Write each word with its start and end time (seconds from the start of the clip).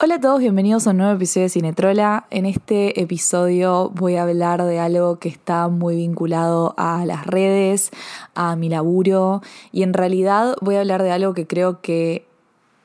Hola 0.00 0.14
a 0.14 0.20
todos, 0.20 0.38
bienvenidos 0.38 0.86
a 0.86 0.90
un 0.90 0.98
nuevo 0.98 1.12
episodio 1.12 1.46
de 1.46 1.48
Cinetrola. 1.48 2.28
En 2.30 2.46
este 2.46 3.00
episodio 3.00 3.90
voy 3.96 4.14
a 4.14 4.22
hablar 4.22 4.62
de 4.62 4.78
algo 4.78 5.18
que 5.18 5.28
está 5.28 5.66
muy 5.66 5.96
vinculado 5.96 6.72
a 6.76 7.04
las 7.04 7.26
redes, 7.26 7.90
a 8.36 8.54
mi 8.54 8.68
laburo 8.68 9.42
y 9.72 9.82
en 9.82 9.94
realidad 9.94 10.54
voy 10.60 10.76
a 10.76 10.80
hablar 10.82 11.02
de 11.02 11.10
algo 11.10 11.34
que 11.34 11.48
creo 11.48 11.80
que 11.80 12.28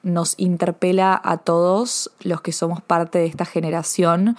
nos 0.02 0.34
interpela 0.40 1.22
a 1.24 1.38
todos 1.38 2.10
los 2.24 2.42
que 2.42 2.52
somos 2.52 2.82
parte 2.82 3.20
de 3.20 3.28
esta 3.28 3.46
generación, 3.46 4.36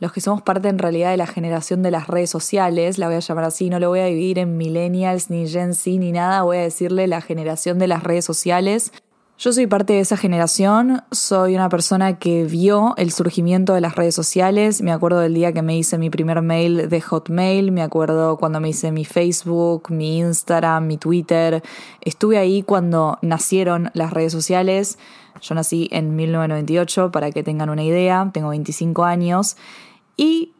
los 0.00 0.10
que 0.10 0.20
somos 0.20 0.42
parte 0.42 0.68
en 0.68 0.80
realidad 0.80 1.12
de 1.12 1.18
la 1.18 1.28
generación 1.28 1.84
de 1.84 1.92
las 1.92 2.08
redes 2.08 2.28
sociales, 2.28 2.98
la 2.98 3.06
voy 3.06 3.14
a 3.14 3.20
llamar 3.20 3.44
así, 3.44 3.70
no 3.70 3.78
lo 3.78 3.88
voy 3.88 4.00
a 4.00 4.06
dividir 4.06 4.40
en 4.40 4.56
millennials 4.56 5.30
ni 5.30 5.46
Gen 5.46 5.74
Z 5.74 5.90
ni 6.00 6.10
nada, 6.10 6.42
voy 6.42 6.56
a 6.56 6.62
decirle 6.62 7.06
la 7.06 7.20
generación 7.20 7.78
de 7.78 7.86
las 7.86 8.02
redes 8.02 8.24
sociales 8.24 8.92
yo 9.38 9.52
soy 9.52 9.66
parte 9.66 9.92
de 9.92 10.00
esa 10.00 10.16
generación, 10.16 11.02
soy 11.12 11.54
una 11.54 11.68
persona 11.68 12.18
que 12.18 12.44
vio 12.44 12.94
el 12.96 13.12
surgimiento 13.12 13.74
de 13.74 13.82
las 13.82 13.94
redes 13.94 14.14
sociales, 14.14 14.80
me 14.80 14.92
acuerdo 14.92 15.20
del 15.20 15.34
día 15.34 15.52
que 15.52 15.60
me 15.60 15.76
hice 15.76 15.98
mi 15.98 16.08
primer 16.08 16.40
mail 16.40 16.88
de 16.88 17.00
Hotmail, 17.02 17.70
me 17.70 17.82
acuerdo 17.82 18.38
cuando 18.38 18.60
me 18.60 18.70
hice 18.70 18.92
mi 18.92 19.04
Facebook, 19.04 19.90
mi 19.90 20.18
Instagram, 20.20 20.86
mi 20.86 20.96
Twitter, 20.96 21.62
estuve 22.00 22.38
ahí 22.38 22.62
cuando 22.62 23.18
nacieron 23.20 23.90
las 23.92 24.10
redes 24.10 24.32
sociales, 24.32 24.98
yo 25.42 25.54
nací 25.54 25.88
en 25.92 26.16
1998 26.16 27.12
para 27.12 27.30
que 27.30 27.42
tengan 27.42 27.68
una 27.68 27.84
idea, 27.84 28.30
tengo 28.32 28.48
25 28.48 29.04
años 29.04 29.58
y 30.16 30.55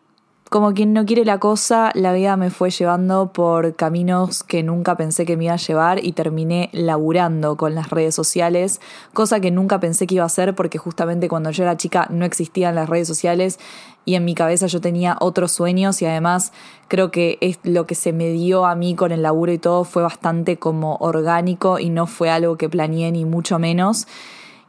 como 0.48 0.74
quien 0.74 0.92
no 0.92 1.04
quiere 1.04 1.24
la 1.24 1.38
cosa, 1.38 1.90
la 1.94 2.12
vida 2.12 2.36
me 2.36 2.50
fue 2.50 2.70
llevando 2.70 3.32
por 3.32 3.74
caminos 3.74 4.44
que 4.44 4.62
nunca 4.62 4.96
pensé 4.96 5.26
que 5.26 5.36
me 5.36 5.46
iba 5.46 5.54
a 5.54 5.56
llevar 5.56 6.04
y 6.04 6.12
terminé 6.12 6.70
laburando 6.72 7.56
con 7.56 7.74
las 7.74 7.90
redes 7.90 8.14
sociales, 8.14 8.80
cosa 9.12 9.40
que 9.40 9.50
nunca 9.50 9.80
pensé 9.80 10.06
que 10.06 10.14
iba 10.14 10.22
a 10.22 10.26
hacer 10.26 10.54
porque 10.54 10.78
justamente 10.78 11.28
cuando 11.28 11.50
yo 11.50 11.64
era 11.64 11.76
chica 11.76 12.06
no 12.10 12.24
existían 12.24 12.76
las 12.76 12.88
redes 12.88 13.08
sociales 13.08 13.58
y 14.04 14.14
en 14.14 14.24
mi 14.24 14.36
cabeza 14.36 14.68
yo 14.68 14.80
tenía 14.80 15.16
otros 15.20 15.50
sueños 15.50 16.00
y 16.00 16.06
además 16.06 16.52
creo 16.86 17.10
que 17.10 17.38
es 17.40 17.58
lo 17.64 17.88
que 17.88 17.96
se 17.96 18.12
me 18.12 18.30
dio 18.30 18.66
a 18.66 18.76
mí 18.76 18.94
con 18.94 19.10
el 19.10 19.22
laburo 19.22 19.52
y 19.52 19.58
todo 19.58 19.82
fue 19.82 20.04
bastante 20.04 20.58
como 20.58 20.96
orgánico 21.00 21.80
y 21.80 21.90
no 21.90 22.06
fue 22.06 22.30
algo 22.30 22.56
que 22.56 22.68
planeé 22.68 23.10
ni 23.10 23.24
mucho 23.24 23.58
menos. 23.58 24.06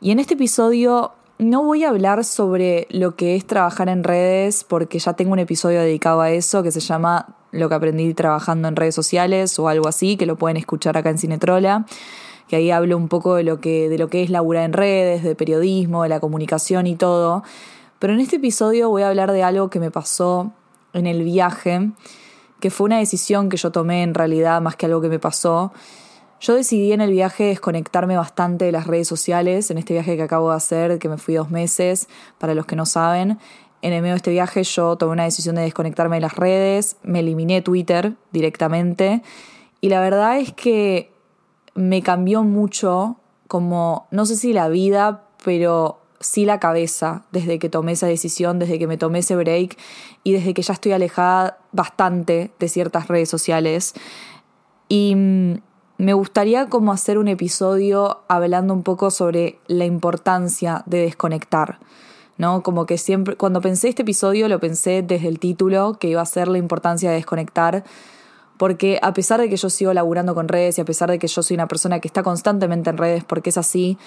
Y 0.02 0.10
en 0.10 0.20
este 0.20 0.34
episodio 0.34 1.12
no 1.40 1.64
voy 1.64 1.84
a 1.84 1.90
hablar 1.90 2.24
sobre 2.24 2.88
lo 2.90 3.16
que 3.16 3.36
es 3.36 3.46
trabajar 3.46 3.90
en 3.90 4.04
redes 4.04 4.64
porque 4.64 4.98
ya 5.00 5.14
tengo 5.14 5.34
un 5.34 5.40
episodio 5.40 5.82
dedicado 5.82 6.22
a 6.22 6.32
eso 6.32 6.64
que 6.64 6.72
se 6.72 6.80
llama 6.80 7.36
Lo 7.52 7.70
que 7.70 7.76
aprendí 7.76 8.14
trabajando 8.14 8.68
en 8.68 8.76
redes 8.76 8.96
sociales 8.96 9.58
o 9.60 9.68
algo 9.68 9.88
así, 9.88 10.18
que 10.18 10.26
lo 10.26 10.36
pueden 10.36 10.58
escuchar 10.58 10.98
acá 10.98 11.12
en 11.12 11.20
Cinetrola, 11.20 11.86
que 12.48 12.56
ahí 12.56 12.72
hablo 12.72 12.98
un 12.98 13.08
poco 13.08 13.36
de 13.36 13.44
lo 13.44 13.60
que, 13.62 13.88
de 13.88 13.98
lo 14.00 14.08
que 14.08 14.24
es 14.24 14.32
laburar 14.32 14.64
en 14.64 14.74
redes, 14.74 15.24
de 15.24 15.36
periodismo, 15.36 16.04
de 16.04 16.10
la 16.10 16.20
comunicación 16.20 16.88
y 16.88 16.96
todo. 16.96 17.44
Pero 18.00 18.14
en 18.14 18.20
este 18.20 18.38
episodio 18.38 18.90
voy 18.90 19.04
a 19.04 19.10
hablar 19.10 19.32
de 19.32 19.44
algo 19.44 19.70
que 19.70 19.80
me 19.80 19.92
pasó 19.92 20.52
en 20.94 21.06
el 21.06 21.24
viaje, 21.24 21.92
que 22.60 22.72
fue 22.72 22.86
una 22.86 22.98
decisión 22.98 23.50
que 23.50 23.58
yo 23.58 23.72
tomé 23.72 24.02
en 24.02 24.16
realidad 24.16 24.60
más 24.62 24.76
que 24.76 24.88
algo 24.88 25.02
que 25.02 25.10
me 25.10 25.20
pasó 25.20 25.72
yo 26.40 26.56
decidí 26.56 26.92
en 26.92 27.02
el 27.02 27.12
viaje 27.12 27.46
desconectarme 27.46 28.16
bastante 28.16 28.66
de 28.66 28.72
las 28.72 28.88
redes 28.88 29.08
sociales, 29.08 29.72
en 29.72 29.78
este 29.78 29.94
viaje 29.94 30.16
que 30.16 30.24
acabo 30.24 30.52
de 30.52 30.58
hacer, 30.58 31.00
que 31.00 31.10
me 31.10 31.18
fui 31.18 31.36
dos 31.36 31.50
meses, 31.50 32.08
para 32.38 32.54
los 32.54 32.66
que 32.66 32.76
no 32.76 32.86
saben. 32.86 33.40
En 33.82 33.94
el 33.94 34.02
medio 34.02 34.14
de 34.14 34.18
este 34.18 34.32
viaje 34.32 34.64
yo 34.64 34.96
tomé 34.96 35.14
una 35.14 35.24
decisión 35.24 35.56
de 35.56 35.62
desconectarme 35.62 36.18
de 36.18 36.22
las 36.22 36.36
redes, 36.36 36.98
me 37.04 37.20
eliminé 37.20 37.62
Twitter 37.62 38.14
directamente 38.32 39.22
y 39.82 39.90
la 39.90 40.02
verdad 40.02 40.40
es 40.40 40.54
que 40.54 41.12
me 41.76 42.02
cambió 42.02 42.44
mucho 42.44 43.18
como, 43.48 44.08
no 44.12 44.26
sé 44.26 44.36
si 44.36 44.52
la 44.52 44.68
vida, 44.68 45.26
pero 45.44 46.02
sí 46.20 46.46
la 46.46 46.60
cabeza 46.60 47.26
desde 47.32 47.60
que 47.60 47.70
tomé 47.70 47.94
esa 47.94 48.08
decisión, 48.08 48.58
desde 48.60 48.80
que 48.80 48.88
me 48.88 48.98
tomé 48.98 49.20
ese 49.20 49.36
break 49.36 49.78
y 50.24 50.34
desde 50.34 50.54
que 50.54 50.64
ya 50.64 50.74
estoy 50.74 50.92
alejada 50.94 51.60
bastante 51.72 52.52
de 52.58 52.70
ciertas 52.70 53.08
redes 53.08 53.30
sociales. 53.30 53.94
Y 54.90 55.14
mm, 55.16 55.54
me 55.98 56.14
gustaría 56.14 56.68
como 56.68 56.92
hacer 56.92 57.18
un 57.18 57.28
episodio 57.28 58.20
hablando 58.28 58.74
un 58.74 58.84
poco 58.84 59.10
sobre 59.10 59.60
la 59.68 59.86
importancia 59.86 60.84
de 60.86 61.00
desconectar. 61.00 61.80
¿no? 62.38 62.62
Como 62.62 62.86
que 62.86 62.98
siempre, 62.98 63.36
cuando 63.36 63.62
pensé 63.62 63.90
este 63.90 64.04
episodio 64.04 64.48
lo 64.48 64.60
pensé 64.60 65.02
desde 65.02 65.28
el 65.28 65.40
título, 65.40 65.98
que 66.00 66.08
iba 66.08 66.22
a 66.22 66.26
ser 66.26 66.48
la 66.48 66.60
importancia 66.60 67.10
de 67.10 67.16
desconectar, 67.16 67.84
porque 68.58 69.00
a 69.02 69.14
pesar 69.14 69.40
de 69.40 69.50
que 69.50 69.58
yo 69.58 69.70
sigo 69.70 69.94
laburando 69.94 70.36
con 70.36 70.48
redes 70.48 70.78
y 70.78 70.82
a 70.82 70.86
pesar 70.86 71.10
de 71.10 71.20
que 71.20 71.28
yo 71.28 71.42
soy 71.42 71.56
una 71.56 71.68
persona 71.68 72.00
que 72.00 72.08
está 72.08 72.24
constantemente 72.24 72.90
en 72.90 72.98
redes, 72.98 73.24
porque 73.24 73.50
es 73.50 73.58
así, 73.58 73.98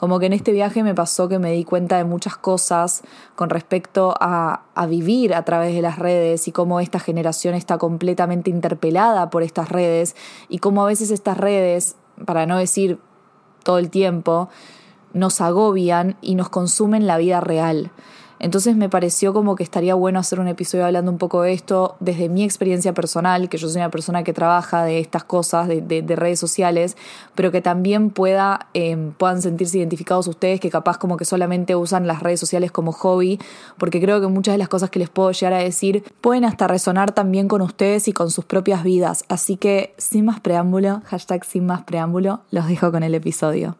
como 0.00 0.18
que 0.18 0.24
en 0.24 0.32
este 0.32 0.52
viaje 0.52 0.82
me 0.82 0.94
pasó 0.94 1.28
que 1.28 1.38
me 1.38 1.52
di 1.52 1.62
cuenta 1.62 1.98
de 1.98 2.04
muchas 2.04 2.34
cosas 2.34 3.02
con 3.36 3.50
respecto 3.50 4.14
a, 4.18 4.62
a, 4.74 4.86
vivir 4.86 5.34
a 5.34 5.44
través 5.44 5.74
de 5.74 5.82
las 5.82 5.98
redes 5.98 6.48
y 6.48 6.52
cómo 6.52 6.80
esta 6.80 6.98
generación 6.98 7.54
está 7.54 7.76
completamente 7.76 8.48
interpelada 8.48 9.28
por 9.28 9.42
estas 9.42 9.68
redes 9.68 10.16
y 10.48 10.56
cómo 10.56 10.82
a 10.82 10.86
veces 10.86 11.10
estas 11.10 11.36
redes, 11.36 11.96
para 12.24 12.46
no 12.46 12.56
decir 12.56 12.98
todo 13.62 13.76
el 13.76 13.90
tiempo, 13.90 14.48
nos 15.12 15.42
agobian 15.42 16.16
y 16.22 16.34
nos 16.34 16.48
consumen 16.48 17.06
la 17.06 17.18
vida 17.18 17.42
real. 17.42 17.90
Entonces 18.40 18.74
me 18.74 18.88
pareció 18.88 19.34
como 19.34 19.54
que 19.54 19.62
estaría 19.62 19.94
bueno 19.94 20.18
hacer 20.18 20.40
un 20.40 20.48
episodio 20.48 20.86
hablando 20.86 21.10
un 21.10 21.18
poco 21.18 21.42
de 21.42 21.52
esto 21.52 21.96
desde 22.00 22.30
mi 22.30 22.42
experiencia 22.42 22.94
personal, 22.94 23.50
que 23.50 23.58
yo 23.58 23.68
soy 23.68 23.82
una 23.82 23.90
persona 23.90 24.24
que 24.24 24.32
trabaja 24.32 24.82
de 24.82 24.98
estas 24.98 25.24
cosas, 25.24 25.68
de, 25.68 26.16
redes 26.16 26.40
sociales, 26.40 26.96
pero 27.34 27.52
que 27.52 27.60
también 27.60 28.08
pueda, 28.08 28.68
em, 28.72 29.12
puedan 29.12 29.42
sentirse 29.42 29.78
identificados 29.78 30.26
ustedes, 30.26 30.58
que 30.58 30.70
capaz 30.70 30.96
como 30.96 31.18
que 31.18 31.26
solamente 31.26 31.76
usan 31.76 32.06
las 32.06 32.22
redes 32.22 32.40
sociales 32.40 32.72
como 32.72 32.92
hobby, 32.92 33.38
porque 33.76 34.00
creo 34.00 34.22
que 34.22 34.26
muchas 34.26 34.54
de 34.54 34.58
las 34.58 34.68
cosas 34.68 34.88
que 34.88 34.98
les 34.98 35.10
puedo 35.10 35.30
llegar 35.32 35.52
a 35.52 35.58
decir 35.58 36.02
pueden 36.22 36.46
hasta 36.46 36.66
resonar 36.66 37.12
también 37.12 37.46
con 37.46 37.60
ustedes 37.60 38.08
y 38.08 38.12
con 38.14 38.30
sus 38.30 38.46
propias 38.46 38.82
vidas. 38.82 39.24
Así 39.28 39.58
que 39.58 39.94
sin 39.98 40.24
más 40.24 40.40
preámbulo, 40.40 41.02
hashtag 41.04 41.44
sin 41.44 41.66
más 41.66 41.82
preámbulo, 41.82 42.40
los 42.50 42.66
dejo 42.68 42.90
con 42.90 43.02
el 43.02 43.14
episodio. 43.14 43.76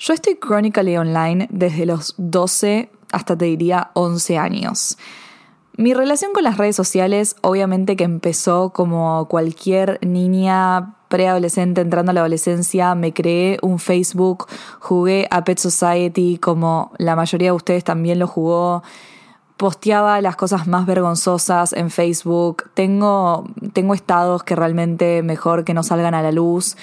Yo 0.00 0.14
estoy 0.14 0.36
Chronically 0.36 0.96
Online 0.96 1.46
desde 1.50 1.84
los 1.84 2.14
12 2.16 2.90
hasta 3.12 3.36
te 3.36 3.44
diría 3.44 3.90
11 3.92 4.38
años. 4.38 4.96
Mi 5.76 5.92
relación 5.92 6.32
con 6.32 6.42
las 6.42 6.56
redes 6.56 6.74
sociales 6.74 7.36
obviamente 7.42 7.96
que 7.96 8.04
empezó 8.04 8.70
como 8.70 9.28
cualquier 9.28 9.98
niña 10.00 10.94
preadolescente 11.08 11.82
entrando 11.82 12.12
a 12.12 12.14
la 12.14 12.20
adolescencia, 12.20 12.94
me 12.94 13.12
creé 13.12 13.58
un 13.60 13.78
Facebook, 13.78 14.46
jugué 14.78 15.28
a 15.30 15.44
Pet 15.44 15.58
Society 15.58 16.38
como 16.38 16.92
la 16.96 17.14
mayoría 17.14 17.48
de 17.48 17.56
ustedes 17.56 17.84
también 17.84 18.18
lo 18.18 18.26
jugó, 18.26 18.82
posteaba 19.58 20.22
las 20.22 20.34
cosas 20.34 20.66
más 20.66 20.86
vergonzosas 20.86 21.74
en 21.74 21.90
Facebook, 21.90 22.70
tengo, 22.72 23.44
tengo 23.74 23.92
estados 23.92 24.44
que 24.44 24.56
realmente 24.56 25.22
mejor 25.22 25.64
que 25.64 25.74
no 25.74 25.82
salgan 25.82 26.14
a 26.14 26.22
la 26.22 26.32
luz 26.32 26.78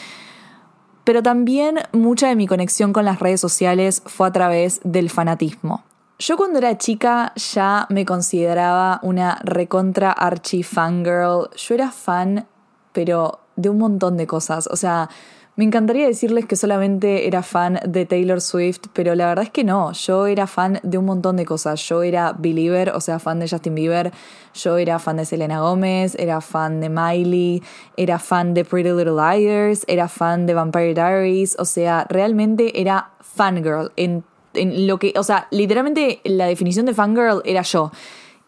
pero 1.07 1.23
también 1.23 1.79
mucha 1.93 2.27
de 2.27 2.35
mi 2.35 2.47
conexión 2.47 2.91
con 2.91 3.05
las 3.05 3.21
redes 3.21 3.39
sociales 3.39 4.03
fue 4.07 4.27
a 4.27 4.33
través 4.33 4.81
del 4.83 5.09
fanatismo. 5.09 5.85
Yo 6.19 6.35
cuando 6.35 6.59
era 6.59 6.77
chica 6.77 7.31
ya 7.37 7.87
me 7.89 8.03
consideraba 8.03 8.99
una 9.03 9.39
recontra 9.41 10.11
archi 10.11 10.63
fangirl. 10.63 11.49
Yo 11.55 11.75
era 11.75 11.91
fan, 11.91 12.45
pero 12.91 13.39
de 13.55 13.69
un 13.69 13.77
montón 13.77 14.17
de 14.17 14.27
cosas. 14.27 14.67
O 14.67 14.75
sea, 14.75 15.09
me 15.57 15.63
encantaría 15.63 16.05
decirles 16.05 16.45
que 16.45 16.55
solamente 16.55 17.25
era 17.25 17.41
fan 17.41 17.79
de 17.83 18.05
Taylor 18.05 18.41
Swift, 18.41 18.81
pero 18.93 19.15
la 19.15 19.25
verdad 19.25 19.45
es 19.45 19.49
que 19.49 19.63
no, 19.63 19.91
yo 19.91 20.27
era 20.27 20.45
fan 20.45 20.79
de 20.83 20.99
un 20.99 21.05
montón 21.05 21.35
de 21.35 21.45
cosas. 21.45 21.81
Yo 21.81 22.03
era 22.03 22.33
believer, 22.33 22.91
o 22.91 23.01
sea, 23.01 23.17
fan 23.17 23.39
de 23.39 23.49
Justin 23.49 23.73
Bieber, 23.73 24.11
yo 24.53 24.77
era 24.77 24.99
fan 24.99 25.17
de 25.17 25.25
Selena 25.25 25.61
Gómez, 25.61 26.13
era 26.19 26.41
fan 26.41 26.79
de 26.79 26.89
Miley, 26.89 27.63
era 27.97 28.19
fan 28.19 28.53
de 28.53 28.65
Pretty 28.65 28.91
Little 28.91 29.15
Liars, 29.15 29.83
era 29.87 30.07
fan 30.07 30.45
de 30.45 30.53
Vampire 30.53 30.93
Diaries, 30.93 31.55
o 31.57 31.65
sea, 31.65 32.05
realmente 32.07 32.79
era 32.79 33.09
fangirl 33.19 33.91
en, 33.95 34.23
en 34.53 34.85
lo 34.85 34.99
que, 34.99 35.15
o 35.17 35.23
sea, 35.23 35.47
literalmente 35.49 36.21
la 36.23 36.45
definición 36.45 36.85
de 36.85 36.93
fangirl 36.93 37.41
era 37.45 37.63
yo. 37.63 37.91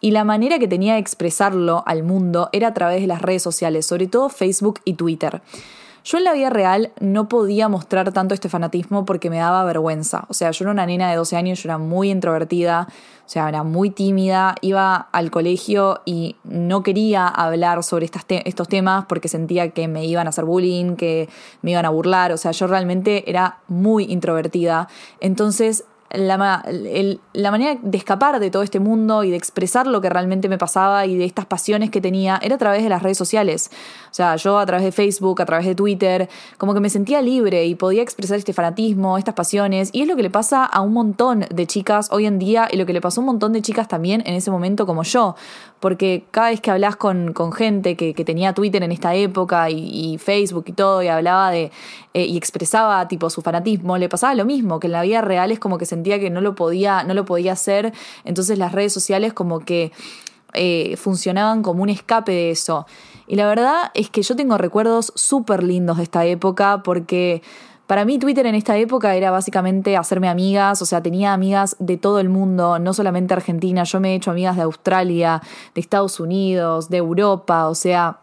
Y 0.00 0.12
la 0.12 0.22
manera 0.22 0.60
que 0.60 0.68
tenía 0.68 0.92
de 0.92 1.00
expresarlo 1.00 1.82
al 1.86 2.04
mundo 2.04 2.50
era 2.52 2.68
a 2.68 2.74
través 2.74 3.00
de 3.00 3.08
las 3.08 3.20
redes 3.20 3.42
sociales, 3.42 3.84
sobre 3.84 4.06
todo 4.06 4.28
Facebook 4.28 4.78
y 4.84 4.94
Twitter. 4.94 5.42
Yo 6.04 6.18
en 6.18 6.24
la 6.24 6.32
vida 6.32 6.50
real 6.50 6.92
no 7.00 7.28
podía 7.28 7.68
mostrar 7.68 8.12
tanto 8.12 8.34
este 8.34 8.48
fanatismo 8.48 9.04
porque 9.04 9.30
me 9.30 9.38
daba 9.38 9.64
vergüenza. 9.64 10.24
O 10.28 10.34
sea, 10.34 10.50
yo 10.50 10.64
era 10.64 10.72
una 10.72 10.86
nena 10.86 11.10
de 11.10 11.16
12 11.16 11.36
años, 11.36 11.62
yo 11.62 11.68
era 11.68 11.78
muy 11.78 12.10
introvertida, 12.10 12.88
o 13.26 13.28
sea, 13.28 13.48
era 13.48 13.62
muy 13.62 13.90
tímida, 13.90 14.54
iba 14.60 14.96
al 14.96 15.30
colegio 15.30 16.00
y 16.04 16.36
no 16.44 16.82
quería 16.82 17.28
hablar 17.28 17.82
sobre 17.84 18.06
estos 18.06 18.68
temas 18.68 19.04
porque 19.06 19.28
sentía 19.28 19.70
que 19.70 19.88
me 19.88 20.04
iban 20.04 20.26
a 20.26 20.30
hacer 20.30 20.44
bullying, 20.44 20.96
que 20.96 21.28
me 21.62 21.72
iban 21.72 21.84
a 21.84 21.90
burlar, 21.90 22.32
o 22.32 22.36
sea, 22.36 22.50
yo 22.52 22.66
realmente 22.66 23.30
era 23.30 23.58
muy 23.68 24.04
introvertida. 24.04 24.88
Entonces 25.20 25.84
la, 26.12 26.64
la, 27.32 27.50
manera 27.50 27.78
de 27.80 27.96
escapar 27.96 28.40
de 28.40 28.50
todo 28.50 28.62
este 28.62 28.80
mundo 28.80 29.22
y 29.22 29.30
de 29.30 29.36
expresar 29.36 29.86
lo 29.86 30.00
que 30.00 30.10
realmente 30.10 30.48
me 30.48 30.58
pasaba 30.58 31.06
y 31.06 31.16
de 31.16 31.24
estas 31.24 31.46
pasiones 31.46 31.90
que 31.90 32.00
tenía 32.00 32.38
era 32.42 32.56
a 32.56 32.58
través 32.58 32.82
de 32.82 32.88
las 32.88 33.02
redes 33.02 33.16
sociales. 33.16 33.70
O 34.10 34.14
sea, 34.14 34.34
yo 34.36 34.58
a 34.58 34.66
través 34.66 34.84
de 34.84 34.92
Facebook, 34.92 35.40
a 35.40 35.46
través 35.46 35.66
de 35.66 35.74
Twitter, 35.74 36.28
como 36.58 36.74
que 36.74 36.80
me 36.80 36.90
sentía 36.90 37.22
libre 37.22 37.64
y 37.66 37.76
podía 37.76 38.02
expresar 38.02 38.38
este 38.38 38.52
fanatismo, 38.52 39.16
estas 39.18 39.34
pasiones. 39.34 39.90
Y 39.92 40.02
es 40.02 40.08
lo 40.08 40.16
que 40.16 40.22
le 40.22 40.30
pasa 40.30 40.64
a 40.64 40.80
un 40.80 40.92
montón 40.92 41.46
de 41.48 41.66
chicas 41.66 42.08
hoy 42.10 42.26
en 42.26 42.38
día 42.38 42.68
y 42.70 42.76
lo 42.76 42.86
que 42.86 42.92
le 42.92 43.00
pasó 43.00 43.20
a 43.20 43.22
un 43.22 43.26
montón 43.26 43.52
de 43.52 43.62
chicas 43.62 43.86
también 43.86 44.22
en 44.26 44.34
ese 44.34 44.50
momento 44.50 44.84
como 44.84 45.04
yo. 45.04 45.36
Porque 45.78 46.24
cada 46.30 46.50
vez 46.50 46.60
que 46.60 46.70
hablas 46.70 46.96
con, 46.96 47.32
con 47.32 47.52
gente 47.52 47.96
que, 47.96 48.12
que, 48.12 48.24
tenía 48.24 48.52
Twitter 48.52 48.82
en 48.82 48.92
esta 48.92 49.14
época 49.14 49.70
y, 49.70 50.18
Facebook 50.18 50.64
y 50.66 50.72
todo, 50.72 51.02
y 51.02 51.08
hablaba 51.08 51.50
de 51.50 51.70
eh, 52.12 52.24
y 52.24 52.36
expresaba 52.36 53.06
tipo 53.06 53.30
su 53.30 53.40
fanatismo, 53.40 53.96
le 53.96 54.08
pasaba 54.08 54.34
lo 54.34 54.44
mismo, 54.44 54.80
que 54.80 54.88
en 54.88 54.92
la 54.92 55.02
vida 55.02 55.20
real 55.20 55.52
es 55.52 55.60
como 55.60 55.78
que 55.78 55.86
sentía 55.86 56.18
que 56.18 56.28
no 56.28 56.40
lo 56.40 56.56
podía, 56.56 57.04
no 57.04 57.14
lo 57.14 57.24
podía 57.24 57.52
hacer. 57.52 57.92
Entonces 58.24 58.58
las 58.58 58.72
redes 58.72 58.92
sociales 58.92 59.32
como 59.32 59.60
que 59.60 59.92
eh, 60.52 60.96
funcionaban 60.96 61.62
como 61.62 61.82
un 61.82 61.88
escape 61.88 62.32
de 62.32 62.50
eso. 62.50 62.86
Y 63.30 63.36
la 63.36 63.46
verdad 63.46 63.92
es 63.94 64.10
que 64.10 64.22
yo 64.22 64.34
tengo 64.34 64.58
recuerdos 64.58 65.12
súper 65.14 65.62
lindos 65.62 65.98
de 65.98 66.02
esta 66.02 66.24
época 66.24 66.82
porque 66.82 67.42
para 67.86 68.04
mí 68.04 68.18
Twitter 68.18 68.44
en 68.44 68.56
esta 68.56 68.76
época 68.76 69.14
era 69.14 69.30
básicamente 69.30 69.96
hacerme 69.96 70.28
amigas, 70.28 70.82
o 70.82 70.84
sea, 70.84 71.00
tenía 71.00 71.32
amigas 71.32 71.76
de 71.78 71.96
todo 71.96 72.18
el 72.18 72.28
mundo, 72.28 72.80
no 72.80 72.92
solamente 72.92 73.32
Argentina, 73.32 73.84
yo 73.84 74.00
me 74.00 74.10
he 74.10 74.14
hecho 74.16 74.32
amigas 74.32 74.56
de 74.56 74.62
Australia, 74.62 75.40
de 75.76 75.80
Estados 75.80 76.18
Unidos, 76.18 76.88
de 76.88 76.96
Europa, 76.96 77.68
o 77.68 77.76
sea, 77.76 78.18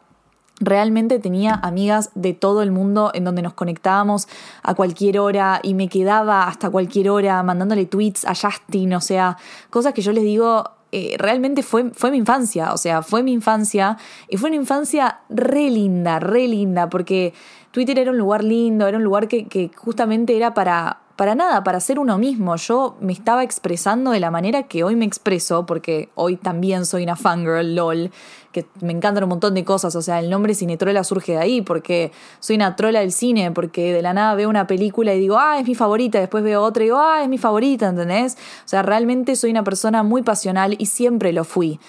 Realmente 0.60 1.20
tenía 1.20 1.54
amigas 1.54 2.10
de 2.16 2.34
todo 2.34 2.64
el 2.64 2.72
mundo 2.72 3.12
en 3.14 3.24
donde 3.24 3.44
nos 3.44 3.54
conectábamos 3.54 4.28
a 4.64 4.74
cualquier 4.74 5.20
hora 5.20 5.60
y 5.62 5.76
me 5.76 5.88
quedaba 5.88 6.48
hasta 6.48 6.72
cualquier 6.72 7.12
hora 7.12 7.44
mandándole 7.44 7.86
tweets 7.86 8.26
a 8.26 8.34
Justin, 8.34 8.96
o 8.96 9.02
sea, 9.02 9.38
cosas 9.70 9.94
que 9.94 10.02
yo 10.02 10.12
les 10.14 10.24
digo, 10.24 10.72
eh, 10.92 11.16
realmente 11.18 11.64
fue, 11.64 11.92
fue 11.92 12.12
mi 12.12 12.18
infancia, 12.18 12.74
o 12.74 12.78
sea, 12.78 13.02
fue 13.02 13.24
mi 13.24 13.34
infancia 13.34 13.98
y 14.30 14.38
fue 14.38 14.50
una 14.50 14.58
infancia 14.58 15.20
re 15.30 15.70
linda, 15.70 16.20
re 16.20 16.48
linda, 16.48 16.90
porque 16.90 17.34
Twitter 17.72 18.00
era 18.00 18.12
un 18.12 18.18
lugar 18.18 18.44
lindo, 18.44 18.88
era 18.88 18.98
un 18.98 19.04
lugar 19.04 19.28
que, 19.28 19.48
que 19.48 19.70
justamente 19.76 20.38
era 20.38 20.54
para, 20.54 21.00
para 21.18 21.34
nada, 21.34 21.64
para 21.64 21.80
ser 21.80 21.98
uno 21.98 22.20
mismo. 22.20 22.56
Yo 22.56 22.96
me 23.02 23.12
estaba 23.12 23.44
expresando 23.44 24.12
de 24.12 24.20
la 24.20 24.30
manera 24.30 24.64
que 24.64 24.84
hoy 24.84 24.96
me 24.96 25.04
expreso, 25.04 25.66
porque 25.66 26.10
hoy 26.14 26.38
también 26.38 26.86
soy 26.86 27.04
una 27.04 27.16
fangirl, 27.16 27.76
lol, 27.76 28.12
que 28.52 28.68
me 28.82 28.94
encantan 28.94 29.24
un 29.24 29.32
montón 29.32 29.56
de 29.56 29.66
cosas. 29.66 29.96
O 29.96 30.02
sea, 30.04 30.20
el 30.20 30.30
nombre 30.30 30.54
Cinetrola 30.54 31.04
surge 31.04 31.32
de 31.34 31.40
ahí, 31.40 31.62
porque 31.64 32.12
soy 32.40 32.56
una 32.56 32.76
trola 32.76 33.00
del 33.00 33.12
cine, 33.12 33.52
porque 33.52 33.92
de 33.94 34.04
la 34.04 34.14
nada 34.14 34.36
veo 34.36 34.48
una 34.48 34.68
película 34.68 35.16
y 35.16 35.20
digo, 35.20 35.38
ah, 35.40 35.60
es 35.60 35.68
mi 35.68 35.74
favorita, 35.74 36.20
después 36.20 36.44
veo 36.44 36.62
otra 36.62 36.84
y 36.84 36.86
digo, 36.86 37.00
ah, 37.00 37.24
es 37.24 37.30
mi 37.30 37.40
favorita, 37.40 37.90
¿entendés? 37.90 38.36
O 38.64 38.68
sea, 38.68 38.84
realmente 38.84 39.36
soy 39.36 39.50
una 39.50 39.64
persona 39.64 40.04
muy 40.04 40.22
pasional 40.22 40.76
y 40.78 40.86
siempre 40.86 41.34
lo 41.34 41.44
fui. 41.44 41.80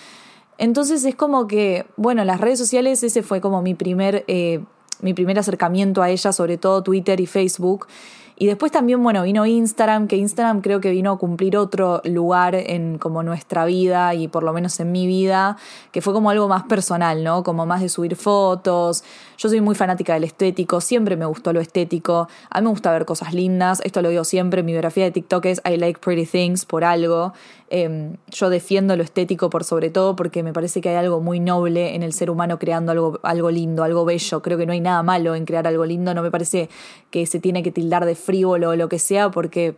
Entonces 0.57 1.05
es 1.05 1.15
como 1.15 1.47
que, 1.47 1.85
bueno, 1.97 2.25
las 2.25 2.41
redes 2.41 2.59
sociales, 2.59 3.03
ese 3.03 3.23
fue 3.23 3.43
como 3.43 3.61
mi 3.61 3.75
primer, 3.75 4.25
eh, 4.27 4.65
mi 5.03 5.13
primer 5.13 5.39
acercamiento 5.39 6.01
a 6.01 6.09
ellas, 6.09 6.35
sobre 6.35 6.57
todo 6.57 6.83
Twitter 6.83 7.21
y 7.21 7.27
Facebook. 7.27 7.87
Y 8.41 8.47
después 8.47 8.71
también, 8.71 9.03
bueno, 9.03 9.25
vino 9.25 9.45
Instagram, 9.47 10.07
que 10.07 10.15
Instagram 10.15 10.61
creo 10.61 10.81
que 10.81 10.93
vino 10.93 11.11
a 11.11 11.19
cumplir 11.19 11.57
otro 11.57 12.01
lugar 12.05 12.55
en 12.55 12.97
como 12.99 13.25
nuestra 13.25 13.65
vida 13.65 14.15
y 14.15 14.29
por 14.29 14.45
lo 14.45 14.53
menos 14.53 14.79
en 14.79 14.93
mi 14.93 15.09
vida, 15.09 15.57
que 15.91 16.01
fue 16.01 16.13
como 16.13 16.31
algo 16.31 16.47
más 16.47 16.63
personal, 16.63 17.25
¿no? 17.25 17.43
Como 17.43 17.67
más 17.67 17.81
de 17.81 17.89
subir 17.89 18.15
fotos. 18.15 19.03
Yo 19.39 19.49
soy 19.49 19.61
muy 19.61 19.75
fanática 19.75 20.15
del 20.15 20.23
estético, 20.23 20.81
siempre 20.81 21.17
me 21.17 21.27
gustó 21.27 21.53
lo 21.53 21.61
estético. 21.61 22.29
A 22.49 22.61
mí 22.61 22.65
me 22.65 22.71
gusta 22.71 22.93
ver 22.93 23.07
cosas 23.07 23.35
lindas, 23.35 23.81
esto 23.85 24.03
lo 24.03 24.09
digo 24.09 24.23
siempre, 24.23 24.63
mi 24.63 24.71
biografía 24.71 25.03
de 25.03 25.11
TikTok 25.11 25.45
es 25.47 25.61
I 25.69 25.77
like 25.77 25.99
pretty 25.99 26.25
things 26.25 26.65
por 26.65 26.85
algo. 26.85 27.33
Em, 27.71 28.17
yo 28.29 28.49
defiendo 28.49 28.97
lo 28.97 29.03
estético 29.03 29.51
por 29.51 29.63
sobre 29.63 29.91
todo 29.91 30.17
porque 30.17 30.43
me 30.43 30.55
parece 30.55 30.81
que 30.81 30.89
hay 30.89 30.97
algo 30.97 31.21
muy 31.21 31.39
noble 31.39 31.95
en 31.95 32.03
el 32.03 32.15
ser 32.15 32.31
humano 32.31 32.59
creando 32.59 32.93
algo, 32.93 33.21
algo 33.23 33.51
lindo, 33.51 33.85
algo 33.85 34.05
bello. 34.07 34.41
Creo 34.41 34.57
que 34.57 34.65
no 34.65 34.73
hay 34.73 34.81
nada 34.81 35.03
malo 35.03 35.35
en 35.35 35.45
crear 35.45 35.67
algo 35.67 35.85
lindo, 35.85 36.15
no 36.15 36.23
me 36.23 36.31
parece 36.31 36.71
que 37.11 37.27
se 37.27 37.41
tiene 37.41 37.63
que 37.63 37.71
tildar 37.71 38.05
de 38.05 38.15
frívolo 38.15 38.71
o 38.71 38.77
lo 38.77 38.89
que 38.89 38.99
sea 38.99 39.31
porque 39.31 39.77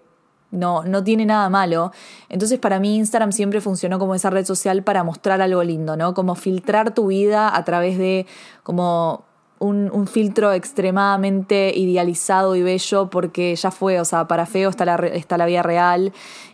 no, 0.51 0.85
no 0.85 1.05
tiene 1.05 1.27
nada 1.27 1.49
malo. 1.49 1.93
Entonces 2.29 2.59
para 2.59 2.81
mí 2.81 2.97
Instagram 2.97 3.33
siempre 3.33 3.61
funcionó 3.61 3.99
como 3.99 4.15
esa 4.15 4.31
red 4.31 4.45
social 4.45 4.83
para 4.83 5.05
mostrar 5.05 5.41
algo 5.41 5.63
lindo, 5.63 5.97
¿no? 5.97 6.15
Como 6.15 6.35
filtrar 6.35 6.95
tu 6.95 7.09
vida 7.09 7.55
a 7.55 7.65
través 7.65 7.99
de 7.99 8.27
como 8.63 9.25
un, 9.61 10.07
filtro 10.07 10.53
extremadamente 10.53 11.73
idealizado 11.77 12.57
y 12.57 12.63
bello 12.63 13.11
porque 13.11 13.55
ya 13.55 13.71
fue, 13.71 14.01
o 14.01 14.05
sea, 14.05 14.27
para 14.27 14.47
feo 14.47 14.71
está 14.71 14.85
la, 14.85 14.97
está 14.97 15.37
la 15.37 15.47
vida 15.47 15.63
real. 15.63 16.13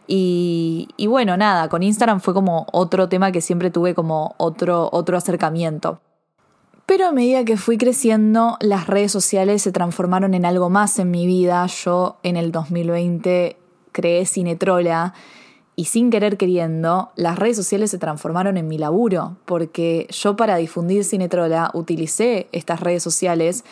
Y, 0.09 0.89
y, 0.97 1.07
bueno, 1.07 1.37
nada, 1.37 1.69
con 1.69 1.83
Instagram 1.83 2.21
fue 2.21 2.35
como 2.35 2.67
otro 2.73 3.09
tema 3.09 3.33
que 3.33 3.41
siempre 3.41 3.71
tuve 3.71 3.95
como 3.95 4.35
otro, 4.39 4.89
otro 4.93 5.17
acercamiento. 5.17 6.01
Pero 6.87 7.09
a 7.09 7.13
medida 7.13 7.45
que 7.45 7.57
fui 7.57 7.79
creciendo, 7.79 8.57
las 8.61 8.87
redes 8.87 9.11
sociales 9.11 9.61
se 9.61 9.73
transformaron 9.73 10.35
en 10.35 10.45
algo 10.45 10.71
más 10.71 11.01
en 11.01 11.11
mi 11.11 11.27
vida. 11.27 11.67
Yo 11.67 12.19
en 12.23 12.37
el 12.37 12.53
2020 12.53 13.57
creé 13.91 14.25
Cinetrola 14.25 15.13
y 15.75 15.87
sin 15.87 16.11
querer 16.11 16.37
queriendo, 16.37 17.11
las 17.17 17.39
redes 17.39 17.57
sociales 17.57 17.91
se 17.91 17.99
transformaron 17.99 18.57
en 18.57 18.69
mi 18.69 18.79
laburo, 18.79 19.37
porque 19.45 20.07
yo 20.11 20.37
para 20.37 20.57
difundir 20.57 21.05
Cinetrola 21.05 21.71
utilicé 21.75 22.49
estas 22.53 22.81
redes 22.81 23.03
sociales 23.03 23.65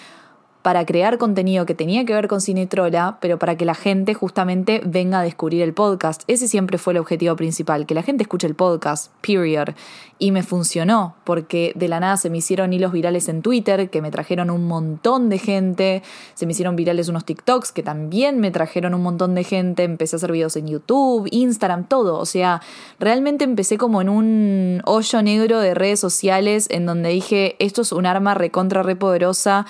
para 0.65 0.87
crear 0.87 1.19
contenido 1.19 1.67
que 1.67 1.75
tenía 1.75 2.07
que 2.07 2.15
ver 2.15 2.27
con 2.27 2.41
Cinetrola, 2.41 3.19
pero 3.21 3.39
para 3.39 3.55
que 3.55 3.67
la 3.67 3.75
gente 3.75 4.15
justamente 4.15 4.81
venga 4.83 5.21
a 5.21 5.23
descubrir 5.23 5.61
el 5.61 5.75
podcast. 5.75 6.23
Ese 6.27 6.49
siempre 6.49 6.79
fue 6.79 6.95
el 6.95 7.01
objetivo 7.01 7.37
principal, 7.37 7.85
que 7.85 7.93
la 7.93 8.03
gente 8.03 8.23
escuche 8.23 8.47
el 8.47 8.55
podcast, 8.55 9.13
period. 9.21 9.75
Y 10.19 10.31
me 10.31 10.43
funcionó, 10.43 11.17
porque 11.25 11.73
de 11.75 11.87
la 11.89 12.01
nada 12.01 12.17
se 12.17 12.31
me 12.31 12.39
hicieron 12.39 12.73
hilos 12.73 12.93
virales 12.93 13.29
en 13.29 13.43
Twitter, 13.43 13.91
que 13.91 14.01
me 14.01 14.11
trajeron 14.11 14.49
un 14.49 14.67
montón 14.67 15.29
de 15.29 15.39
gente, 15.39 16.03
se 16.33 16.47
me 16.47 16.53
hicieron 16.53 16.77
virales 16.77 17.11
unos 17.11 17.27
TikToks, 17.27 17.71
que 17.71 17.83
también 17.83 18.41
me 18.41 18.51
trajeron 18.51 18.95
un 18.95 19.03
montón 19.03 19.35
de 19.35 19.45
gente, 19.45 19.83
empecé 19.83 20.17
a 20.17 20.19
hacer 20.19 20.33
videos 20.33 20.57
en 20.57 20.69
YouTube, 20.69 21.29
Instagram, 21.31 21.85
todo. 21.85 22.19
O 22.19 22.25
sea, 22.25 22.63
realmente 22.99 23.45
empecé 23.45 23.77
como 23.77 24.01
en 24.01 24.09
un 24.09 24.81
hoyo 24.87 25.21
negro 25.21 25.61
de 25.61 25.75
redes 25.75 26.01
sociales 26.01 26.69
en 26.71 26.87
donde 26.87 27.11
dije, 27.11 27.57
esto 27.59 27.83
es 27.83 27.93
un 27.93 28.07
arma 28.07 28.33
recontra 28.33 28.83
repoderosa 28.83 29.67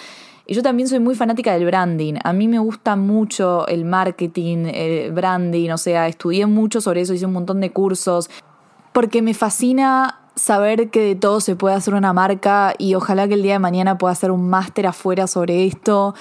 y 0.46 0.54
yo 0.54 0.62
también 0.62 0.88
soy 0.88 1.00
muy 1.00 1.14
fanática 1.14 1.54
del 1.54 1.64
branding. 1.64 2.14
A 2.22 2.32
mí 2.32 2.48
me 2.48 2.58
gusta 2.58 2.96
mucho 2.96 3.66
el 3.66 3.84
marketing, 3.84 4.66
el 4.66 5.12
branding, 5.12 5.70
o 5.70 5.78
sea, 5.78 6.06
estudié 6.08 6.46
mucho 6.46 6.80
sobre 6.80 7.00
eso, 7.00 7.14
hice 7.14 7.26
un 7.26 7.32
montón 7.32 7.60
de 7.60 7.72
cursos, 7.72 8.28
porque 8.92 9.22
me 9.22 9.34
fascina 9.34 10.20
saber 10.34 10.90
que 10.90 11.00
de 11.00 11.14
todo 11.14 11.40
se 11.40 11.56
puede 11.56 11.76
hacer 11.76 11.94
una 11.94 12.12
marca 12.12 12.74
y 12.78 12.94
ojalá 12.94 13.26
que 13.28 13.34
el 13.34 13.42
día 13.42 13.54
de 13.54 13.58
mañana 13.60 13.98
pueda 13.98 14.12
hacer 14.12 14.30
un 14.30 14.48
máster 14.50 14.86
afuera 14.86 15.26
sobre 15.26 15.64
esto 15.66 16.14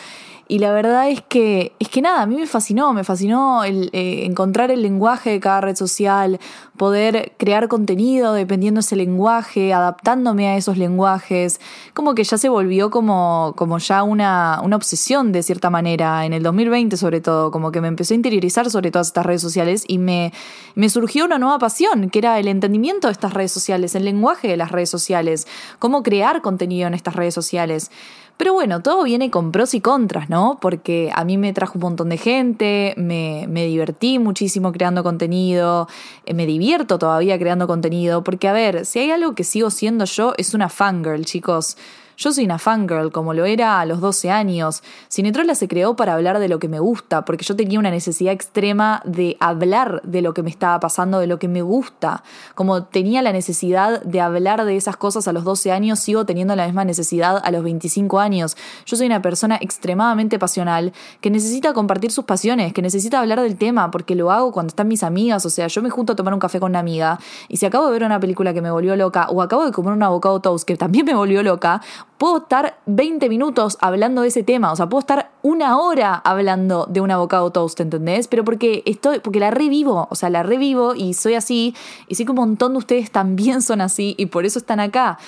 y 0.48 0.60
la 0.60 0.72
verdad 0.74 1.10
es 1.10 1.22
que, 1.22 1.74
es 1.80 1.88
que 1.88 2.02
nada, 2.02 2.22
a 2.22 2.26
mí 2.26 2.36
me 2.36 2.48
fascinó, 2.48 2.92
me 2.94 3.04
fascinó 3.04 3.64
el, 3.64 3.90
eh, 3.94 4.26
encontrar 4.26 4.72
el 4.72 4.82
lenguaje 4.82 5.32
de 5.32 5.40
cada 5.40 5.62
red 5.62 5.76
social, 5.76 6.40
poder 6.76 7.34
crear 7.38 7.70
contenido 7.70 8.34
dependiendo 8.34 8.80
de 8.80 8.82
ese 8.82 8.96
lenguaje, 8.98 9.74
adaptándome 9.74 10.48
a 10.48 10.58
esos 10.58 10.78
lenguajes, 10.78 11.62
como 11.94 12.14
que 12.14 12.24
ya 12.26 12.38
se 12.38 12.50
volvió 12.50 12.92
como, 12.92 13.54
como 13.56 13.78
ya 13.78 14.04
una, 14.04 14.60
una 14.64 14.76
obsesión 14.76 15.32
de 15.32 15.44
cierta 15.44 15.70
manera, 15.70 16.26
en 16.26 16.34
el 16.34 16.44
2020 16.44 16.98
sobre 16.98 17.22
todo, 17.22 17.50
como 17.50 17.72
que 17.72 17.80
me 17.80 17.88
empecé 17.88 18.14
a 18.14 18.18
interiorizar 18.18 18.70
sobre 18.70 18.92
todas 18.92 19.08
estas 19.08 19.26
redes 19.26 19.42
sociales 19.42 19.86
y 19.88 19.98
me, 19.98 20.34
me 20.76 20.90
surgió 20.90 21.24
una 21.26 21.40
nueva 21.40 21.58
pasión, 21.58 22.10
que 22.10 22.20
era 22.20 22.38
el 22.38 22.50
entendimiento 22.50 23.08
de 23.08 23.14
estas 23.14 23.34
redes 23.34 23.52
sociales, 23.52 23.96
el 23.96 24.04
lenguaje 24.04 24.50
de 24.50 24.58
las 24.58 24.72
redes 24.72 24.90
sociales, 24.90 25.48
cómo 25.80 26.04
crear 26.04 26.42
contenido 26.42 26.88
en 26.88 26.94
estas 26.94 27.16
redes 27.16 27.34
sociales. 27.34 27.92
Pero 28.38 28.54
bueno, 28.54 28.82
todo 28.82 29.04
viene 29.04 29.30
con 29.30 29.52
pros 29.52 29.74
y 29.74 29.82
contras, 29.82 30.30
¿no? 30.30 30.58
Porque 30.60 31.12
a 31.14 31.24
mí 31.24 31.38
me 31.38 31.54
trajo 31.54 31.74
un 31.76 31.82
montón 31.82 32.10
de 32.10 32.18
gente, 32.18 32.94
me, 32.98 33.46
me 33.48 33.66
divertí 33.66 34.18
muchísimo 34.18 34.72
creando 34.72 35.04
contenido, 35.04 35.88
eh, 36.26 36.34
me 36.34 36.46
divierto 36.46 36.98
todavía 36.98 37.38
creando 37.38 37.68
contenido, 37.68 38.24
porque 38.24 38.48
a 38.48 38.54
ver, 38.54 38.86
si 38.86 39.00
hay 39.00 39.12
algo 39.12 39.36
que 39.36 39.44
sigo 39.44 39.70
siendo 39.70 40.06
yo, 40.06 40.34
es 40.38 40.54
una 40.54 40.70
fangirl, 40.70 41.26
chicos. 41.26 41.78
Yo 42.18 42.32
soy 42.32 42.46
una 42.46 42.60
fangirl, 42.60 43.12
como 43.12 43.34
lo 43.34 43.46
era 43.46 43.80
a 43.80 43.86
los 43.86 44.00
12 44.02 44.32
años. 44.32 44.84
Cinetrola 45.10 45.56
se 45.56 45.68
creó 45.68 45.96
para 45.96 46.14
hablar 46.14 46.40
de 46.40 46.48
lo 46.48 46.60
que 46.60 46.68
me 46.68 46.80
gusta, 46.80 47.26
porque 47.26 47.44
yo 47.44 47.56
tenía 47.56 47.80
una 47.80 47.92
necesidad 47.92 48.34
extrema 48.34 49.02
de 49.06 49.38
hablar 49.40 50.02
de 50.04 50.22
lo 50.22 50.34
que 50.34 50.44
me 50.44 50.50
estaba 50.50 50.80
pasando, 50.80 51.20
de 51.20 51.28
lo 51.28 51.40
que 51.40 51.48
me 51.48 51.62
gusta. 51.62 52.24
Como 52.56 52.84
tenía 52.84 53.22
la 53.22 53.32
necesidad 53.32 54.02
de 54.04 54.22
hablar 54.22 54.66
de 54.66 54.76
esas 54.76 54.98
cosas 54.98 55.28
a 55.28 55.34
los 55.34 55.44
12 55.44 55.72
años, 55.72 56.00
sigo 56.00 56.26
teniendo 56.26 56.56
la 56.56 56.66
misma 56.66 56.86
necesidad 56.86 57.42
a 57.44 57.52
los 57.52 57.64
25 57.64 58.20
años. 58.20 58.58
Yo 58.86 58.98
soy 58.98 59.08
una 59.08 59.22
persona 59.22 59.58
extremadamente 59.62 60.40
pasional 60.40 60.94
que 61.22 61.30
necesita 61.30 61.74
compartir 61.74 62.12
sus 62.12 62.26
pasiones, 62.26 62.74
que 62.74 62.82
necesita 62.82 63.20
hablar 63.20 63.42
del 63.42 63.58
tema, 63.58 63.92
porque 63.92 64.16
lo 64.16 64.32
hago 64.32 64.52
cuando 64.52 64.70
están 64.70 64.88
mis 64.88 65.04
amigas. 65.04 65.46
O 65.46 65.50
sea, 65.50 65.68
yo 65.68 65.82
me 65.82 65.90
junto 65.90 66.14
a 66.14 66.16
tomar 66.16 66.34
un 66.34 66.40
café 66.40 66.60
con 66.60 66.72
una 66.72 66.80
amiga 66.80 67.20
y 67.48 67.58
si 67.58 67.66
acabo 67.66 67.86
de 67.88 67.92
ver 67.92 68.04
una 68.04 68.20
película 68.20 68.54
que 68.54 68.62
me 68.62 68.72
volvió 68.72 68.96
loca 68.96 69.28
o 69.30 69.42
acabo 69.42 69.66
de 69.66 69.72
comer 69.72 69.94
un 69.94 70.04
avocado 70.04 70.40
toast 70.40 70.66
que 70.66 70.76
también 70.76 71.06
me 71.06 71.16
volvió 71.16 71.44
loca, 71.44 71.82
puedo 72.24 72.38
estar 72.38 72.80
20 72.86 73.28
minutos 73.28 73.78
hablando 73.82 74.22
de 74.22 74.30
ese 74.30 74.44
tema, 74.44 74.72
o 74.72 74.78
sea, 74.78 74.88
puedo 74.88 75.02
estar 75.02 75.32
una 75.42 75.78
hora 75.78 76.16
hablando 76.16 76.86
de 76.86 77.02
un 77.02 77.12
avocado 77.12 77.52
toast, 77.52 77.78
¿entendés? 77.82 78.30
Pero 78.30 78.46
porque 78.46 78.82
estoy, 78.86 79.20
porque 79.20 79.42
la 79.42 79.52
revivo, 79.52 80.08
o 80.10 80.16
sea, 80.16 80.30
la 80.30 80.42
revivo 80.42 80.96
y 80.96 81.16
soy 81.16 81.34
así, 81.34 81.76
y 82.08 82.16
sé 82.16 82.24
que 82.24 82.32
un 82.32 82.38
montón 82.38 82.72
de 82.72 82.78
ustedes 82.78 83.12
también 83.12 83.62
son 83.62 83.82
así 83.82 84.16
y 84.18 84.28
por 84.28 84.46
eso 84.46 84.58
están 84.58 84.80
acá. 84.80 85.20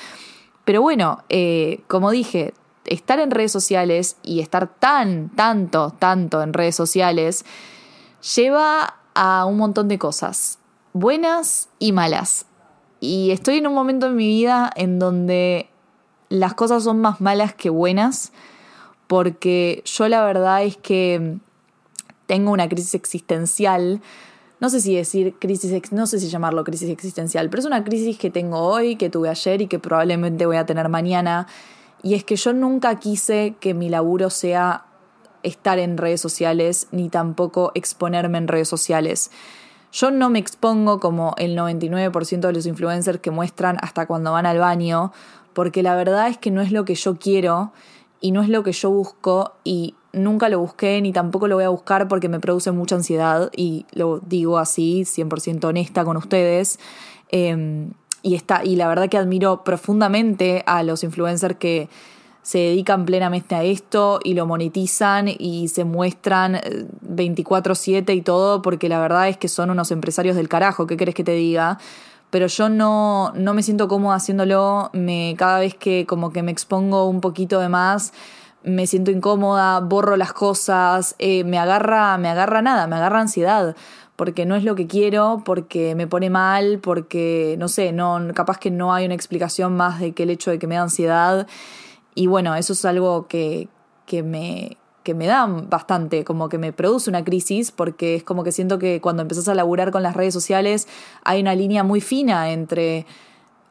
Pero 0.64 0.82
bueno, 0.82 1.22
eh, 1.28 1.82
como 1.88 2.12
dije, 2.12 2.54
estar 2.86 3.20
en 3.20 3.32
redes 3.32 3.52
sociales 3.52 4.16
y 4.24 4.40
estar 4.40 4.74
tan, 4.74 5.28
tanto, 5.36 5.90
tanto 6.00 6.42
en 6.44 6.54
redes 6.54 6.78
sociales 6.78 7.44
lleva 8.38 9.02
a 9.14 9.44
un 9.44 9.58
montón 9.58 9.90
de 9.90 10.00
cosas, 10.00 10.60
buenas 10.94 11.68
y 11.78 11.92
malas. 11.92 12.46
Y 13.02 13.32
estoy 13.32 13.58
en 13.58 13.68
un 13.68 13.74
momento 13.74 14.06
en 14.06 14.16
mi 14.16 14.28
vida 14.28 14.72
en 14.78 14.98
donde 14.98 15.70
las 16.30 16.54
cosas 16.54 16.84
son 16.84 17.00
más 17.02 17.22
malas 17.22 17.54
que 17.54 17.70
buenas, 17.70 18.32
porque 19.08 19.82
yo 19.86 20.08
la 20.08 20.24
verdad 20.24 20.64
es 20.64 20.78
que 20.78 21.38
tengo 22.28 22.52
una 22.52 22.68
crisis 22.68 22.96
existencial. 22.96 24.02
No 24.60 24.70
sé 24.70 24.82
si 24.82 24.96
decir 24.96 25.36
crisis, 25.40 25.92
no 25.92 26.08
sé 26.08 26.20
si 26.20 26.30
llamarlo 26.30 26.64
crisis 26.64 26.90
existencial, 26.90 27.50
pero 27.50 27.60
es 27.60 27.66
una 27.66 27.84
crisis 27.84 28.18
que 28.18 28.32
tengo 28.32 28.60
hoy, 28.60 28.96
que 28.96 29.10
tuve 29.10 29.30
ayer 29.30 29.62
y 29.62 29.68
que 29.68 29.80
probablemente 29.80 30.46
voy 30.46 30.58
a 30.58 30.66
tener 30.66 30.90
mañana. 30.90 31.48
Y 32.02 32.14
es 32.14 32.24
que 32.24 32.36
yo 32.36 32.54
nunca 32.54 33.00
quise 33.00 33.56
que 33.60 33.74
mi 33.74 33.90
laburo 33.90 34.30
sea 34.30 34.86
estar 35.44 35.78
en 35.78 35.98
redes 35.98 36.22
sociales, 36.22 36.88
ni 36.92 37.10
tampoco 37.10 37.72
exponerme 37.76 38.38
en 38.38 38.48
redes 38.48 38.68
sociales. 38.68 39.32
Yo 39.92 40.12
no 40.12 40.30
me 40.30 40.40
expongo 40.40 41.00
como 41.00 41.36
el 41.38 41.58
99% 41.58 42.40
de 42.40 42.54
los 42.54 42.66
influencers 42.66 43.20
que 43.20 43.32
muestran 43.32 43.78
hasta 43.82 44.08
cuando 44.08 44.34
van 44.34 44.46
al 44.46 44.60
baño, 44.60 45.14
porque 45.56 45.82
la 45.82 45.96
verdad 45.96 46.28
es 46.28 46.38
que 46.38 46.52
no 46.52 46.62
es 46.62 46.72
lo 46.72 46.86
que 46.86 46.94
yo 46.94 47.18
quiero 47.18 47.72
y 48.20 48.32
no 48.32 48.44
es 48.44 48.50
lo 48.50 48.62
que 48.62 48.74
yo 48.74 48.92
busco 48.92 49.54
y 49.64 49.96
nunca 50.12 50.50
lo 50.50 50.60
busqué 50.60 51.02
ni 51.02 51.14
tampoco 51.14 51.48
lo 51.48 51.56
voy 51.56 51.64
a 51.64 51.70
buscar 51.70 52.08
porque 52.10 52.28
me 52.28 52.42
produce 52.42 52.72
mucha 52.72 52.96
ansiedad 52.96 53.50
y 53.56 53.86
lo 53.94 54.20
digo 54.20 54.60
así, 54.60 55.06
100% 55.06 55.64
honesta 55.64 56.04
con 56.04 56.18
ustedes. 56.18 56.78
Em, 57.30 57.92
y, 58.22 58.36
está, 58.36 58.66
y 58.66 58.76
la 58.76 58.90
verdad 58.90 59.08
que 59.08 59.18
admiro 59.18 59.64
profundamente 59.64 60.62
a 60.66 60.84
los 60.84 61.04
influencers 61.06 61.56
que 61.56 61.88
se 62.42 62.60
dedican 62.60 63.06
plenamente 63.06 63.56
a 63.56 63.64
esto 63.64 64.20
y 64.24 64.34
lo 64.34 64.46
monetizan 64.46 65.30
y 65.30 65.70
se 65.70 65.86
muestran 65.86 66.60
24/7 67.02 68.10
eh, 68.10 68.16
y 68.16 68.22
todo, 68.22 68.62
porque 68.62 68.90
la 68.90 69.00
verdad 69.00 69.30
es 69.30 69.38
que 69.38 69.48
son 69.48 69.70
unos 69.70 69.90
empresarios 69.92 70.36
del 70.36 70.50
carajo, 70.50 70.86
¿qué 70.86 70.98
querés 70.98 71.16
que 71.16 71.24
te 71.24 71.32
diga? 71.32 71.80
Pero 72.36 72.48
yo 72.48 72.68
no, 72.68 73.32
no 73.34 73.54
me 73.54 73.64
siento 73.64 73.88
cómoda 73.88 74.18
haciéndolo, 74.18 74.90
me, 74.92 75.36
cada 75.38 75.62
vez 75.62 75.74
que 75.74 76.06
como 76.06 76.34
que 76.34 76.44
me 76.44 76.52
expongo 76.52 77.08
un 77.08 77.22
poquito 77.22 77.62
de 77.62 77.70
más, 77.70 78.12
me 78.62 78.88
siento 78.88 79.10
incómoda, 79.10 79.80
borro 79.80 80.18
las 80.18 80.34
cosas, 80.34 81.16
eh, 81.18 81.46
me 81.46 81.58
agarra, 81.58 82.18
me 82.18 82.28
agarra 82.28 82.62
nada, 82.62 82.88
me 82.88 82.98
agarra 82.98 83.22
ansiedad 83.22 83.74
porque 84.18 84.46
no 84.46 84.58
es 84.58 84.66
lo 84.66 84.76
que 84.76 84.86
quiero, 84.86 85.44
porque 85.46 85.96
me 85.96 86.08
pone 86.08 86.30
mal, 86.30 86.80
porque 86.80 87.56
no 87.58 87.70
sé, 87.70 87.94
no, 87.94 88.20
capaz 88.34 88.58
que 88.58 88.70
no 88.70 88.94
hay 88.94 89.06
una 89.06 89.16
explicación 89.16 89.78
más 89.78 90.02
de 90.02 90.12
que 90.12 90.24
el 90.24 90.30
hecho 90.30 90.52
de 90.52 90.60
que 90.60 90.68
me 90.68 90.76
da 90.76 90.82
ansiedad. 90.82 91.48
Y 92.16 92.28
bueno, 92.28 92.54
eso 92.56 92.74
es 92.74 92.84
algo 92.84 93.30
que, 93.30 93.70
que 94.06 94.24
me, 94.24 94.76
que 95.06 95.14
me 95.14 95.28
da 95.28 95.46
bastante, 95.46 96.26
como 96.26 96.50
que 96.50 96.58
me 96.58 96.74
produce 96.74 97.10
una 97.10 97.24
crisis, 97.24 97.72
porque 97.72 98.16
es 98.16 98.24
como 98.24 98.44
que 98.44 98.52
siento 98.52 98.80
que 98.80 99.00
cuando 99.00 99.22
empezás 99.22 99.48
a 99.48 99.54
laburar 99.54 99.92
con 99.92 100.02
las 100.02 100.16
redes 100.16 100.34
sociales 100.34 100.88
hay 101.24 101.40
una 101.40 101.54
línea 101.54 101.84
muy 101.84 102.02
fina 102.02 102.52
entre 102.52 103.06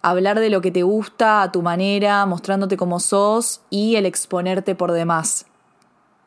hablar 0.00 0.38
de 0.38 0.48
lo 0.48 0.60
que 0.60 0.70
te 0.70 0.84
gusta 0.84 1.42
a 1.42 1.50
tu 1.50 1.60
manera, 1.60 2.24
mostrándote 2.24 2.76
como 2.76 3.00
sos, 3.00 3.62
y 3.68 3.96
el 3.96 4.06
exponerte 4.06 4.76
por 4.76 4.92
demás. 4.92 5.46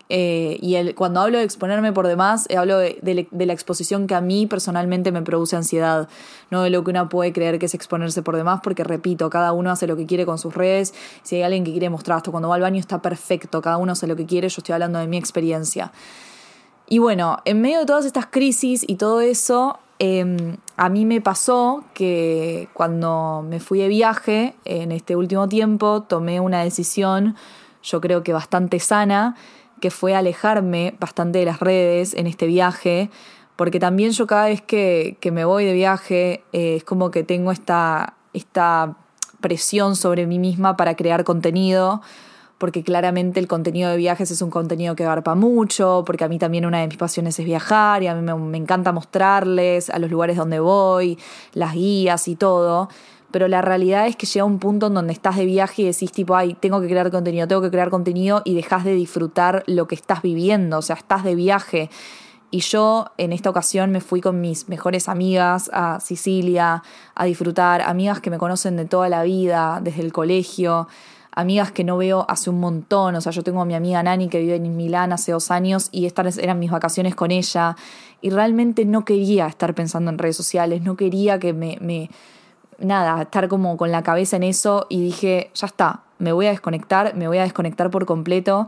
Eh, 0.10 0.58
y 0.62 0.76
el, 0.76 0.96
cuando 0.96 1.20
hablo 1.20 1.38
de 1.38 1.44
exponerme 1.44 1.92
por 1.92 2.08
demás, 2.08 2.46
eh, 2.50 2.58
hablo 2.58 2.78
de, 2.78 3.28
la 3.32 3.54
exposición 3.54 4.08
que 4.08 4.16
a 4.16 4.22
mí 4.22 4.48
personalmente 4.48 5.12
me 5.12 5.22
produce 5.22 5.56
ansiedad, 5.56 6.08
no 6.50 6.62
de 6.62 6.70
lo 6.70 6.84
que 6.84 6.92
uno 6.92 7.10
puede 7.10 7.34
creer 7.34 7.60
que 7.60 7.66
es 7.66 7.74
exponerse 7.74 8.22
por 8.22 8.36
demás, 8.36 8.62
porque 8.64 8.84
repito, 8.84 9.30
cada 9.30 9.52
uno 9.52 9.72
hace 9.72 9.88
lo 9.88 9.98
que 9.98 10.06
quiere 10.06 10.26
con 10.26 10.38
sus 10.38 10.54
redes. 10.54 10.94
Si 11.24 11.36
hay 11.36 11.42
alguien 11.42 11.64
que 11.64 11.72
quiere 11.72 11.90
mostrar 11.90 12.18
esto 12.18 12.32
cuando 12.32 12.50
va 12.50 12.56
al 12.56 12.62
baño, 12.62 12.80
está 12.80 13.02
perfecto, 13.02 13.62
cada 13.62 13.78
uno 13.78 13.92
hace 13.92 14.08
lo 14.08 14.16
que 14.16 14.26
quiere, 14.26 14.48
yo 14.48 14.60
estoy 14.60 14.74
hablando 14.74 15.00
de 15.00 15.08
mi 15.08 15.18
experiencia. 15.18 15.92
Y 16.90 17.00
bueno, 17.00 17.40
en 17.44 17.60
medio 17.60 17.80
de 17.80 17.86
todas 17.86 18.06
estas 18.06 18.28
crisis 18.28 18.86
y 18.88 18.96
todo 18.96 19.20
eso, 19.20 19.78
em, 20.00 20.56
a 20.78 20.88
mí 20.88 21.06
me 21.06 21.20
pasó 21.20 21.84
que 21.94 22.70
cuando 22.74 23.44
me 23.46 23.60
fui 23.60 23.80
de 23.80 23.90
viaje 23.90 24.56
en 24.64 24.94
este 24.94 25.18
último 25.18 25.50
tiempo, 25.50 26.04
tomé 26.04 26.40
una 26.40 26.64
decisión, 26.64 27.36
yo 27.84 28.00
creo 28.00 28.24
que 28.24 28.32
bastante 28.32 28.80
sana, 28.80 29.36
que 29.80 29.92
fue 29.92 30.16
alejarme 30.16 30.96
bastante 31.00 31.40
de 31.40 31.46
las 31.46 31.60
redes 31.60 32.14
en 32.14 32.28
este 32.28 32.48
viaje, 32.48 33.10
porque 33.56 33.80
también 33.80 34.12
yo 34.12 34.28
cada 34.28 34.46
vez 34.46 34.62
que, 34.62 35.18
me 35.32 35.46
voy 35.46 35.66
de 35.66 35.74
viaje 35.74 36.44
eh, 36.54 36.76
es 36.78 36.84
como 36.84 37.12
que 37.12 37.24
tengo 37.24 37.52
esta, 37.52 38.16
esta 38.34 38.98
presión 39.42 39.96
sobre 39.96 40.28
mí 40.28 40.40
misma 40.40 40.78
para 40.78 40.96
crear 40.96 41.24
contenido, 41.24 42.02
porque 42.58 42.84
claramente 42.84 43.40
el 43.40 43.48
contenido 43.48 43.92
de 43.92 43.98
viajes 43.98 44.32
es 44.32 44.42
un 44.42 44.50
contenido 44.50 44.96
que 44.96 45.04
garpa 45.04 45.36
mucho, 45.36 46.04
porque 46.06 46.24
a 46.24 46.28
mí 46.28 46.40
también 46.40 46.66
una 46.66 46.80
de 46.80 46.88
mis 46.88 46.98
pasiones 46.98 47.38
es 47.40 47.46
viajar 47.46 48.02
y 48.02 48.08
a 48.08 48.16
mí 48.16 48.22
me, 48.22 48.34
me 48.36 48.58
encanta 48.58 48.92
mostrarles 48.92 49.90
a 49.92 50.00
los 50.00 50.10
lugares 50.10 50.38
donde 50.38 50.60
voy, 50.60 51.20
las 51.54 51.74
guías 51.74 52.28
y 52.28 52.36
todo 52.36 52.90
pero 53.32 53.48
la 53.48 53.62
realidad 53.62 54.08
es 54.08 54.16
que 54.16 54.26
llega 54.26 54.46
un 54.46 54.60
punto 54.60 54.88
en 54.88 54.94
donde 54.94 55.14
estás 55.14 55.36
de 55.36 55.46
viaje 55.46 55.82
y 55.82 55.86
decís 55.86 56.12
tipo, 56.12 56.36
ay, 56.36 56.54
tengo 56.54 56.80
que 56.82 56.88
crear 56.88 57.12
contenido, 57.12 57.48
tengo 57.48 57.62
que 57.62 57.72
crear 57.72 57.90
contenido 57.90 58.42
y 58.46 58.56
dejas 58.56 58.84
de 58.84 58.94
disfrutar 58.94 59.64
lo 59.68 59.88
que 59.88 59.96
estás 59.96 60.22
viviendo, 60.22 60.78
o 60.78 60.82
sea, 60.82 60.96
estás 60.96 61.24
de 61.24 61.36
viaje. 61.36 61.90
Y 62.50 62.62
yo 62.62 63.08
en 63.18 63.34
esta 63.34 63.50
ocasión 63.50 63.92
me 63.92 64.00
fui 64.00 64.22
con 64.22 64.40
mis 64.40 64.70
mejores 64.70 65.10
amigas 65.10 65.70
a 65.74 66.00
Sicilia 66.00 66.82
a 67.14 67.26
disfrutar, 67.26 67.82
amigas 67.82 68.22
que 68.22 68.30
me 68.30 68.38
conocen 68.38 68.78
de 68.78 68.86
toda 68.86 69.10
la 69.10 69.24
vida, 69.24 69.82
desde 69.84 70.02
el 70.02 70.14
colegio, 70.14 70.88
amigas 71.38 71.72
que 71.74 71.84
no 71.84 71.98
veo 71.98 72.26
hace 72.30 72.50
un 72.50 72.62
montón, 72.62 73.16
o 73.16 73.22
sea, 73.22 73.34
yo 73.34 73.44
tengo 73.44 73.62
a 73.62 73.66
mi 73.66 73.76
amiga 73.76 74.02
Nani 74.02 74.30
que 74.30 74.40
vive 74.40 74.56
en 74.56 74.76
Milán 74.78 75.12
hace 75.12 75.34
dos 75.34 75.52
años 75.52 75.90
y 75.92 76.06
estas 76.06 76.38
eran 76.38 76.58
mis 76.58 76.72
vacaciones 76.72 77.14
con 77.14 77.32
ella 77.32 77.76
y 78.22 78.30
realmente 78.30 78.86
no 78.86 79.04
quería 79.04 79.46
estar 79.48 79.76
pensando 79.76 80.10
en 80.10 80.18
redes 80.18 80.38
sociales, 80.38 80.82
no 80.82 80.96
quería 80.96 81.38
que 81.38 81.54
me, 81.54 81.78
me 81.82 82.10
nada, 82.80 83.22
estar 83.24 83.48
como 83.48 83.78
con 83.78 83.92
la 83.92 84.04
cabeza 84.04 84.38
en 84.38 84.44
eso 84.44 84.86
y 84.90 85.02
dije, 85.02 85.52
ya 85.54 85.68
está, 85.68 86.04
me 86.20 86.32
voy 86.32 86.48
a 86.48 86.52
desconectar, 86.52 87.16
me 87.16 87.28
voy 87.28 87.38
a 87.38 87.44
desconectar 87.44 87.90
por 87.90 88.06
completo. 88.06 88.68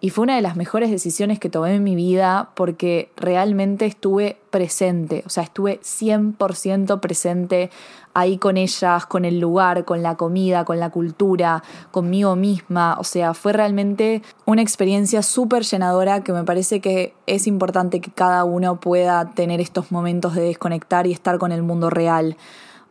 Y 0.00 0.10
fue 0.10 0.22
una 0.22 0.36
de 0.36 0.42
las 0.42 0.54
mejores 0.54 0.92
decisiones 0.92 1.40
que 1.40 1.50
tomé 1.50 1.74
en 1.74 1.82
mi 1.82 1.96
vida 1.96 2.50
porque 2.54 3.10
realmente 3.16 3.84
estuve 3.84 4.38
presente, 4.50 5.24
o 5.26 5.28
sea, 5.28 5.42
estuve 5.42 5.80
100% 5.80 7.00
presente 7.00 7.70
ahí 8.14 8.38
con 8.38 8.56
ellas, 8.56 9.06
con 9.06 9.24
el 9.24 9.40
lugar, 9.40 9.84
con 9.84 10.04
la 10.04 10.16
comida, 10.16 10.64
con 10.64 10.78
la 10.78 10.90
cultura, 10.90 11.64
conmigo 11.90 12.36
misma. 12.36 12.96
O 13.00 13.04
sea, 13.04 13.34
fue 13.34 13.52
realmente 13.52 14.22
una 14.44 14.62
experiencia 14.62 15.22
súper 15.22 15.64
llenadora 15.64 16.22
que 16.22 16.32
me 16.32 16.44
parece 16.44 16.80
que 16.80 17.14
es 17.26 17.48
importante 17.48 18.00
que 18.00 18.12
cada 18.12 18.44
uno 18.44 18.78
pueda 18.78 19.32
tener 19.32 19.60
estos 19.60 19.90
momentos 19.90 20.34
de 20.36 20.42
desconectar 20.42 21.08
y 21.08 21.12
estar 21.12 21.38
con 21.38 21.50
el 21.50 21.64
mundo 21.64 21.90
real. 21.90 22.36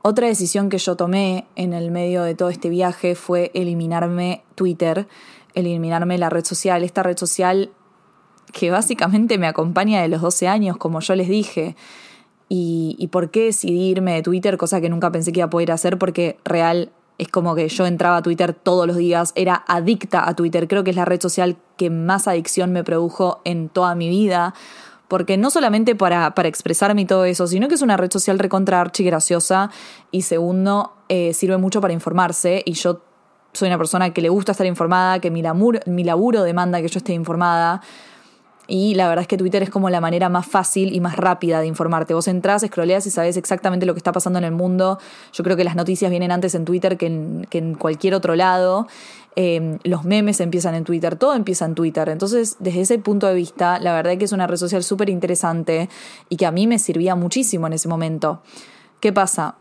Otra 0.09 0.27
decisión 0.27 0.69
que 0.69 0.77
yo 0.77 0.95
tomé 0.95 1.47
en 1.57 1.73
el 1.73 1.91
medio 1.91 2.23
de 2.23 2.33
todo 2.33 2.47
este 2.47 2.69
viaje 2.69 3.13
fue 3.13 3.51
eliminarme 3.53 4.41
Twitter, 4.55 5.05
eliminarme 5.53 6.17
la 6.17 6.29
red 6.29 6.45
social, 6.45 6.85
esta 6.85 7.03
red 7.03 7.17
social 7.17 7.71
que 8.53 8.71
básicamente 8.71 9.37
me 9.37 9.47
acompaña 9.47 10.01
de 10.01 10.07
los 10.07 10.21
12 10.21 10.47
años, 10.47 10.77
como 10.77 11.01
yo 11.01 11.13
les 11.13 11.27
dije. 11.27 11.75
Y, 12.47 13.09
por 13.11 13.31
qué 13.31 13.47
decidirme 13.47 14.13
de 14.13 14.21
Twitter, 14.21 14.55
cosa 14.55 14.79
que 14.79 14.87
nunca 14.87 15.11
pensé 15.11 15.33
que 15.33 15.41
iba 15.41 15.47
a 15.47 15.49
poder 15.49 15.73
hacer, 15.73 15.97
porque 15.97 16.37
real 16.45 16.93
es 17.17 17.27
como 17.27 17.53
que 17.53 17.67
yo 17.67 17.85
entraba 17.85 18.15
a 18.15 18.21
Twitter 18.21 18.53
todos 18.53 18.87
los 18.87 18.95
días, 18.95 19.33
era 19.35 19.65
adicta 19.67 20.25
a 20.25 20.37
Twitter, 20.37 20.69
creo 20.69 20.85
que 20.85 20.91
es 20.91 20.95
la 20.95 21.03
red 21.03 21.19
social 21.19 21.57
que 21.75 21.89
más 21.89 22.29
adicción 22.29 22.71
me 22.71 22.85
produjo 22.85 23.41
en 23.43 23.67
toda 23.67 23.93
mi 23.93 24.07
vida 24.07 24.53
porque 25.07 25.37
no 25.37 25.49
solamente 25.49 25.95
para, 25.95 26.33
para 26.35 26.47
expresarme 26.47 27.01
y 27.01 27.05
todo 27.05 27.25
eso, 27.25 27.47
sino 27.47 27.67
que 27.67 27.75
es 27.75 27.81
una 27.81 27.97
red 27.97 28.11
social 28.11 28.39
recontra 28.39 28.81
archi 28.81 29.03
graciosa 29.03 29.71
y 30.11 30.23
segundo, 30.23 30.93
eh, 31.09 31.33
sirve 31.33 31.57
mucho 31.57 31.81
para 31.81 31.93
informarse 31.93 32.63
y 32.65 32.73
yo 32.73 33.01
soy 33.53 33.67
una 33.67 33.77
persona 33.77 34.13
que 34.13 34.21
le 34.21 34.29
gusta 34.29 34.51
estar 34.51 34.67
informada, 34.67 35.19
que 35.19 35.31
mi 35.31 35.41
laburo, 35.41 35.79
mi 35.85 36.03
laburo 36.03 36.43
demanda 36.43 36.81
que 36.81 36.87
yo 36.87 36.97
esté 36.97 37.13
informada. 37.13 37.81
Y 38.69 38.95
la 38.95 39.07
verdad 39.07 39.21
es 39.21 39.27
que 39.29 39.37
Twitter 39.37 39.63
es 39.63 39.69
como 39.69 39.89
la 39.89 40.01
manera 40.01 40.27
más 40.27 40.45
fácil 40.45 40.93
y 40.93 40.99
más 40.99 41.15
rápida 41.15 41.61
de 41.61 41.67
informarte. 41.67 42.13
Vos 42.13 42.27
entras, 42.27 42.63
scrolleas 42.67 43.05
y 43.07 43.11
sabes 43.11 43.37
exactamente 43.37 43.85
lo 43.85 43.93
que 43.93 43.99
está 43.99 44.11
pasando 44.11 44.39
en 44.39 44.45
el 44.45 44.51
mundo. 44.51 44.99
Yo 45.31 45.43
creo 45.45 45.55
que 45.55 45.63
las 45.63 45.77
noticias 45.77 46.11
vienen 46.11 46.31
antes 46.31 46.53
en 46.53 46.65
Twitter 46.65 46.97
que 46.97 47.07
en, 47.07 47.47
que 47.49 47.59
en 47.59 47.75
cualquier 47.75 48.13
otro 48.13 48.35
lado. 48.35 48.87
Em, 49.39 49.77
los 49.83 50.03
memes 50.03 50.39
empiezan 50.39 50.73
en 50.73 50.83
Twitter, 50.83 51.15
todo 51.15 51.35
empieza 51.35 51.65
en 51.65 51.75
Twitter. 51.75 52.09
Entonces, 52.09 52.55
desde 52.57 52.81
ese 52.81 52.97
punto 52.97 53.27
de 53.27 53.35
vista, 53.35 53.77
la 53.77 53.93
verdad 53.93 54.13
es 54.13 54.17
que 54.17 54.25
es 54.25 54.31
una 54.31 54.47
red 54.47 54.57
social 54.57 54.81
súper 54.81 55.11
interesante 55.11 55.89
y 56.27 56.37
que 56.37 56.47
a 56.47 56.51
mí 56.51 56.65
me 56.65 56.79
servía 56.79 57.13
muchísimo 57.13 57.67
en 57.67 57.73
ese 57.73 57.87
momento. 57.87 58.41
¿Qué 58.99 59.13
pasa? 59.13 59.57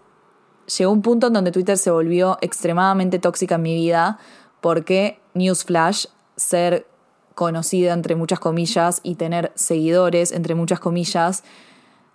Llegó 0.78 0.90
un 0.90 1.02
punto 1.02 1.26
en 1.26 1.34
donde 1.34 1.52
Twitter 1.52 1.76
se 1.76 1.90
volvió 1.90 2.38
extremadamente 2.40 3.18
tóxica 3.18 3.56
en 3.56 3.62
mi 3.62 3.74
vida 3.74 4.18
porque, 4.62 5.20
newsflash, 5.34 6.06
ser 6.36 6.86
conocida 7.34 7.92
entre 7.92 8.16
muchas 8.16 8.40
comillas 8.40 9.00
y 9.02 9.16
tener 9.16 9.52
seguidores 9.56 10.32
entre 10.32 10.54
muchas 10.54 10.80
comillas, 10.80 11.44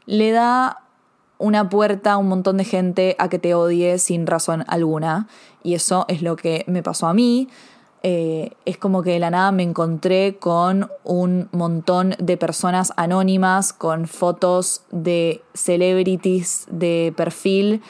le 0.07 0.31
da 0.31 0.79
una 1.41 1.69
puerta 1.69 2.17
un 2.17 2.27
montón 2.27 2.57
de 2.57 2.63
gente 2.63 3.15
a 3.19 3.27
que 3.27 3.39
te 3.39 3.53
odie 3.53 3.97
sin 3.97 4.27
razón 4.27 4.63
alguna. 4.67 5.27
Y 5.63 5.73
eso 5.73 6.05
es 6.07 6.21
lo 6.21 6.35
que 6.35 6.63
me 6.67 6.83
pasó 6.83 7.07
a 7.07 7.13
mí. 7.13 7.49
Eh, 8.03 8.51
es 8.65 8.77
como 8.77 9.03
que 9.03 9.11
de 9.11 9.19
la 9.19 9.29
nada 9.29 9.51
me 9.51 9.63
encontré 9.63 10.37
con 10.39 10.89
un 11.03 11.49
montón 11.51 12.15
de 12.17 12.37
personas 12.37 12.93
anónimas, 12.95 13.73
con 13.73 14.07
fotos 14.07 14.83
de 14.91 15.41
celebrities 15.53 16.67
de 16.71 17.13
perfil 17.15 17.81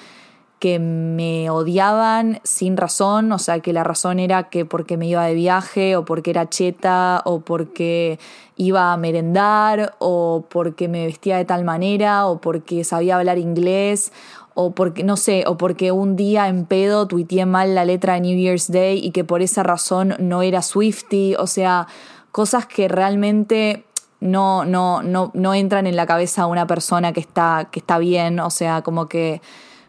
que 0.62 0.78
me 0.78 1.50
odiaban 1.50 2.40
sin 2.44 2.78
razón, 2.78 3.32
o 3.32 3.40
sea, 3.40 3.62
que 3.62 3.74
la 3.74 3.84
razón 3.84 4.20
era 4.20 4.44
que 4.50 4.64
porque 4.64 4.96
me 4.96 5.08
iba 5.08 5.26
de 5.26 5.34
viaje 5.34 5.96
o 5.96 6.06
porque 6.06 6.30
era 6.30 6.50
cheta 6.50 7.24
o 7.26 7.40
porque 7.40 8.20
iba 8.58 8.94
a 8.94 8.98
merendar 8.98 9.96
o 9.98 10.46
porque 10.48 10.88
me 10.88 11.08
vestía 11.08 11.38
de 11.38 11.46
tal 11.46 11.64
manera 11.64 12.28
o 12.28 12.42
porque 12.42 12.84
sabía 12.84 13.16
hablar 13.18 13.40
inglés 13.40 14.12
o 14.54 14.70
porque, 14.70 15.04
no 15.04 15.18
sé, 15.18 15.46
o 15.48 15.58
porque 15.58 15.92
un 15.92 16.16
día 16.16 16.48
en 16.48 16.68
pedo 16.68 17.08
tuiteé 17.08 17.48
mal 17.48 17.74
la 17.74 17.84
letra 17.84 18.14
de 18.14 18.22
New 18.22 18.38
Year's 18.38 18.72
Day 18.72 19.00
y 19.04 19.10
que 19.10 19.24
por 19.24 19.42
esa 19.42 19.64
razón 19.64 20.14
no 20.20 20.44
era 20.44 20.62
Swifty, 20.62 21.34
o 21.40 21.48
sea, 21.48 21.88
cosas 22.32 22.68
que 22.68 22.88
realmente 22.88 23.84
no, 24.20 24.64
no, 24.66 25.02
no, 25.02 25.32
no 25.34 25.56
entran 25.56 25.88
en 25.88 25.96
la 25.96 26.06
cabeza 26.06 26.44
de 26.44 26.52
una 26.52 26.68
persona 26.68 27.14
que 27.14 27.20
está, 27.20 27.70
que 27.72 27.80
está 27.80 27.98
bien, 27.98 28.40
o 28.40 28.52
sea, 28.52 28.84
como 28.84 29.08
que 29.08 29.42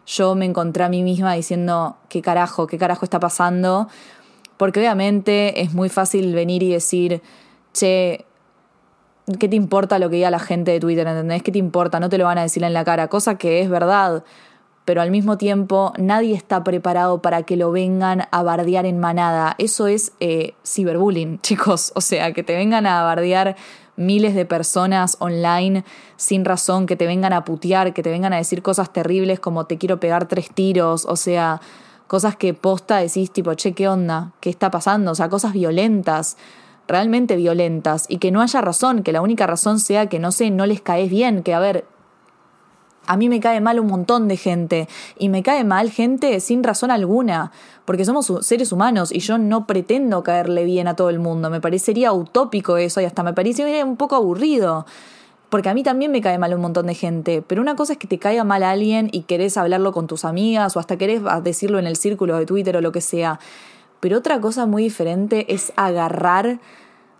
yo 0.05 0.35
me 0.35 0.45
encontré 0.45 0.83
a 0.83 0.89
mí 0.89 1.03
misma 1.03 1.33
diciendo, 1.33 1.97
¿qué 2.09 2.21
carajo? 2.21 2.67
¿Qué 2.67 2.77
carajo 2.77 3.05
está 3.05 3.19
pasando? 3.19 3.87
Porque 4.57 4.79
obviamente 4.79 5.61
es 5.61 5.73
muy 5.73 5.89
fácil 5.89 6.33
venir 6.33 6.63
y 6.63 6.71
decir, 6.71 7.21
che, 7.73 8.25
¿qué 9.39 9.47
te 9.47 9.55
importa 9.55 9.99
lo 9.99 10.09
que 10.09 10.17
diga 10.17 10.31
la 10.31 10.39
gente 10.39 10.71
de 10.71 10.79
Twitter? 10.79 11.07
¿Entendés? 11.07 11.43
¿Qué 11.43 11.51
te 11.51 11.59
importa? 11.59 11.99
No 11.99 12.09
te 12.09 12.17
lo 12.17 12.25
van 12.25 12.37
a 12.37 12.43
decir 12.43 12.63
en 12.63 12.73
la 12.73 12.83
cara, 12.83 13.07
cosa 13.07 13.35
que 13.35 13.61
es 13.61 13.69
verdad. 13.69 14.23
Pero 14.85 15.01
al 15.01 15.11
mismo 15.11 15.37
tiempo 15.37 15.93
nadie 15.97 16.35
está 16.35 16.63
preparado 16.63 17.21
para 17.21 17.43
que 17.43 17.55
lo 17.55 17.71
vengan 17.71 18.27
a 18.31 18.43
bardear 18.43 18.85
en 18.85 18.99
manada. 18.99 19.55
Eso 19.57 19.87
es 19.87 20.11
eh, 20.19 20.55
ciberbullying, 20.65 21.39
chicos. 21.41 21.93
O 21.95 22.01
sea, 22.01 22.33
que 22.33 22.43
te 22.43 22.55
vengan 22.55 22.85
a 22.85 23.03
bardear 23.03 23.55
miles 23.95 24.35
de 24.35 24.45
personas 24.45 25.17
online 25.19 25.83
sin 26.17 26.45
razón, 26.45 26.85
que 26.85 26.95
te 26.95 27.07
vengan 27.07 27.33
a 27.33 27.45
putear, 27.45 27.93
que 27.93 28.03
te 28.03 28.09
vengan 28.09 28.33
a 28.33 28.37
decir 28.37 28.61
cosas 28.61 28.91
terribles 28.91 29.39
como 29.39 29.65
te 29.65 29.77
quiero 29.77 29.99
pegar 29.99 30.27
tres 30.27 30.49
tiros, 30.49 31.05
o 31.05 31.15
sea, 31.15 31.61
cosas 32.07 32.35
que 32.35 32.53
posta 32.53 32.97
decís 32.97 33.31
tipo, 33.31 33.53
che, 33.53 33.73
¿qué 33.73 33.87
onda? 33.87 34.31
¿Qué 34.39 34.49
está 34.49 34.71
pasando? 34.71 35.11
O 35.11 35.15
sea, 35.15 35.29
cosas 35.29 35.53
violentas, 35.53 36.37
realmente 36.87 37.35
violentas, 37.35 38.05
y 38.09 38.17
que 38.17 38.31
no 38.31 38.41
haya 38.41 38.61
razón, 38.61 39.03
que 39.03 39.11
la 39.11 39.21
única 39.21 39.47
razón 39.47 39.79
sea 39.79 40.07
que 40.07 40.19
no 40.19 40.31
sé, 40.31 40.51
no 40.51 40.65
les 40.65 40.81
caes 40.81 41.09
bien, 41.09 41.43
que 41.43 41.53
a 41.53 41.59
ver, 41.59 41.85
a 43.05 43.17
mí 43.17 43.29
me 43.29 43.39
cae 43.39 43.59
mal 43.61 43.79
un 43.79 43.87
montón 43.87 44.27
de 44.27 44.37
gente 44.37 44.87
y 45.17 45.29
me 45.29 45.43
cae 45.43 45.63
mal 45.63 45.91
gente 45.91 46.39
sin 46.39 46.63
razón 46.63 46.91
alguna, 46.91 47.51
porque 47.85 48.05
somos 48.05 48.31
seres 48.41 48.71
humanos 48.71 49.11
y 49.11 49.19
yo 49.19 49.37
no 49.37 49.67
pretendo 49.67 50.23
caerle 50.23 50.63
bien 50.63 50.87
a 50.87 50.95
todo 50.95 51.09
el 51.09 51.19
mundo. 51.19 51.49
Me 51.49 51.61
parecería 51.61 52.13
utópico 52.13 52.77
eso 52.77 53.01
y 53.01 53.05
hasta 53.05 53.23
me 53.23 53.33
parecería 53.33 53.83
un 53.83 53.97
poco 53.97 54.15
aburrido. 54.15 54.85
Porque 55.49 55.69
a 55.69 55.75
mí 55.75 55.83
también 55.83 56.11
me 56.11 56.19
cae 56.19 56.39
mal 56.39 56.51
un 56.55 56.61
montón 56.61 56.87
de 56.87 56.95
gente, 56.95 57.43
pero 57.45 57.61
una 57.61 57.75
cosa 57.75 57.93
es 57.93 57.99
que 57.99 58.07
te 58.07 58.17
caiga 58.17 58.43
mal 58.43 58.63
a 58.63 58.71
alguien 58.71 59.09
y 59.11 59.21
querés 59.21 59.55
hablarlo 59.55 59.91
con 59.91 60.07
tus 60.07 60.25
amigas 60.25 60.75
o 60.75 60.79
hasta 60.79 60.97
querés 60.97 61.21
decirlo 61.43 61.77
en 61.77 61.85
el 61.85 61.95
círculo 61.95 62.35
de 62.37 62.47
Twitter 62.47 62.75
o 62.75 62.81
lo 62.81 62.91
que 62.91 63.01
sea. 63.01 63.39
Pero 63.99 64.17
otra 64.17 64.41
cosa 64.41 64.65
muy 64.65 64.81
diferente 64.81 65.53
es 65.53 65.71
agarrar 65.75 66.59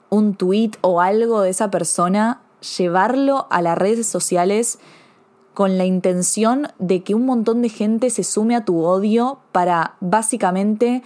un 0.10 0.34
tweet 0.34 0.72
o 0.82 1.00
algo 1.00 1.41
de 1.41 1.52
esa 1.52 1.69
persona, 1.69 2.41
llevarlo 2.78 3.46
a 3.52 3.62
las 3.62 3.78
redes 3.78 4.08
sociales 4.08 4.80
con 5.54 5.78
la 5.78 5.86
intención 5.86 6.68
de 6.80 7.04
que 7.04 7.16
un 7.16 7.26
montón 7.26 7.62
de 7.62 7.70
gente 7.70 8.10
se 8.10 8.24
sume 8.24 8.56
a 8.56 8.66
tu 8.66 8.84
odio 8.84 9.39
para 9.52 9.96
básicamente 10.00 11.04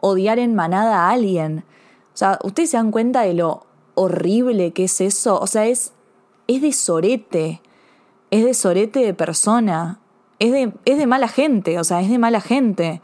odiar 0.00 0.38
en 0.38 0.54
manada 0.54 1.06
a 1.06 1.10
alguien. 1.10 1.64
O 2.14 2.16
sea, 2.16 2.38
¿ustedes 2.42 2.70
se 2.70 2.76
dan 2.76 2.90
cuenta 2.90 3.22
de 3.22 3.34
lo 3.34 3.66
horrible 3.94 4.72
que 4.72 4.84
es 4.84 5.00
eso? 5.00 5.38
O 5.38 5.46
sea, 5.46 5.66
es, 5.66 5.92
es 6.46 6.62
de 6.62 6.72
sorete, 6.72 7.60
es 8.30 8.44
de 8.44 8.54
sorete 8.54 9.00
de 9.00 9.14
persona, 9.14 10.00
es 10.38 10.52
de, 10.52 10.72
es 10.86 10.98
de 10.98 11.06
mala 11.06 11.28
gente, 11.28 11.78
o 11.78 11.84
sea, 11.84 12.00
es 12.00 12.08
de 12.08 12.18
mala 12.18 12.40
gente, 12.40 13.02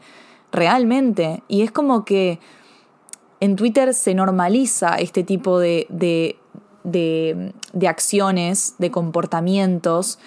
realmente. 0.51 1.43
Y 1.47 1.61
es 1.61 1.71
como 1.71 2.03
que 2.05 2.39
en 3.39 3.55
Twitter 3.55 3.93
se 3.93 4.15
normaliza 4.15 4.95
este 4.95 5.23
tipo 5.23 5.59
de, 5.59 5.85
de, 5.89 6.39
de, 6.83 7.53
de 7.73 7.87
acciones, 7.87 8.75
de 8.79 8.89
comportamientos, 8.89 10.17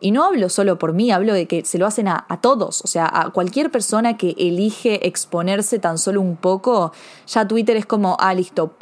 y 0.00 0.10
no 0.12 0.24
hablo 0.24 0.48
solo 0.48 0.78
por 0.78 0.92
mí, 0.92 1.10
hablo 1.10 1.34
de 1.34 1.46
que 1.46 1.64
se 1.64 1.78
lo 1.78 1.86
hacen 1.86 2.08
a, 2.08 2.24
todos, 2.40 2.82
o 2.82 2.86
sea, 2.86 3.10
a 3.12 3.30
cualquier 3.30 3.70
persona 3.70 4.16
que 4.16 4.34
elige 4.38 5.06
exponerse 5.06 5.78
tan 5.78 5.98
solo 5.98 6.20
un 6.20 6.36
poco, 6.36 6.92
ya 7.26 7.48
Twitter 7.48 7.76
es 7.76 7.86
como, 7.86 8.16
ah, 8.20 8.34
listo, 8.34 8.74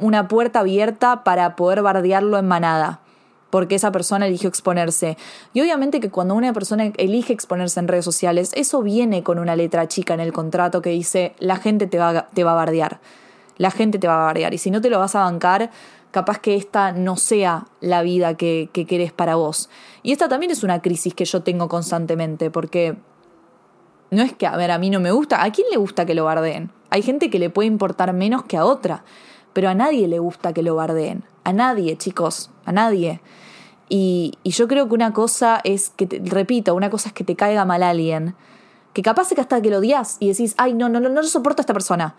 una 0.00 0.28
puerta 0.28 0.60
abierta 0.60 1.24
para 1.24 1.56
poder 1.56 1.82
bardearlo 1.82 2.38
en 2.38 2.46
manada 2.46 3.00
porque 3.50 3.74
esa 3.74 3.90
persona 3.90 4.28
eligió 4.28 4.48
exponerse. 4.48 5.18
Y 5.52 5.60
obviamente 5.60 5.98
que 5.98 6.08
cuando 6.08 6.34
una 6.34 6.52
persona 6.52 6.92
elige 6.96 7.32
exponerse 7.32 7.80
en 7.80 7.88
redes 7.88 8.04
sociales, 8.04 8.52
eso 8.54 8.80
viene 8.80 9.22
con 9.24 9.40
una 9.40 9.56
letra 9.56 9.88
chica 9.88 10.14
en 10.14 10.20
el 10.20 10.32
contrato 10.32 10.80
que 10.80 10.90
dice, 10.90 11.34
la 11.40 11.56
gente 11.56 11.88
te 11.88 11.98
va, 11.98 12.28
te 12.28 12.44
va 12.44 12.52
a 12.52 12.54
bardear. 12.54 13.00
La 13.58 13.72
gente 13.72 13.98
te 13.98 14.06
va 14.06 14.22
a 14.22 14.24
bardear. 14.26 14.54
Y 14.54 14.58
si 14.58 14.70
no 14.70 14.80
te 14.80 14.88
lo 14.88 15.00
vas 15.00 15.16
a 15.16 15.22
bancar, 15.24 15.70
capaz 16.12 16.38
que 16.38 16.56
esta 16.56 16.92
no 16.92 17.16
sea 17.16 17.66
la 17.80 18.02
vida 18.02 18.36
que, 18.36 18.70
que 18.72 18.86
querés 18.86 19.12
para 19.12 19.34
vos. 19.34 19.68
Y 20.02 20.12
esta 20.12 20.28
también 20.28 20.50
es 20.50 20.62
una 20.62 20.80
crisis 20.80 21.14
que 21.14 21.24
yo 21.24 21.42
tengo 21.42 21.68
constantemente, 21.68 22.50
porque 22.50 22.96
no 24.10 24.22
es 24.22 24.32
que, 24.32 24.46
a 24.46 24.56
ver, 24.56 24.70
a 24.70 24.78
mí 24.78 24.90
no 24.90 25.00
me 25.00 25.12
gusta, 25.12 25.42
¿a 25.44 25.50
quién 25.52 25.66
le 25.70 25.76
gusta 25.76 26.06
que 26.06 26.14
lo 26.14 26.24
bardeen? 26.24 26.72
Hay 26.90 27.02
gente 27.02 27.30
que 27.30 27.38
le 27.38 27.50
puede 27.50 27.68
importar 27.68 28.12
menos 28.12 28.44
que 28.44 28.56
a 28.56 28.64
otra, 28.64 29.04
pero 29.52 29.68
a 29.68 29.74
nadie 29.74 30.08
le 30.08 30.18
gusta 30.18 30.52
que 30.52 30.62
lo 30.62 30.74
bardeen. 30.74 31.24
A 31.44 31.52
nadie, 31.52 31.96
chicos, 31.96 32.50
a 32.64 32.72
nadie. 32.72 33.20
Y, 33.88 34.34
y 34.42 34.50
yo 34.50 34.68
creo 34.68 34.88
que 34.88 34.94
una 34.94 35.12
cosa 35.12 35.60
es 35.64 35.90
que, 35.90 36.06
te, 36.06 36.20
repito, 36.24 36.74
una 36.74 36.90
cosa 36.90 37.08
es 37.08 37.12
que 37.12 37.24
te 37.24 37.36
caiga 37.36 37.64
mal 37.64 37.82
alguien, 37.82 38.34
que 38.92 39.02
capaz 39.02 39.28
es 39.28 39.34
que 39.34 39.40
hasta 39.40 39.60
que 39.60 39.70
lo 39.70 39.78
odias 39.78 40.16
y 40.20 40.28
decís, 40.28 40.54
ay, 40.58 40.74
no, 40.74 40.88
no, 40.88 41.00
no, 41.00 41.08
no 41.08 41.22
soporto 41.24 41.60
a 41.60 41.64
esta 41.64 41.72
persona. 41.72 42.16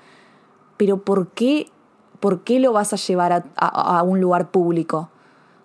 Pero 0.78 1.04
¿por 1.04 1.30
qué 1.30 1.70
¿por 2.22 2.44
qué 2.44 2.60
lo 2.60 2.72
vas 2.72 2.94
a 2.94 2.96
llevar 2.96 3.44
a, 3.58 4.04
un 4.04 4.22
lugar 4.22 4.52
público? 4.52 5.10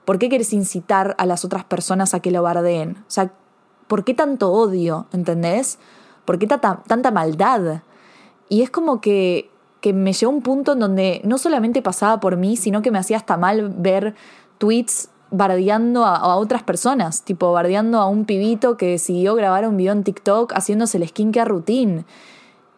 ¿Por 0.07 0.21
qué 0.21 0.29
quieres 0.29 0.53
incitar 0.53 1.17
a 1.19 1.27
las 1.27 1.45
otras 1.45 1.65
personas 1.65 2.15
a 2.15 2.21
que 2.21 2.31
lo 2.31 2.41
bardeen? 2.41 2.97
O 3.01 3.11
sea, 3.11 3.33
¿por 3.89 4.05
qué 4.05 4.15
tanto 4.15 4.53
odio? 4.53 5.07
¿Entendés? 5.13 5.81
¿Por 6.25 6.39
qué 6.39 6.47
tanta, 6.47 7.11
maldad? 7.11 7.83
Y 8.49 8.63
es 8.63 8.71
como 8.71 9.01
que, 9.01 9.51
que 9.81 9.93
me 9.93 10.13
llegó 10.13 10.31
un 10.31 10.43
punto 10.43 10.75
en 10.75 10.79
donde 10.79 11.21
no 11.25 11.39
solamente 11.39 11.83
pasaba 11.83 12.21
por 12.21 12.37
mí, 12.37 12.57
sino 12.57 12.83
que 12.83 12.93
me 12.93 13.01
hacía 13.01 13.17
hasta 13.17 13.37
mal 13.37 13.69
ver 13.77 14.15
tweets 14.59 15.11
bardeando 15.33 16.05
a, 16.05 16.15
a, 16.15 16.37
otras 16.37 16.63
personas, 16.63 17.23
tipo 17.23 17.51
bardeando 17.51 17.99
a 17.99 18.07
un 18.07 18.27
pibito 18.27 18.77
que 18.77 18.91
decidió 18.91 19.35
grabar 19.35 19.67
un 19.67 19.77
video 19.77 19.93
en 19.93 20.05
TikTok 20.05 20.53
haciéndose 20.53 20.99
el 20.99 21.09
skincare 21.09 21.49
routine. 21.49 22.05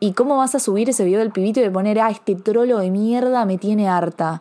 ¿Y 0.00 0.14
cómo 0.14 0.38
vas 0.38 0.54
a 0.54 0.60
subir 0.60 0.88
ese 0.88 1.04
video 1.04 1.18
del 1.18 1.32
pibito 1.32 1.60
y 1.60 1.64
de 1.64 1.70
poner, 1.70 2.00
ah, 2.00 2.08
este 2.08 2.36
trolo 2.36 2.78
de 2.78 2.90
mierda 2.90 3.44
me 3.44 3.58
tiene 3.58 3.86
harta? 3.86 4.40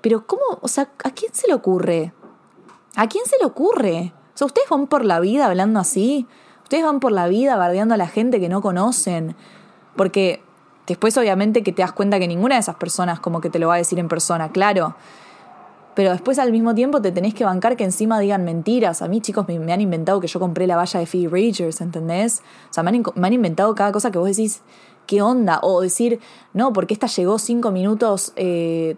Pero 0.00 0.26
¿cómo? 0.26 0.42
O 0.60 0.68
sea, 0.68 0.90
¿a 1.04 1.10
quién 1.10 1.34
se 1.34 1.48
le 1.48 1.54
ocurre? 1.54 2.12
¿A 2.96 3.08
quién 3.08 3.24
se 3.26 3.36
le 3.40 3.46
ocurre? 3.46 4.12
O 4.34 4.38
sea, 4.38 4.46
¿ustedes 4.46 4.68
van 4.68 4.86
por 4.86 5.04
la 5.04 5.20
vida 5.20 5.46
hablando 5.46 5.80
así? 5.80 6.26
¿Ustedes 6.62 6.84
van 6.84 7.00
por 7.00 7.12
la 7.12 7.28
vida 7.28 7.56
bardeando 7.56 7.94
a 7.94 7.96
la 7.98 8.08
gente 8.08 8.40
que 8.40 8.48
no 8.48 8.62
conocen? 8.62 9.36
Porque 9.96 10.42
después 10.86 11.16
obviamente 11.16 11.62
que 11.62 11.72
te 11.72 11.82
das 11.82 11.92
cuenta 11.92 12.18
que 12.18 12.28
ninguna 12.28 12.54
de 12.54 12.60
esas 12.60 12.76
personas 12.76 13.20
como 13.20 13.40
que 13.40 13.50
te 13.50 13.58
lo 13.58 13.68
va 13.68 13.74
a 13.74 13.78
decir 13.78 13.98
en 13.98 14.08
persona, 14.08 14.50
claro 14.52 14.94
pero 15.98 16.12
después 16.12 16.38
al 16.38 16.52
mismo 16.52 16.76
tiempo 16.76 17.02
te 17.02 17.10
tenés 17.10 17.34
que 17.34 17.44
bancar 17.44 17.76
que 17.76 17.82
encima 17.82 18.20
digan 18.20 18.44
mentiras. 18.44 19.02
A 19.02 19.08
mí, 19.08 19.20
chicos, 19.20 19.48
me, 19.48 19.72
han 19.72 19.80
inventado 19.80 20.20
que 20.20 20.28
yo 20.28 20.38
compré 20.38 20.68
la 20.68 20.76
valla 20.76 21.00
de 21.00 21.06
Phoebe 21.06 21.28
Ragers, 21.28 21.80
¿entendés? 21.80 22.40
O 22.70 22.72
sea, 22.72 22.84
me 22.84 22.90
han, 22.90 23.32
inventado 23.32 23.74
cada 23.74 23.90
cosa 23.90 24.12
que 24.12 24.18
vos 24.18 24.28
decís, 24.28 24.62
¿qué 25.08 25.22
onda? 25.22 25.58
O 25.60 25.80
decir, 25.80 26.20
no, 26.52 26.72
porque 26.72 26.94
esta 26.94 27.08
llegó 27.08 27.40
cinco 27.40 27.72
minutos, 27.72 28.32
eh, 28.36 28.94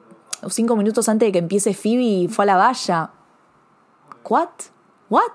cinco 0.49 0.77
minutos 0.77 1.09
antes 1.09 1.29
de 1.29 1.33
que 1.33 1.39
empiece 1.39 1.75
Phoebe 1.75 2.29
fue 2.29 2.45
a 2.45 2.47
la 2.47 2.57
valla. 2.57 3.11
¿What? 4.29 4.49
¿What? 5.09 5.33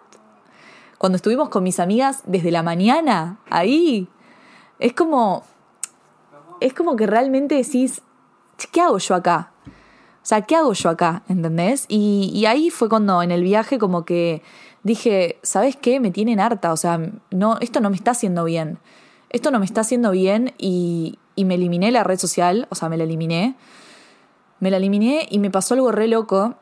Cuando 0.97 1.17
estuvimos 1.17 1.49
con 1.49 1.63
mis 1.63 1.79
amigas 1.79 2.23
desde 2.25 2.51
la 2.51 2.63
mañana, 2.63 3.39
ahí, 3.49 4.07
es 4.79 4.93
como, 4.93 5.43
es 6.61 6.73
como 6.73 6.95
que 6.95 7.05
realmente 7.05 7.55
decís, 7.55 8.01
¿qué 8.71 8.81
hago 8.81 8.97
yo 8.97 9.15
acá? 9.15 9.51
O 9.67 10.27
sea, 10.27 10.41
¿qué 10.41 10.55
hago 10.55 10.73
yo 10.73 10.89
acá? 10.89 11.23
¿Entendés? 11.27 11.85
Y, 11.87 12.31
y 12.33 12.45
ahí 12.47 12.71
fue 12.71 12.89
cuando 12.89 13.21
en 13.21 13.31
el 13.31 13.43
viaje 13.43 13.77
como 13.77 14.05
que 14.05 14.41
dije, 14.81 15.37
¿sabes 15.43 15.75
qué? 15.75 15.99
Me 15.99 16.11
tienen 16.11 16.39
harta, 16.39 16.71
o 16.71 16.77
sea, 16.77 16.99
no, 17.29 17.57
esto 17.59 17.79
no 17.81 17.89
me 17.89 17.95
está 17.95 18.11
haciendo 18.11 18.43
bien. 18.45 18.79
Esto 19.29 19.51
no 19.51 19.59
me 19.59 19.65
está 19.65 19.81
haciendo 19.81 20.11
bien 20.11 20.53
y, 20.57 21.19
y 21.35 21.45
me 21.45 21.55
eliminé 21.55 21.91
la 21.91 22.03
red 22.03 22.17
social, 22.17 22.67
o 22.69 22.75
sea, 22.75 22.89
me 22.89 22.97
la 22.97 23.03
eliminé. 23.03 23.55
Me 24.59 24.71
la 24.71 24.77
eliminé 24.77 25.27
y 25.29 25.39
me 25.39 25.51
pasó 25.51 25.73
algo 25.73 25.91
re 25.91 26.07
loco, 26.07 26.55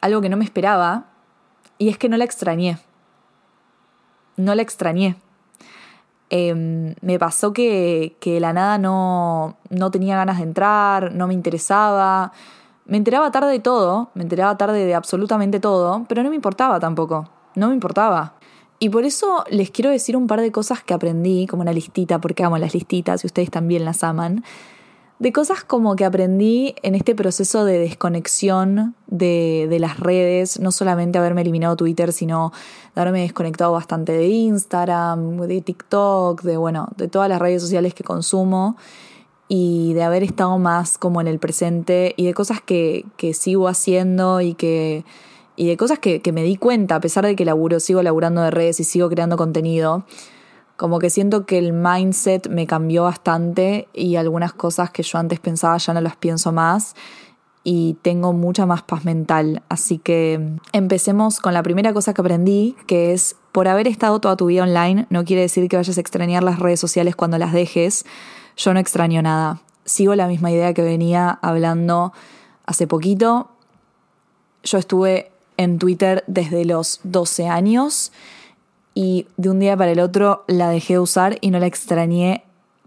algo 0.00 0.20
que 0.20 0.28
no 0.28 0.36
me 0.36 0.44
esperaba, 0.44 1.06
y 1.78 1.88
es 1.88 1.98
que 1.98 2.08
no 2.08 2.16
la 2.16 2.24
extrañé. 2.24 2.78
No 4.36 4.54
la 4.54 4.62
extrañé. 4.62 5.16
Em, 6.30 6.94
me 7.00 7.18
pasó 7.18 7.52
que, 7.52 8.16
que 8.20 8.38
la 8.40 8.52
nada 8.52 8.78
no, 8.78 9.56
no 9.70 9.90
tenía 9.90 10.16
ganas 10.16 10.38
de 10.38 10.44
entrar, 10.44 11.14
no 11.14 11.26
me 11.26 11.34
interesaba. 11.34 12.32
Me 12.84 12.96
enteraba 12.96 13.30
tarde 13.30 13.50
de 13.50 13.60
todo, 13.60 14.10
me 14.14 14.22
enteraba 14.22 14.56
tarde 14.56 14.84
de 14.84 14.94
absolutamente 14.94 15.60
todo, 15.60 16.04
pero 16.08 16.22
no 16.22 16.30
me 16.30 16.36
importaba 16.36 16.80
tampoco, 16.80 17.28
no 17.54 17.68
me 17.68 17.74
importaba. 17.74 18.34
Y 18.78 18.90
por 18.90 19.04
eso 19.04 19.44
les 19.50 19.70
quiero 19.70 19.90
decir 19.90 20.16
un 20.16 20.26
par 20.26 20.40
de 20.40 20.52
cosas 20.52 20.82
que 20.82 20.94
aprendí, 20.94 21.46
como 21.46 21.62
una 21.62 21.72
listita, 21.72 22.20
porque 22.20 22.44
amo 22.44 22.58
las 22.58 22.74
listitas 22.74 23.24
y 23.24 23.26
ustedes 23.26 23.50
también 23.50 23.84
las 23.84 24.04
aman, 24.04 24.44
de 25.18 25.32
cosas 25.32 25.64
como 25.64 25.96
que 25.96 26.04
aprendí 26.04 26.76
en 26.82 26.94
este 26.94 27.14
proceso 27.14 27.64
de 27.64 27.78
desconexión 27.78 28.94
de, 29.08 29.66
de 29.68 29.78
las 29.80 29.98
redes, 29.98 30.60
no 30.60 30.70
solamente 30.70 31.18
haberme 31.18 31.40
eliminado 31.40 31.76
Twitter, 31.76 32.12
sino 32.12 32.52
de 32.94 33.00
haberme 33.00 33.22
desconectado 33.22 33.72
bastante 33.72 34.12
de 34.12 34.28
Instagram, 34.28 35.38
de 35.38 35.60
TikTok, 35.60 36.42
de 36.42 36.56
bueno, 36.56 36.88
de 36.96 37.08
todas 37.08 37.28
las 37.28 37.40
redes 37.40 37.62
sociales 37.62 37.94
que 37.94 38.04
consumo 38.04 38.76
y 39.48 39.94
de 39.94 40.02
haber 40.02 40.22
estado 40.22 40.58
más 40.58 40.98
como 40.98 41.20
en 41.20 41.26
el 41.26 41.38
presente 41.38 42.14
y 42.16 42.26
de 42.26 42.34
cosas 42.34 42.60
que, 42.60 43.04
que 43.16 43.34
sigo 43.34 43.66
haciendo 43.66 44.40
y 44.40 44.54
que 44.54 45.04
y 45.56 45.66
de 45.66 45.76
cosas 45.76 45.98
que, 45.98 46.20
que, 46.20 46.30
me 46.30 46.44
di 46.44 46.54
cuenta, 46.54 46.94
a 46.94 47.00
pesar 47.00 47.26
de 47.26 47.34
que 47.34 47.44
laburo, 47.44 47.80
sigo 47.80 48.00
laburando 48.00 48.42
de 48.42 48.52
redes 48.52 48.78
y 48.78 48.84
sigo 48.84 49.08
creando 49.08 49.36
contenido, 49.36 50.04
como 50.78 51.00
que 51.00 51.10
siento 51.10 51.44
que 51.44 51.58
el 51.58 51.72
mindset 51.72 52.48
me 52.48 52.68
cambió 52.68 53.02
bastante 53.02 53.88
y 53.92 54.14
algunas 54.14 54.52
cosas 54.52 54.90
que 54.90 55.02
yo 55.02 55.18
antes 55.18 55.40
pensaba 55.40 55.76
ya 55.76 55.92
no 55.92 56.00
las 56.00 56.14
pienso 56.14 56.52
más 56.52 56.94
y 57.64 57.96
tengo 58.02 58.32
mucha 58.32 58.64
más 58.64 58.82
paz 58.82 59.04
mental. 59.04 59.62
Así 59.68 59.98
que 59.98 60.40
empecemos 60.72 61.40
con 61.40 61.52
la 61.52 61.64
primera 61.64 61.92
cosa 61.92 62.14
que 62.14 62.20
aprendí, 62.20 62.76
que 62.86 63.12
es 63.12 63.34
por 63.50 63.66
haber 63.66 63.88
estado 63.88 64.20
toda 64.20 64.36
tu 64.36 64.46
vida 64.46 64.62
online, 64.62 65.08
no 65.10 65.24
quiere 65.24 65.42
decir 65.42 65.68
que 65.68 65.76
vayas 65.76 65.98
a 65.98 66.00
extrañar 66.00 66.44
las 66.44 66.60
redes 66.60 66.78
sociales 66.78 67.16
cuando 67.16 67.38
las 67.38 67.52
dejes. 67.52 68.06
Yo 68.56 68.72
no 68.72 68.78
extraño 68.78 69.20
nada. 69.20 69.60
Sigo 69.84 70.14
la 70.14 70.28
misma 70.28 70.52
idea 70.52 70.74
que 70.74 70.82
venía 70.82 71.40
hablando 71.42 72.12
hace 72.66 72.86
poquito. 72.86 73.50
Yo 74.62 74.78
estuve 74.78 75.32
en 75.56 75.80
Twitter 75.80 76.22
desde 76.28 76.64
los 76.64 77.00
12 77.02 77.48
años 77.48 78.12
y 78.98 79.28
de 79.36 79.48
un 79.48 79.60
día 79.60 79.76
para 79.76 79.92
el 79.92 80.00
otro 80.00 80.42
la 80.48 80.70
dejé 80.70 80.94
de 80.94 80.98
usar 80.98 81.38
y 81.40 81.52
no 81.52 81.60
la 81.60 81.66
extrañé 81.66 82.42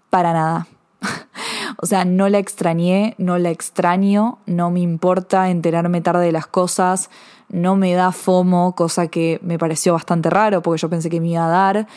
para 0.10 0.34
nada. 0.34 0.68
o 1.78 1.86
sea, 1.86 2.04
no 2.04 2.28
la 2.28 2.38
extrañé, 2.38 3.16
no 3.18 3.38
la 3.38 3.50
extraño, 3.50 4.40
no 4.46 4.72
me 4.72 4.82
importa 4.82 5.50
enterarme 5.50 6.02
tarde 6.02 6.26
de 6.26 6.34
las 6.34 6.48
cosas, 6.48 7.10
no 7.48 7.78
me 7.78 7.94
da 7.94 8.12
FOMO, 8.12 8.76
cosa 8.76 9.08
que 9.08 9.40
me 9.42 9.58
pareció 9.58 9.94
bastante 9.94 10.30
raro 10.30 10.62
porque 10.62 10.82
yo 10.82 10.90
pensé 10.90 11.10
que 11.10 11.22
me 11.22 11.30
iba 11.30 11.46
a 11.46 11.50
dar. 11.50 11.88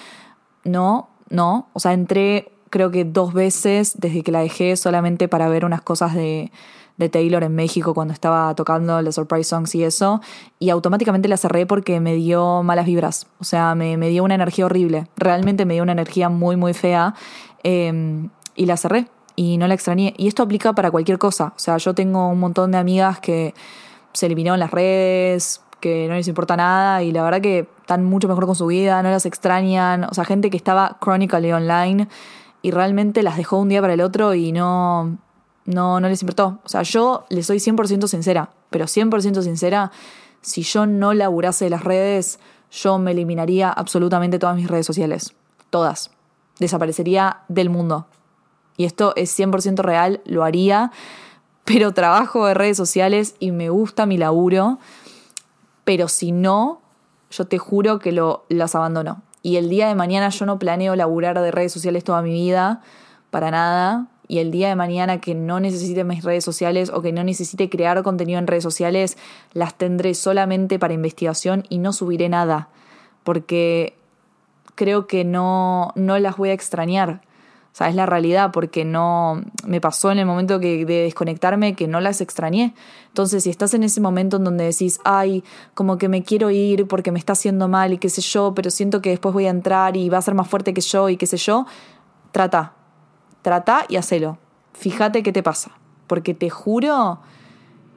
No, 0.63 1.09
no, 1.29 1.67
o 1.73 1.81
sea, 1.81 1.93
entré 1.93 2.53
creo 2.71 2.93
que 2.93 3.05
dos 3.05 3.35
veces 3.35 3.95
desde 3.99 4.23
que 4.23 4.31
la 4.31 4.43
dejé 4.43 4.77
solamente 4.77 5.27
para 5.27 5.49
ver 5.49 5.65
unas 5.65 5.83
cosas 5.83 6.15
de 6.15 6.53
de 6.97 7.09
Taylor 7.09 7.43
en 7.43 7.55
México 7.55 7.95
cuando 7.95 8.13
estaba 8.13 8.55
tocando 8.55 9.03
los 9.03 9.17
Surprise 9.17 9.49
Songs 9.49 9.75
y 9.75 9.85
eso, 9.85 10.21
y 10.59 10.71
automáticamente 10.71 11.29
la 11.29 11.37
cerré 11.37 11.67
porque 11.67 12.01
me 12.01 12.15
dio 12.15 12.63
malas 12.63 12.87
vibras, 12.87 13.27
o 13.41 13.45
sea, 13.45 13.75
me, 13.75 13.97
me 13.97 14.09
dio 14.09 14.25
una 14.25 14.35
energía 14.35 14.67
horrible, 14.67 15.09
realmente 15.17 15.67
me 15.67 15.75
dio 15.75 15.83
una 15.83 15.93
energía 15.93 16.29
muy, 16.29 16.57
muy 16.57 16.75
fea, 16.75 17.15
eh, 17.63 18.29
y 18.55 18.67
la 18.67 18.77
cerré 18.77 19.09
y 19.37 19.59
no 19.59 19.67
la 19.67 19.75
extrañé. 19.75 20.15
Y 20.17 20.29
esto 20.29 20.43
aplica 20.43 20.73
para 20.75 20.91
cualquier 20.91 21.19
cosa, 21.19 21.53
o 21.57 21.59
sea, 21.59 21.77
yo 21.79 21.95
tengo 21.95 22.29
un 22.29 22.41
montón 22.41 22.71
de 22.71 22.79
amigas 22.79 23.19
que 23.21 23.55
se 24.13 24.27
eliminaron 24.27 24.61
las 24.61 24.71
redes, 24.71 25.61
que 25.81 26.09
no 26.09 26.15
les 26.15 26.29
importa 26.29 26.57
nada 26.57 27.03
y 27.03 27.13
la 27.13 27.23
verdad 27.23 27.41
que 27.41 27.69
están 27.81 28.05
mucho 28.05 28.29
mejor 28.29 28.47
con 28.47 28.55
su 28.55 28.67
vida, 28.67 29.03
no 29.03 29.11
las 29.11 29.27
extrañan, 29.27 30.05
o 30.05 30.15
sea, 30.15 30.25
gente 30.25 30.51
que 30.51 30.57
estaba 30.57 30.97
chronically 31.03 31.53
online 31.53 32.09
y 32.63 32.71
realmente 32.71 33.23
las 33.23 33.37
dejó 33.37 33.59
un 33.59 33.69
día 33.69 33.83
para 33.83 33.93
el 33.93 34.01
otro 34.01 34.35
y 34.35 34.53
no, 34.53 35.19
no, 35.67 36.01
no 36.01 36.09
les 36.09 36.23
importó. 36.23 36.59
O 36.65 36.69
sea, 36.69 36.83
yo 36.83 37.25
les 37.29 37.47
soy 37.47 37.59
100% 37.59 38.07
sincera, 38.07 38.51
pero 38.71 38.87
100% 38.87 39.43
sincera, 39.43 39.91
si 40.41 40.63
yo 40.63 40.87
no 40.87 41.15
laburase 41.15 41.71
las 41.71 41.85
redes, 41.85 42.39
yo 42.71 42.99
me 42.99 43.13
eliminaría 43.13 43.71
absolutamente 43.71 44.39
todas 44.39 44.57
mis 44.57 44.69
redes 44.69 44.87
sociales. 44.87 45.35
Todas. 45.71 46.11
Desaparecería 46.59 47.41
del 47.49 47.71
mundo. 47.71 48.07
Y 48.77 48.85
esto 48.85 49.15
es 49.17 49.39
100% 49.39 49.79
real, 49.79 50.21
lo 50.25 50.45
haría, 50.45 50.91
pero 51.65 51.95
trabajo 51.95 52.47
de 52.47 52.55
redes 52.55 52.77
sociales 52.77 53.37
y 53.39 53.53
me 53.53 53.71
gusta 53.71 54.07
mi 54.07 54.19
laburo. 54.19 54.79
Pero 55.85 56.09
si 56.09 56.33
no, 56.33 56.81
yo 57.31 57.47
te 57.47 57.59
juro 57.59 57.99
que 57.99 58.13
lo, 58.13 58.45
las 58.49 58.75
abandono. 58.75 59.23
Y 59.43 59.57
el 59.57 59.69
día 59.69 59.89
de 59.89 59.95
mañana 59.95 60.29
yo 60.31 60.47
no 60.47 60.59
planeo 60.59 60.97
laburar 60.97 61.41
de 61.41 61.51
redes 61.51 61.73
sociales 61.73 62.05
toda 62.05 62.23
mi 62.23 62.33
vida, 62.33 62.83
para 63.31 63.51
nada 63.51 64.09
y 64.29 64.39
el 64.39 64.51
día 64.51 64.69
de 64.69 64.77
mañana 64.77 65.21
que 65.21 65.35
no 65.35 65.61
necesite 65.61 66.05
mis 66.05 66.25
redes 66.25 66.45
sociales 66.45 66.91
o 66.91 67.03
que 67.03 67.13
no 67.13 67.25
necesite 67.25 67.69
crear 67.69 68.03
contenido 68.03 68.39
en 68.39 68.47
redes 68.47 68.63
sociales, 68.63 69.17
las 69.53 69.75
tendré 69.75 70.15
solamente 70.15 70.79
para 70.79 70.95
investigación 70.95 71.65
y 71.69 71.79
no 71.79 71.93
subiré 71.93 72.29
nada, 72.29 72.69
porque 73.23 73.95
creo 74.75 75.07
que 75.07 75.25
no, 75.25 75.93
no 75.95 76.19
las 76.19 76.37
voy 76.37 76.51
a 76.51 76.55
extrañar. 76.55 77.23
O 77.73 77.77
sea, 77.77 77.89
es 77.89 77.97
la 77.97 78.07
realidad, 78.07 78.53
porque 78.53 78.85
no 78.85 79.43
me 79.67 79.81
pasó 79.81 80.13
en 80.13 80.21
el 80.21 80.27
momento 80.27 80.61
de 80.61 80.85
desconectarme 80.87 81.75
que 81.75 81.89
no 81.89 82.01
las 82.01 82.21
extrañé. 82.21 82.73
Entonces, 83.09 83.43
si 83.43 83.51
estás 83.51 83.75
en 83.75 83.83
ese 83.83 84.01
momento 84.01 84.37
en 84.37 84.45
donde 84.45 84.63
decís, 84.63 85.01
ay, 85.05 85.43
como 85.75 85.99
que 85.99 86.09
me 86.09 86.23
quiero 86.23 86.51
ir 86.51 86.87
porque 86.87 87.11
me 87.11 87.19
está 87.19 87.33
haciendo 87.33 87.67
mal 87.67 87.93
y 87.93 87.99
qué 87.99 88.11
sé 88.11 88.21
yo, 88.21 88.55
pero 88.55 88.71
siento 88.71 89.03
que 89.03 89.11
después 89.11 89.33
voy 89.33 89.47
a 89.47 89.51
entrar 89.51 89.97
y 89.97 90.09
va 90.09 90.19
a 90.19 90.23
ser 90.23 90.35
más 90.35 90.47
fuerte 90.47 90.73
que 90.73 90.83
yo 90.83 91.09
y 91.09 91.17
qué 91.17 91.27
sé 91.27 91.37
yo, 91.37 91.67
trata, 92.31 92.75
Trata 93.45 93.85
y 93.91 93.97
hacelo. 93.97 94.39
Fíjate 94.73 95.23
qué 95.23 95.31
te 95.31 95.43
pasa. 95.43 95.73
Porque 96.07 96.33
te 96.33 96.49
juro 96.49 97.19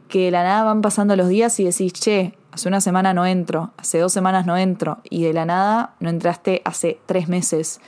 que 0.10 0.26
de 0.26 0.32
la 0.32 0.44
nada 0.44 0.66
van 0.66 0.82
pasando 0.82 1.16
los 1.16 1.30
días 1.30 1.58
y 1.62 1.64
decís, 1.64 1.94
che, 1.94 2.38
hace 2.52 2.68
una 2.68 2.82
semana 2.82 3.14
no 3.14 3.26
entro, 3.26 3.72
hace 3.78 3.98
dos 3.98 4.12
semanas 4.12 4.46
no 4.46 4.58
entro, 4.58 4.98
y 5.10 5.24
de 5.24 5.32
la 5.32 5.46
nada 5.46 5.96
no 6.02 6.10
entraste 6.10 6.62
hace 6.66 7.00
tres 7.06 7.30
meses 7.30 7.80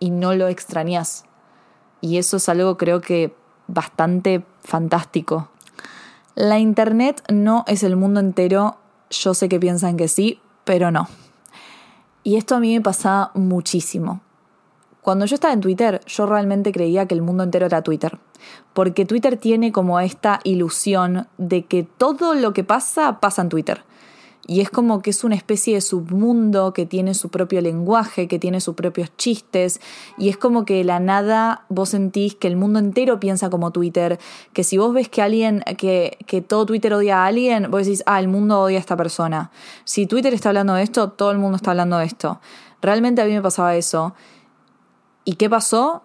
y 0.00 0.10
no 0.10 0.34
lo 0.34 0.48
extrañas. 0.48 1.24
Y 2.00 2.18
eso 2.18 2.38
es 2.38 2.48
algo 2.48 2.76
creo 2.76 3.00
que 3.00 3.32
bastante 3.68 4.44
fantástico. 4.64 5.50
La 6.34 6.58
internet 6.58 7.22
no 7.32 7.62
es 7.68 7.84
el 7.84 7.94
mundo 7.94 8.18
entero, 8.18 8.76
yo 9.08 9.34
sé 9.34 9.48
que 9.48 9.60
piensan 9.60 9.96
que 9.96 10.08
sí, 10.08 10.40
pero 10.64 10.90
no. 10.90 11.06
Y 12.24 12.38
esto 12.38 12.56
a 12.56 12.60
mí 12.60 12.74
me 12.74 12.80
pasa 12.80 13.30
muchísimo. 13.34 14.20
Cuando 15.02 15.26
yo 15.26 15.34
estaba 15.34 15.54
en 15.54 15.60
Twitter, 15.60 16.00
yo 16.06 16.26
realmente 16.26 16.72
creía 16.72 17.06
que 17.06 17.14
el 17.14 17.22
mundo 17.22 17.44
entero 17.44 17.66
era 17.66 17.82
Twitter. 17.82 18.18
Porque 18.72 19.06
Twitter 19.06 19.36
tiene 19.36 19.72
como 19.72 20.00
esta 20.00 20.40
ilusión 20.44 21.26
de 21.38 21.64
que 21.64 21.82
todo 21.82 22.34
lo 22.34 22.52
que 22.52 22.64
pasa 22.64 23.20
pasa 23.20 23.42
en 23.42 23.48
Twitter. 23.48 23.82
Y 24.50 24.62
es 24.62 24.70
como 24.70 25.02
que 25.02 25.10
es 25.10 25.24
una 25.24 25.34
especie 25.34 25.74
de 25.74 25.82
submundo 25.82 26.72
que 26.72 26.86
tiene 26.86 27.12
su 27.12 27.28
propio 27.28 27.60
lenguaje, 27.60 28.28
que 28.28 28.38
tiene 28.38 28.62
sus 28.62 28.74
propios 28.74 29.14
chistes. 29.18 29.78
Y 30.16 30.30
es 30.30 30.38
como 30.38 30.64
que 30.64 30.76
de 30.76 30.84
la 30.84 31.00
nada 31.00 31.66
vos 31.68 31.90
sentís 31.90 32.34
que 32.34 32.48
el 32.48 32.56
mundo 32.56 32.78
entero 32.78 33.20
piensa 33.20 33.50
como 33.50 33.72
Twitter. 33.72 34.18
Que 34.54 34.64
si 34.64 34.78
vos 34.78 34.94
ves 34.94 35.10
que 35.10 35.20
alguien, 35.20 35.62
que, 35.76 36.16
que 36.26 36.40
todo 36.40 36.64
Twitter 36.64 36.94
odia 36.94 37.24
a 37.24 37.26
alguien, 37.26 37.70
vos 37.70 37.84
decís, 37.84 38.02
ah, 38.06 38.18
el 38.18 38.28
mundo 38.28 38.62
odia 38.62 38.78
a 38.78 38.80
esta 38.80 38.96
persona. 38.96 39.50
Si 39.84 40.06
Twitter 40.06 40.32
está 40.32 40.48
hablando 40.48 40.72
de 40.72 40.82
esto, 40.82 41.10
todo 41.10 41.30
el 41.30 41.36
mundo 41.36 41.56
está 41.56 41.72
hablando 41.72 41.98
de 41.98 42.06
esto. 42.06 42.40
Realmente 42.80 43.20
a 43.20 43.26
mí 43.26 43.32
me 43.32 43.42
pasaba 43.42 43.76
eso. 43.76 44.14
¿Y 45.28 45.34
qué 45.34 45.50
pasó? 45.50 46.00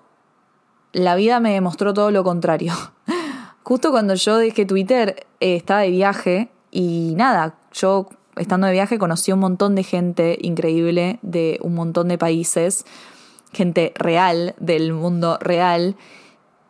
La 0.92 1.16
vida 1.16 1.40
me 1.40 1.54
demostró 1.54 1.94
todo 1.94 2.12
lo 2.12 2.26
contrario. 2.26 2.74
Justo 3.64 3.92
cuando 3.92 4.16
yo 4.16 4.36
dejé 4.36 4.66
Twitter, 4.66 5.26
eh, 5.40 5.56
estaba 5.56 5.80
de 5.80 5.92
viaje 5.92 6.50
y 6.72 7.14
nada, 7.16 7.56
yo 7.72 8.10
estando 8.36 8.68
de 8.68 8.74
viaje 8.74 9.00
conocí 9.00 9.32
un 9.32 9.40
montón 9.40 9.76
de 9.76 9.84
gente 9.84 10.38
increíble 10.42 11.20
de 11.22 11.58
un 11.62 11.74
montón 11.74 12.10
de 12.10 12.18
países 12.18 12.84
gente 13.54 13.94
real, 13.96 14.56
del 14.60 14.92
mundo 14.92 15.38
real. 15.40 15.96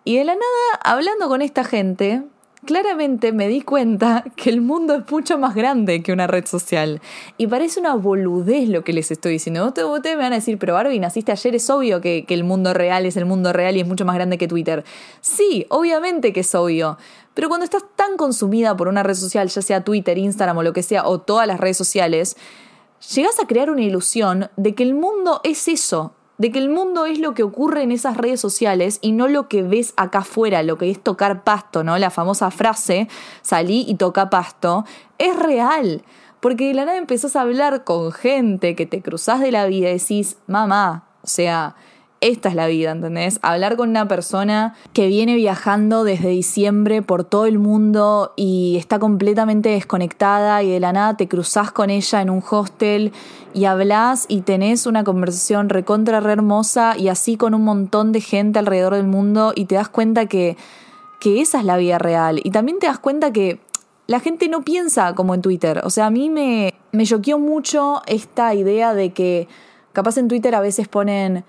Y 0.04 0.18
de 0.18 0.24
la 0.24 0.36
nada, 0.36 0.80
hablando 0.84 1.30
con 1.30 1.42
esta 1.42 1.64
gente, 1.64 2.22
claramente 2.66 3.32
me 3.32 3.48
di 3.48 3.62
cuenta 3.62 4.24
que 4.36 4.50
el 4.50 4.62
mundo 4.62 4.96
es 4.96 5.12
mucho 5.12 5.38
más 5.38 5.56
grande 5.56 6.02
que 6.02 6.12
una 6.14 6.28
red 6.28 6.46
social. 6.46 7.02
Y 7.38 7.48
parece 7.48 7.80
una 7.80 7.96
boludez 7.96 8.70
lo 8.70 8.84
que 8.84 8.94
les 8.94 9.12
estoy 9.12 9.34
diciendo. 9.34 9.66
Ustedes, 9.66 10.18
me 10.18 10.24
van 10.24 10.34
a 10.34 10.38
decir, 10.38 10.58
pero 10.58 10.74
Barbie, 10.74 11.00
naciste 11.00 11.32
ayer, 11.32 11.56
es 11.56 11.70
obvio 11.70 12.02
que, 12.02 12.26
que 12.26 12.34
el 12.34 12.44
mundo 12.44 12.74
real 12.74 13.06
es 13.06 13.18
el 13.18 13.26
mundo 13.26 13.54
real 13.54 13.78
y 13.78 13.82
es 13.82 13.88
mucho 13.88 14.06
más 14.06 14.16
grande 14.16 14.38
que 14.38 14.48
Twitter. 14.48 14.84
Sí, 15.22 15.66
obviamente 15.70 16.34
que 16.34 16.42
es 16.42 16.56
obvio. 16.56 16.98
Pero 17.34 17.50
cuando 17.50 17.64
estás 17.64 17.84
tan 17.96 18.18
consumida 18.18 18.78
por 18.78 18.88
una 18.88 19.04
red 19.04 19.16
social, 19.16 19.48
ya 19.48 19.62
sea 19.62 19.84
Twitter, 19.84 20.18
Instagram 20.18 20.58
o 20.58 20.64
lo 20.64 20.74
que 20.74 20.84
sea, 20.84 21.08
o 21.08 21.20
todas 21.20 21.48
las 21.48 21.60
redes 21.60 21.78
sociales, 21.78 22.38
llegas 23.14 23.40
a 23.40 23.48
crear 23.48 23.70
una 23.70 23.82
ilusión 23.82 24.50
de 24.56 24.76
que 24.76 24.84
el 24.84 24.94
mundo 24.94 25.42
es 25.44 25.68
eso, 25.68 26.14
de 26.44 26.52
que 26.52 26.60
el 26.60 26.68
mundo 26.68 27.06
es 27.06 27.20
lo 27.20 27.34
que 27.34 27.42
ocurre 27.42 27.84
en 27.84 27.94
esas 27.94 28.18
redes 28.18 28.42
sociales 28.42 29.00
y 29.02 29.14
no 29.14 29.30
lo 29.30 29.48
que 29.48 29.64
ves 29.64 29.94
acá 29.96 30.20
afuera, 30.20 30.62
lo 30.62 30.78
que 30.78 30.92
es 30.92 31.02
tocar 31.02 31.46
pasto, 31.46 31.86
¿no? 31.86 31.98
La 31.98 32.10
famosa 32.10 32.52
frase, 32.52 33.08
salí 33.42 33.86
y 33.88 33.96
toca 33.96 34.30
pasto, 34.30 34.84
es 35.20 35.40
real. 35.40 36.04
Porque 36.42 36.68
de 36.68 36.74
la 36.74 36.84
nada 36.84 36.98
empezás 36.98 37.38
a 37.38 37.42
hablar 37.44 37.86
con 37.86 38.12
gente 38.12 38.76
que 38.76 38.86
te 38.86 39.02
cruzás 39.02 39.40
de 39.40 39.54
la 39.54 39.68
vida 39.68 39.90
y 39.90 39.94
decís, 39.94 40.36
mamá, 40.46 41.06
o 41.22 41.28
sea, 41.28 41.78
esta 42.24 42.48
es 42.48 42.56
la 42.56 42.68
vida, 42.68 42.92
¿entendés? 42.92 43.38
Hablar 43.42 43.76
con 43.76 43.90
una 43.90 44.08
persona 44.08 44.76
que 44.94 45.08
viene 45.08 45.36
viajando 45.36 46.06
desde 46.06 46.30
diciembre 46.30 47.02
por 47.02 47.26
todo 47.26 47.46
el 47.46 47.60
mundo 47.60 48.32
y 48.38 48.78
está 48.78 48.98
completamente 48.98 49.70
desconectada 49.70 50.64
y 50.64 50.72
de 50.72 50.80
la 50.80 50.94
nada 50.94 51.18
te 51.18 51.28
cruzás 51.28 51.74
con 51.74 51.90
ella 51.90 52.22
en 52.22 52.30
un 52.30 52.42
hostel 52.50 53.12
y 53.54 53.66
hablas 53.66 54.26
y 54.30 54.42
tenés 54.42 54.86
una 54.86 55.04
conversación 55.04 55.68
recontra 55.68 56.22
re 56.22 56.32
hermosa 56.32 56.98
y 56.98 57.10
así 57.10 57.36
con 57.36 57.54
un 57.54 57.66
montón 57.66 58.14
de 58.14 58.22
gente 58.22 58.58
alrededor 58.58 58.96
del 58.96 59.06
mundo 59.08 59.52
y 59.54 59.66
te 59.66 59.76
das 59.76 59.90
cuenta 59.90 60.26
que, 60.26 60.56
que 61.20 61.42
esa 61.42 61.60
es 61.60 61.66
la 61.66 61.76
vida 61.76 62.00
real. 62.00 62.40
Y 62.42 62.52
también 62.52 62.80
te 62.80 62.88
das 62.88 63.00
cuenta 63.00 63.34
que 63.34 63.60
la 64.08 64.22
gente 64.22 64.48
no 64.48 64.62
piensa 64.62 65.14
como 65.14 65.36
en 65.36 65.42
Twitter. 65.42 65.82
O 65.84 65.90
sea, 65.90 66.06
a 66.06 66.10
mí 66.10 66.30
me, 66.30 66.74
me 66.94 67.06
choqueó 67.06 67.38
mucho 67.38 68.02
esta 68.08 68.56
idea 68.56 68.94
de 68.94 69.12
que 69.12 69.50
capaz 69.92 70.16
en 70.18 70.30
Twitter 70.30 70.56
a 70.56 70.62
veces 70.62 70.88
ponen 70.88 71.44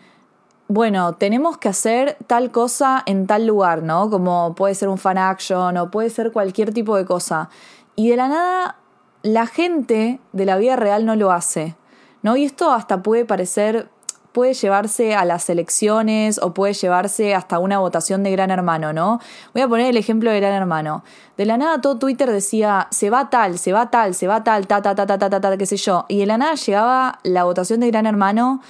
bueno, 0.68 1.14
tenemos 1.14 1.58
que 1.58 1.68
hacer 1.68 2.16
tal 2.26 2.50
cosa 2.50 3.02
en 3.04 3.26
tal 3.26 3.46
lugar, 3.46 3.82
¿no? 3.82 4.08
Como 4.08 4.54
puede 4.54 4.74
ser 4.74 4.88
un 4.88 4.98
fan 4.98 5.18
action 5.18 5.76
o 5.76 5.90
puede 5.90 6.08
ser 6.08 6.32
cualquier 6.32 6.72
tipo 6.72 6.96
de 6.96 7.04
cosa. 7.04 7.50
Y 7.96 8.08
de 8.08 8.16
la 8.16 8.28
nada, 8.28 8.76
la 9.22 9.46
gente 9.46 10.20
de 10.32 10.46
la 10.46 10.56
vida 10.56 10.76
real 10.76 11.04
no 11.04 11.16
lo 11.16 11.32
hace, 11.32 11.76
¿no? 12.22 12.36
Y 12.36 12.44
esto 12.44 12.72
hasta 12.72 13.02
puede 13.02 13.26
parecer, 13.26 13.88
puede 14.32 14.54
llevarse 14.54 15.14
a 15.14 15.26
las 15.26 15.50
elecciones 15.50 16.40
o 16.42 16.54
puede 16.54 16.72
llevarse 16.72 17.34
hasta 17.34 17.58
una 17.58 17.78
votación 17.78 18.22
de 18.22 18.30
Gran 18.30 18.50
Hermano, 18.50 18.94
¿no? 18.94 19.20
Voy 19.52 19.62
a 19.62 19.68
poner 19.68 19.88
el 19.88 19.98
ejemplo 19.98 20.30
de 20.30 20.40
Gran 20.40 20.54
Hermano. 20.54 21.04
De 21.36 21.44
la 21.44 21.58
nada 21.58 21.82
todo 21.82 21.98
Twitter 21.98 22.30
decía, 22.32 22.88
se 22.90 23.10
va 23.10 23.28
tal, 23.28 23.58
se 23.58 23.74
va 23.74 23.90
tal, 23.90 24.14
se 24.14 24.26
va 24.26 24.42
tal, 24.42 24.66
ta, 24.66 24.80
ta, 24.80 24.94
ta, 24.94 25.06
ta, 25.06 25.18
ta, 25.18 25.28
ta, 25.28 25.40
ta, 25.40 25.56
qué 25.58 25.66
sé 25.66 25.76
yo. 25.76 26.06
Y 26.08 26.20
de 26.20 26.26
la 26.26 26.38
nada 26.38 26.54
llegaba 26.54 27.18
la 27.22 27.44
votación 27.44 27.80
de 27.80 27.90
Gran 27.90 28.06
Hermano 28.06 28.62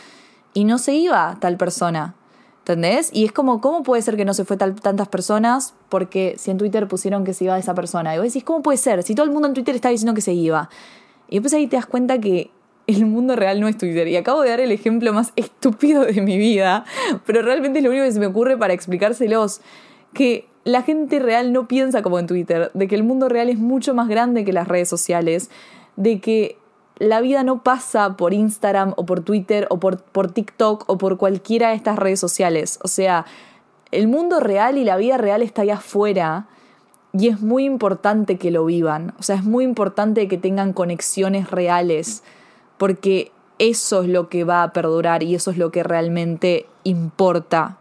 y 0.54 0.64
no 0.64 0.78
se 0.78 0.94
iba 0.94 1.36
tal 1.40 1.56
persona. 1.56 2.14
¿Entendés? 2.60 3.10
Y 3.12 3.26
es 3.26 3.32
como, 3.32 3.60
¿cómo 3.60 3.82
puede 3.82 4.00
ser 4.00 4.16
que 4.16 4.24
no 4.24 4.32
se 4.32 4.46
fue 4.46 4.56
tal, 4.56 4.74
tantas 4.80 5.08
personas? 5.08 5.74
Porque 5.90 6.36
si 6.38 6.50
en 6.50 6.56
Twitter 6.56 6.88
pusieron 6.88 7.22
que 7.22 7.34
se 7.34 7.44
iba 7.44 7.58
esa 7.58 7.74
persona. 7.74 8.14
Y 8.14 8.18
vos 8.18 8.28
decís, 8.28 8.42
¿cómo 8.42 8.62
puede 8.62 8.78
ser? 8.78 9.02
Si 9.02 9.14
todo 9.14 9.26
el 9.26 9.32
mundo 9.32 9.48
en 9.48 9.52
Twitter 9.52 9.74
está 9.74 9.90
diciendo 9.90 10.14
que 10.14 10.22
se 10.22 10.32
iba. 10.32 10.70
Y 11.28 11.34
después 11.34 11.52
ahí 11.52 11.66
te 11.66 11.76
das 11.76 11.84
cuenta 11.84 12.18
que 12.20 12.50
el 12.86 13.04
mundo 13.04 13.36
real 13.36 13.60
no 13.60 13.68
es 13.68 13.76
Twitter. 13.76 14.08
Y 14.08 14.16
acabo 14.16 14.40
de 14.40 14.48
dar 14.48 14.60
el 14.60 14.72
ejemplo 14.72 15.12
más 15.12 15.34
estúpido 15.36 16.06
de 16.06 16.22
mi 16.22 16.38
vida, 16.38 16.86
pero 17.26 17.42
realmente 17.42 17.80
es 17.80 17.84
lo 17.84 17.90
único 17.90 18.06
que 18.06 18.12
se 18.12 18.20
me 18.20 18.26
ocurre 18.26 18.56
para 18.56 18.72
explicárselos. 18.72 19.60
Que 20.14 20.48
la 20.64 20.82
gente 20.82 21.18
real 21.18 21.52
no 21.52 21.68
piensa 21.68 22.00
como 22.00 22.18
en 22.18 22.26
Twitter, 22.26 22.70
de 22.72 22.88
que 22.88 22.94
el 22.94 23.02
mundo 23.02 23.28
real 23.28 23.50
es 23.50 23.58
mucho 23.58 23.94
más 23.94 24.08
grande 24.08 24.44
que 24.44 24.52
las 24.52 24.68
redes 24.68 24.88
sociales, 24.88 25.50
de 25.96 26.20
que 26.20 26.56
la 26.96 27.20
vida 27.20 27.42
no 27.42 27.62
pasa 27.62 28.16
por 28.16 28.32
Instagram 28.32 28.94
o 28.96 29.04
por 29.06 29.20
Twitter 29.20 29.66
o 29.70 29.78
por, 29.80 30.00
por 30.02 30.30
TikTok 30.30 30.84
o 30.86 30.98
por 30.98 31.16
cualquiera 31.16 31.70
de 31.70 31.74
estas 31.74 31.98
redes 31.98 32.20
sociales. 32.20 32.78
O 32.82 32.88
sea, 32.88 33.26
el 33.90 34.08
mundo 34.08 34.40
real 34.40 34.78
y 34.78 34.84
la 34.84 34.96
vida 34.96 35.16
real 35.16 35.42
está 35.42 35.62
ahí 35.62 35.70
afuera 35.70 36.46
y 37.12 37.28
es 37.28 37.40
muy 37.40 37.64
importante 37.64 38.38
que 38.38 38.50
lo 38.50 38.64
vivan. 38.64 39.14
O 39.18 39.22
sea, 39.22 39.36
es 39.36 39.44
muy 39.44 39.64
importante 39.64 40.28
que 40.28 40.38
tengan 40.38 40.72
conexiones 40.72 41.50
reales 41.50 42.22
porque 42.78 43.32
eso 43.58 44.02
es 44.02 44.08
lo 44.08 44.28
que 44.28 44.44
va 44.44 44.62
a 44.62 44.72
perdurar 44.72 45.22
y 45.22 45.34
eso 45.34 45.50
es 45.50 45.58
lo 45.58 45.70
que 45.70 45.82
realmente 45.82 46.66
importa. 46.82 47.78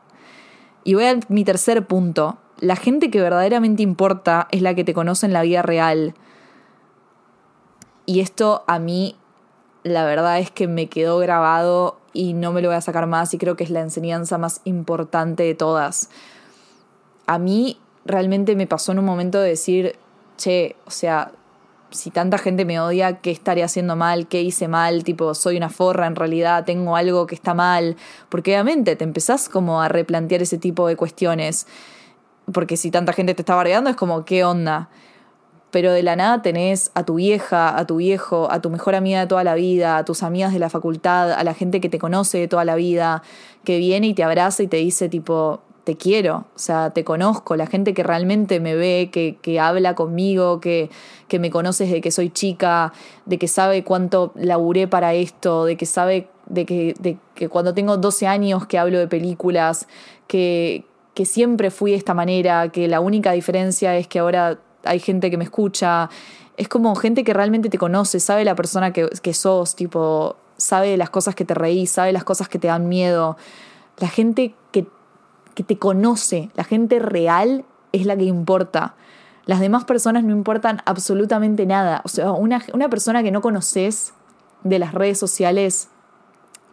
Y 0.84 0.96
voy 0.96 1.06
a 1.06 1.20
mi 1.30 1.44
tercer 1.44 1.86
punto. 1.86 2.38
La 2.60 2.76
gente 2.76 3.10
que 3.10 3.22
verdaderamente 3.22 3.84
importa 3.84 4.48
es 4.52 4.62
la 4.62 4.76
que 4.76 4.84
te 4.84 4.94
conoce 4.94 5.26
en 5.26 5.34
la 5.34 5.42
vida 5.42 5.62
real 5.62 6.14
y 8.06 8.20
esto 8.20 8.64
a 8.68 8.80
mí, 8.80 9.16
la 9.84 10.06
verdad 10.06 10.40
es 10.40 10.52
que 10.52 10.68
me 10.68 10.88
quedó 10.88 11.20
grabado 11.20 11.98
y 12.14 12.34
no 12.34 12.52
me 12.52 12.62
lo 12.62 12.70
voy 12.70 12.78
a 12.78 12.82
sacar 12.82 13.08
más 13.08 13.34
y 13.34 13.38
creo 13.38 13.56
que 13.56 13.64
es 13.64 13.70
la 13.70 13.82
enseñanza 13.82 14.38
más 14.38 14.62
importante 14.66 15.44
de 15.44 15.56
todas. 15.56 16.10
A 17.26 17.38
mí 17.38 17.78
realmente 18.06 18.56
me 18.56 18.68
pasó 18.68 18.92
en 18.92 19.00
un 19.00 19.06
momento 19.06 19.40
de 19.40 19.50
decir, 19.50 19.96
che, 20.38 20.76
o 20.86 20.92
sea, 20.92 21.32
si 21.94 22.10
tanta 22.10 22.38
gente 22.38 22.66
me 22.66 22.80
odia, 22.80 23.20
¿qué 23.22 23.32
estaré 23.32 23.64
haciendo 23.64 23.96
mal? 23.96 24.28
¿Qué 24.28 24.42
hice 24.42 24.68
mal? 24.68 25.04
Tipo, 25.04 25.34
soy 25.36 25.58
una 25.58 25.70
forra 25.70 26.08
en 26.08 26.16
realidad, 26.16 26.66
tengo 26.66 26.96
algo 26.96 27.28
que 27.28 27.36
está 27.36 27.54
mal. 27.54 27.98
Porque 28.30 28.52
obviamente 28.52 28.96
te 28.96 29.04
empezás 29.04 29.48
como 29.48 29.82
a 29.82 29.90
replantear 29.90 30.42
ese 30.42 30.58
tipo 30.58 30.88
de 30.88 30.96
cuestiones. 30.96 31.68
Porque 32.52 32.78
si 32.78 32.92
tanta 32.92 33.14
gente 33.14 33.34
te 33.36 33.42
está 33.42 33.56
bardeando 33.56 33.90
es 33.90 33.96
como, 33.96 34.26
¿qué 34.26 34.44
onda? 34.44 34.90
Pero 35.74 35.92
de 35.92 36.04
la 36.04 36.16
nada 36.16 36.44
tenés 36.44 36.92
a 36.94 37.04
tu 37.04 37.16
vieja, 37.16 37.76
a 37.76 37.88
tu 37.88 37.96
viejo, 37.96 38.48
a 38.52 38.62
tu 38.62 38.70
mejor 38.70 38.94
amiga 38.94 39.22
de 39.22 39.26
toda 39.26 39.44
la 39.44 39.56
vida, 39.56 39.98
a 39.98 40.06
tus 40.06 40.22
amigas 40.22 40.54
de 40.54 40.60
la 40.60 40.70
facultad, 40.70 41.32
a 41.32 41.44
la 41.44 41.56
gente 41.56 41.82
que 41.82 41.90
te 41.90 41.98
conoce 41.98 42.38
de 42.38 42.48
toda 42.48 42.64
la 42.64 42.76
vida, 42.76 43.24
que 43.64 43.80
viene 43.80 44.06
y 44.06 44.14
te 44.14 44.24
abraza 44.24 44.62
y 44.62 44.68
te 44.68 44.78
dice 44.78 45.10
tipo, 45.10 45.62
te 45.84 45.98
quiero, 45.98 46.46
o 46.56 46.60
sea, 46.60 46.92
te 46.92 47.04
conozco, 47.04 47.56
la 47.56 47.66
gente 47.66 47.96
que 47.96 48.04
realmente 48.04 48.60
me 48.60 48.76
ve, 48.76 49.10
que, 49.12 49.40
que 49.42 49.60
habla 49.60 49.96
conmigo, 49.96 50.60
que, 50.60 50.92
que 51.28 51.40
me 51.40 51.50
conoce 51.50 51.86
desde 51.86 52.02
que 52.02 52.12
soy 52.12 52.30
chica, 52.30 52.94
de 53.26 53.40
que 53.40 53.48
sabe 53.48 53.84
cuánto 53.84 54.32
laburé 54.36 54.88
para 54.88 55.16
esto, 55.16 55.66
de 55.66 55.76
que 55.76 55.88
sabe 55.88 56.28
de 56.46 56.68
que, 56.68 56.94
de 57.00 57.18
que 57.34 57.50
cuando 57.50 57.74
tengo 57.74 57.98
12 57.98 58.28
años 58.28 58.68
que 58.68 58.78
hablo 58.78 59.00
de 59.00 59.08
películas, 59.08 59.88
que, 60.28 60.86
que 61.16 61.26
siempre 61.26 61.72
fui 61.72 61.90
de 61.90 61.98
esta 61.98 62.14
manera, 62.14 62.70
que 62.70 62.88
la 62.88 63.00
única 63.00 63.32
diferencia 63.32 63.98
es 63.98 64.08
que 64.08 64.20
ahora 64.20 64.60
hay 64.84 65.00
gente 65.00 65.30
que 65.30 65.38
me 65.38 65.44
escucha. 65.44 66.10
Es 66.58 66.68
como 66.68 66.96
gente 66.96 67.24
que 67.24 67.34
realmente 67.34 67.70
te 67.70 67.78
conoce, 67.78 68.20
sabe 68.20 68.46
la 68.46 68.56
persona 68.56 68.94
que, 68.94 69.34
sos, 69.34 69.76
tipo, 69.76 70.36
sabe 70.58 70.98
las 70.98 71.10
cosas 71.10 71.36
que 71.36 71.46
te 71.46 71.54
reís, 71.54 71.92
sabe 71.92 72.14
las 72.14 72.24
cosas 72.24 72.48
que 72.48 72.60
te 72.60 72.68
dan 72.68 72.88
miedo. 72.88 73.38
La 73.98 74.08
gente 74.08 74.56
que, 74.72 74.88
que 75.56 75.64
te 75.64 75.78
conoce, 75.78 76.50
la 76.56 76.64
gente 76.64 77.00
real 77.00 77.66
es 77.92 78.06
la 78.06 78.16
que 78.16 78.24
importa. 78.24 78.96
Las 79.46 79.60
demás 79.60 79.84
personas 79.86 80.24
no 80.24 80.32
importan 80.32 80.82
absolutamente 80.86 81.66
nada. 81.66 82.02
O 82.06 82.10
sea, 82.10 82.32
una, 82.32 82.64
una 82.74 82.90
persona 82.90 83.24
que 83.24 83.32
no 83.32 83.42
conoces 83.42 84.14
de 84.64 84.80
las 84.80 84.94
redes 84.94 85.20
sociales 85.20 85.90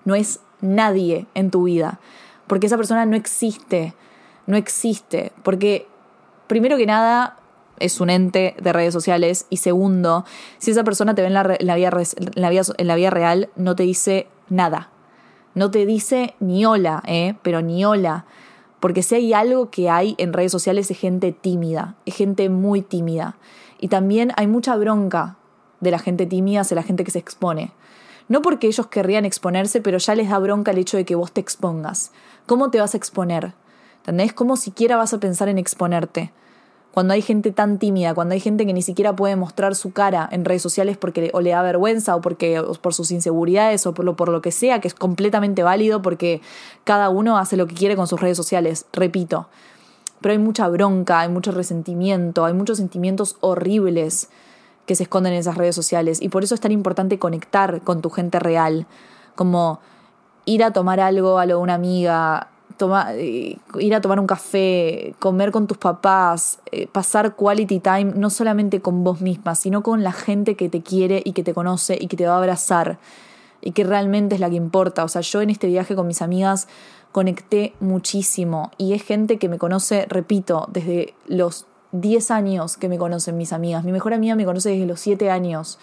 no 0.04 0.14
es 0.14 0.40
nadie 0.60 1.26
en 1.34 1.50
tu 1.50 1.64
vida. 1.64 2.00
Porque 2.46 2.66
esa 2.66 2.76
persona 2.76 3.06
no 3.06 3.16
existe. 3.16 3.94
No 4.46 4.56
existe. 4.56 5.32
Porque, 5.42 5.88
primero 6.46 6.76
que 6.76 6.86
nada, 6.86 7.36
es 7.80 8.00
un 8.00 8.10
ente 8.10 8.54
de 8.62 8.72
redes 8.72 8.92
sociales. 8.94 9.46
Y 9.50 9.56
segundo, 9.56 10.24
si 10.58 10.70
esa 10.70 10.84
persona 10.84 11.14
te 11.14 11.22
ve 11.22 11.28
en 11.28 11.34
la, 11.34 11.42
vida, 11.42 11.90
en 11.90 12.86
la 12.86 12.94
vida 12.94 13.10
real, 13.10 13.50
no 13.56 13.74
te 13.74 13.82
dice 13.82 14.28
nada. 14.48 14.90
No 15.54 15.70
te 15.70 15.84
dice 15.84 16.34
ni 16.38 16.64
hola, 16.64 17.02
¿eh? 17.06 17.34
pero 17.42 17.60
ni 17.60 17.84
hola. 17.84 18.26
Porque 18.78 19.02
si 19.02 19.16
hay 19.16 19.32
algo 19.32 19.70
que 19.70 19.90
hay 19.90 20.14
en 20.18 20.32
redes 20.32 20.52
sociales 20.52 20.90
es 20.90 20.98
gente 20.98 21.32
tímida, 21.32 21.96
es 22.06 22.14
gente 22.14 22.48
muy 22.48 22.82
tímida. 22.82 23.36
Y 23.78 23.88
también 23.88 24.32
hay 24.36 24.46
mucha 24.46 24.76
bronca 24.76 25.36
de 25.80 25.90
la 25.90 25.98
gente 25.98 26.26
tímida 26.26 26.60
hacia 26.60 26.76
la 26.76 26.82
gente 26.82 27.04
que 27.04 27.10
se 27.10 27.18
expone. 27.18 27.72
No 28.28 28.42
porque 28.42 28.68
ellos 28.68 28.86
querrían 28.86 29.24
exponerse, 29.24 29.80
pero 29.80 29.98
ya 29.98 30.14
les 30.14 30.30
da 30.30 30.38
bronca 30.38 30.70
el 30.70 30.78
hecho 30.78 30.96
de 30.96 31.04
que 31.04 31.16
vos 31.16 31.32
te 31.32 31.40
expongas. 31.40 32.12
¿Cómo 32.46 32.70
te 32.70 32.78
vas 32.78 32.94
a 32.94 32.96
exponer? 32.96 33.54
¿Entendés? 33.96 34.32
¿Cómo 34.32 34.56
siquiera 34.56 34.96
vas 34.96 35.12
a 35.12 35.18
pensar 35.18 35.48
en 35.48 35.58
exponerte? 35.58 36.32
Cuando 36.92 37.14
hay 37.14 37.22
gente 37.22 37.52
tan 37.52 37.78
tímida, 37.78 38.14
cuando 38.14 38.34
hay 38.34 38.40
gente 38.40 38.66
que 38.66 38.72
ni 38.72 38.82
siquiera 38.82 39.14
puede 39.14 39.36
mostrar 39.36 39.76
su 39.76 39.92
cara 39.92 40.28
en 40.32 40.44
redes 40.44 40.62
sociales 40.62 40.96
porque 40.96 41.30
o 41.32 41.40
le 41.40 41.50
da 41.50 41.62
vergüenza 41.62 42.16
o 42.16 42.20
porque 42.20 42.62
por 42.80 42.94
sus 42.94 43.12
inseguridades 43.12 43.86
o 43.86 43.94
por 43.94 44.04
lo, 44.04 44.16
por 44.16 44.28
lo 44.28 44.42
que 44.42 44.50
sea, 44.50 44.80
que 44.80 44.88
es 44.88 44.94
completamente 44.94 45.62
válido 45.62 46.02
porque 46.02 46.40
cada 46.84 47.08
uno 47.08 47.38
hace 47.38 47.56
lo 47.56 47.66
que 47.66 47.74
quiere 47.74 47.94
con 47.94 48.08
sus 48.08 48.20
redes 48.20 48.36
sociales, 48.36 48.86
repito. 48.92 49.48
Pero 50.20 50.32
hay 50.32 50.38
mucha 50.38 50.68
bronca, 50.68 51.20
hay 51.20 51.28
mucho 51.28 51.52
resentimiento, 51.52 52.44
hay 52.44 52.54
muchos 52.54 52.78
sentimientos 52.78 53.36
horribles 53.40 54.28
que 54.84 54.96
se 54.96 55.04
esconden 55.04 55.34
en 55.34 55.38
esas 55.38 55.56
redes 55.56 55.76
sociales 55.76 56.20
y 56.20 56.28
por 56.28 56.42
eso 56.42 56.56
es 56.56 56.60
tan 56.60 56.72
importante 56.72 57.20
conectar 57.20 57.82
con 57.82 58.02
tu 58.02 58.10
gente 58.10 58.40
real, 58.40 58.86
como 59.36 59.80
ir 60.44 60.64
a 60.64 60.72
tomar 60.72 60.98
algo 60.98 61.38
a 61.38 61.46
lo 61.46 61.56
de 61.56 61.62
una 61.62 61.74
amiga, 61.74 62.48
eh, 63.14 63.58
ir 63.78 63.94
a 63.94 64.00
tomar 64.00 64.20
un 64.20 64.26
café, 64.26 65.14
comer 65.18 65.50
con 65.50 65.66
tus 65.66 65.78
papás, 65.78 66.60
eh, 66.72 66.86
pasar 66.86 67.34
quality 67.36 67.80
time 67.80 68.12
no 68.14 68.30
solamente 68.30 68.80
con 68.80 69.04
vos 69.04 69.20
misma, 69.20 69.54
sino 69.54 69.82
con 69.82 70.02
la 70.02 70.12
gente 70.12 70.56
que 70.56 70.68
te 70.68 70.82
quiere 70.82 71.22
y 71.24 71.32
que 71.32 71.42
te 71.42 71.54
conoce 71.54 71.98
y 72.00 72.06
que 72.06 72.16
te 72.16 72.26
va 72.26 72.34
a 72.34 72.38
abrazar 72.38 72.98
y 73.60 73.72
que 73.72 73.84
realmente 73.84 74.34
es 74.34 74.40
la 74.40 74.50
que 74.50 74.56
importa. 74.56 75.04
O 75.04 75.08
sea, 75.08 75.20
yo 75.20 75.42
en 75.42 75.50
este 75.50 75.66
viaje 75.66 75.94
con 75.94 76.06
mis 76.06 76.22
amigas 76.22 76.68
conecté 77.12 77.74
muchísimo 77.80 78.70
y 78.78 78.94
es 78.94 79.02
gente 79.02 79.38
que 79.38 79.48
me 79.48 79.58
conoce, 79.58 80.06
repito, 80.08 80.66
desde 80.70 81.14
los 81.26 81.66
10 81.92 82.30
años 82.30 82.76
que 82.76 82.88
me 82.88 82.98
conocen 82.98 83.36
mis 83.36 83.52
amigas. 83.52 83.84
Mi 83.84 83.92
mejor 83.92 84.14
amiga 84.14 84.36
me 84.36 84.44
conoce 84.44 84.70
desde 84.70 84.86
los 84.86 85.00
7 85.00 85.30
años, 85.30 85.78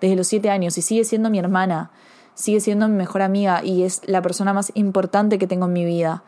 desde 0.00 0.16
los 0.16 0.26
7 0.26 0.50
años 0.50 0.78
y 0.78 0.82
sigue 0.82 1.04
siendo 1.04 1.30
mi 1.30 1.38
hermana 1.38 1.90
sigue 2.34 2.60
siendo 2.60 2.88
mi 2.88 2.94
mejor 2.94 3.22
amiga 3.22 3.62
y 3.64 3.82
es 3.82 4.02
la 4.06 4.22
persona 4.22 4.52
más 4.52 4.72
importante 4.74 5.38
que 5.38 5.46
tengo 5.46 5.66
en 5.66 5.72
mi 5.72 5.84
vida. 5.84 6.22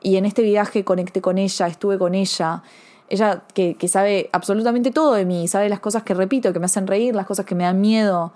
Y 0.00 0.16
en 0.16 0.26
este 0.26 0.42
viaje 0.42 0.84
conecté 0.84 1.20
con 1.20 1.38
ella, 1.38 1.66
estuve 1.66 1.98
con 1.98 2.14
ella. 2.14 2.62
Ella 3.08 3.44
que, 3.54 3.74
que 3.74 3.88
sabe 3.88 4.30
absolutamente 4.32 4.90
todo 4.90 5.14
de 5.14 5.24
mí, 5.24 5.48
sabe 5.48 5.68
las 5.68 5.80
cosas 5.80 6.02
que 6.02 6.14
repito, 6.14 6.52
que 6.52 6.58
me 6.58 6.66
hacen 6.66 6.86
reír, 6.86 7.14
las 7.14 7.26
cosas 7.26 7.46
que 7.46 7.54
me 7.54 7.64
dan 7.64 7.80
miedo, 7.80 8.32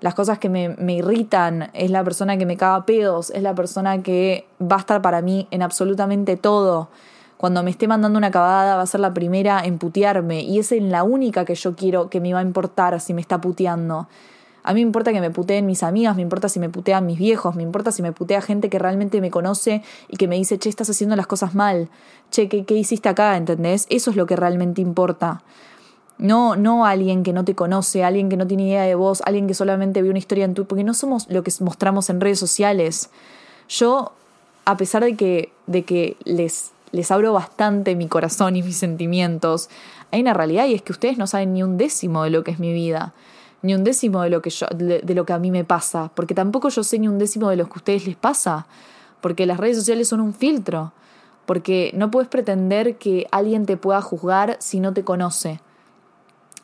las 0.00 0.14
cosas 0.14 0.38
que 0.38 0.48
me, 0.48 0.70
me, 0.70 0.94
irritan, 0.94 1.70
es 1.72 1.90
la 1.90 2.04
persona 2.04 2.36
que 2.36 2.44
me 2.44 2.56
caga 2.56 2.84
pedos, 2.84 3.30
es 3.30 3.42
la 3.42 3.54
persona 3.54 4.02
que 4.02 4.46
va 4.60 4.76
a 4.76 4.80
estar 4.80 5.00
para 5.00 5.22
mí 5.22 5.48
en 5.50 5.62
absolutamente 5.62 6.36
todo. 6.36 6.88
Cuando 7.42 7.64
me 7.64 7.70
esté 7.70 7.88
mandando 7.88 8.18
una 8.18 8.28
acabada 8.28 8.76
va 8.76 8.82
a 8.82 8.86
ser 8.86 9.00
la 9.00 9.12
primera 9.12 9.64
en 9.64 9.78
putearme 9.78 10.42
y 10.42 10.60
es 10.60 10.70
la 10.70 11.02
única 11.02 11.44
que 11.44 11.56
yo 11.56 11.74
quiero 11.74 12.08
que 12.08 12.20
me 12.20 12.32
va 12.32 12.38
a 12.38 12.42
importar 12.42 13.00
si 13.00 13.14
me 13.14 13.20
está 13.20 13.40
puteando. 13.40 14.06
A 14.64 14.74
mí 14.74 14.80
me 14.80 14.86
importa 14.86 15.12
que 15.12 15.20
me 15.20 15.30
puteen 15.30 15.66
mis 15.66 15.82
amigas, 15.82 16.14
me 16.14 16.22
importa 16.22 16.48
si 16.48 16.60
me 16.60 16.68
putean 16.68 17.04
mis 17.04 17.18
viejos, 17.18 17.56
me 17.56 17.62
importa 17.62 17.90
si 17.90 18.02
me 18.02 18.12
putea 18.12 18.40
gente 18.40 18.68
que 18.68 18.78
realmente 18.78 19.20
me 19.20 19.30
conoce 19.30 19.82
y 20.08 20.16
que 20.16 20.28
me 20.28 20.36
dice, 20.36 20.58
che, 20.58 20.68
estás 20.68 20.88
haciendo 20.88 21.16
las 21.16 21.26
cosas 21.26 21.54
mal, 21.54 21.88
che, 22.30 22.48
¿qué, 22.48 22.74
hiciste 22.74 23.08
acá? 23.08 23.36
¿Entendés? 23.36 23.86
Eso 23.90 24.10
es 24.10 24.16
lo 24.16 24.26
que 24.26 24.36
realmente 24.36 24.80
importa. 24.80 25.42
No, 26.18 26.54
no 26.54 26.86
alguien 26.86 27.24
que 27.24 27.32
no 27.32 27.44
te 27.44 27.56
conoce, 27.56 28.04
alguien 28.04 28.28
que 28.28 28.36
no 28.36 28.46
tiene 28.46 28.68
idea 28.68 28.82
de 28.82 28.94
vos, 28.94 29.22
alguien 29.26 29.48
que 29.48 29.54
solamente 29.54 30.00
vio 30.02 30.10
una 30.10 30.20
historia 30.20 30.44
en 30.44 30.54
tu... 30.54 30.66
Porque 30.66 30.84
no 30.84 30.94
somos 30.94 31.28
lo 31.28 31.42
que 31.42 31.50
mostramos 31.60 32.08
en 32.10 32.20
redes 32.20 32.38
sociales. 32.38 33.10
Yo, 33.68 34.12
a 34.64 34.76
pesar 34.76 35.02
de 35.02 35.16
que, 35.16 35.50
de 35.66 35.84
que 35.84 36.16
les, 36.24 36.70
les 36.92 37.10
abro 37.10 37.32
bastante 37.32 37.96
mi 37.96 38.06
corazón 38.06 38.54
y 38.54 38.62
mis 38.62 38.76
sentimientos, 38.76 39.68
hay 40.12 40.20
una 40.20 40.34
realidad 40.34 40.66
y 40.66 40.74
es 40.74 40.82
que 40.82 40.92
ustedes 40.92 41.18
no 41.18 41.26
saben 41.26 41.54
ni 41.54 41.64
un 41.64 41.76
décimo 41.76 42.22
de 42.22 42.30
lo 42.30 42.44
que 42.44 42.52
es 42.52 42.60
mi 42.60 42.72
vida 42.72 43.12
ni 43.62 43.74
un 43.74 43.84
décimo 43.84 44.22
de 44.22 44.30
lo 44.30 44.42
que 44.42 44.50
yo, 44.50 44.66
de, 44.74 45.14
lo 45.14 45.24
que 45.24 45.32
a 45.32 45.38
mí 45.38 45.50
me 45.50 45.64
pasa, 45.64 46.10
porque 46.14 46.34
tampoco 46.34 46.68
yo 46.68 46.82
sé 46.82 46.98
ni 46.98 47.08
un 47.08 47.18
décimo 47.18 47.48
de 47.48 47.56
lo 47.56 47.66
que 47.66 47.72
a 47.72 47.76
ustedes 47.76 48.06
les 48.06 48.16
pasa, 48.16 48.66
porque 49.20 49.46
las 49.46 49.58
redes 49.58 49.76
sociales 49.76 50.08
son 50.08 50.20
un 50.20 50.34
filtro, 50.34 50.92
porque 51.46 51.92
no 51.94 52.10
puedes 52.10 52.28
pretender 52.28 52.96
que 52.96 53.26
alguien 53.30 53.66
te 53.66 53.76
pueda 53.76 54.02
juzgar 54.02 54.56
si 54.60 54.80
no 54.80 54.92
te 54.92 55.04
conoce. 55.04 55.60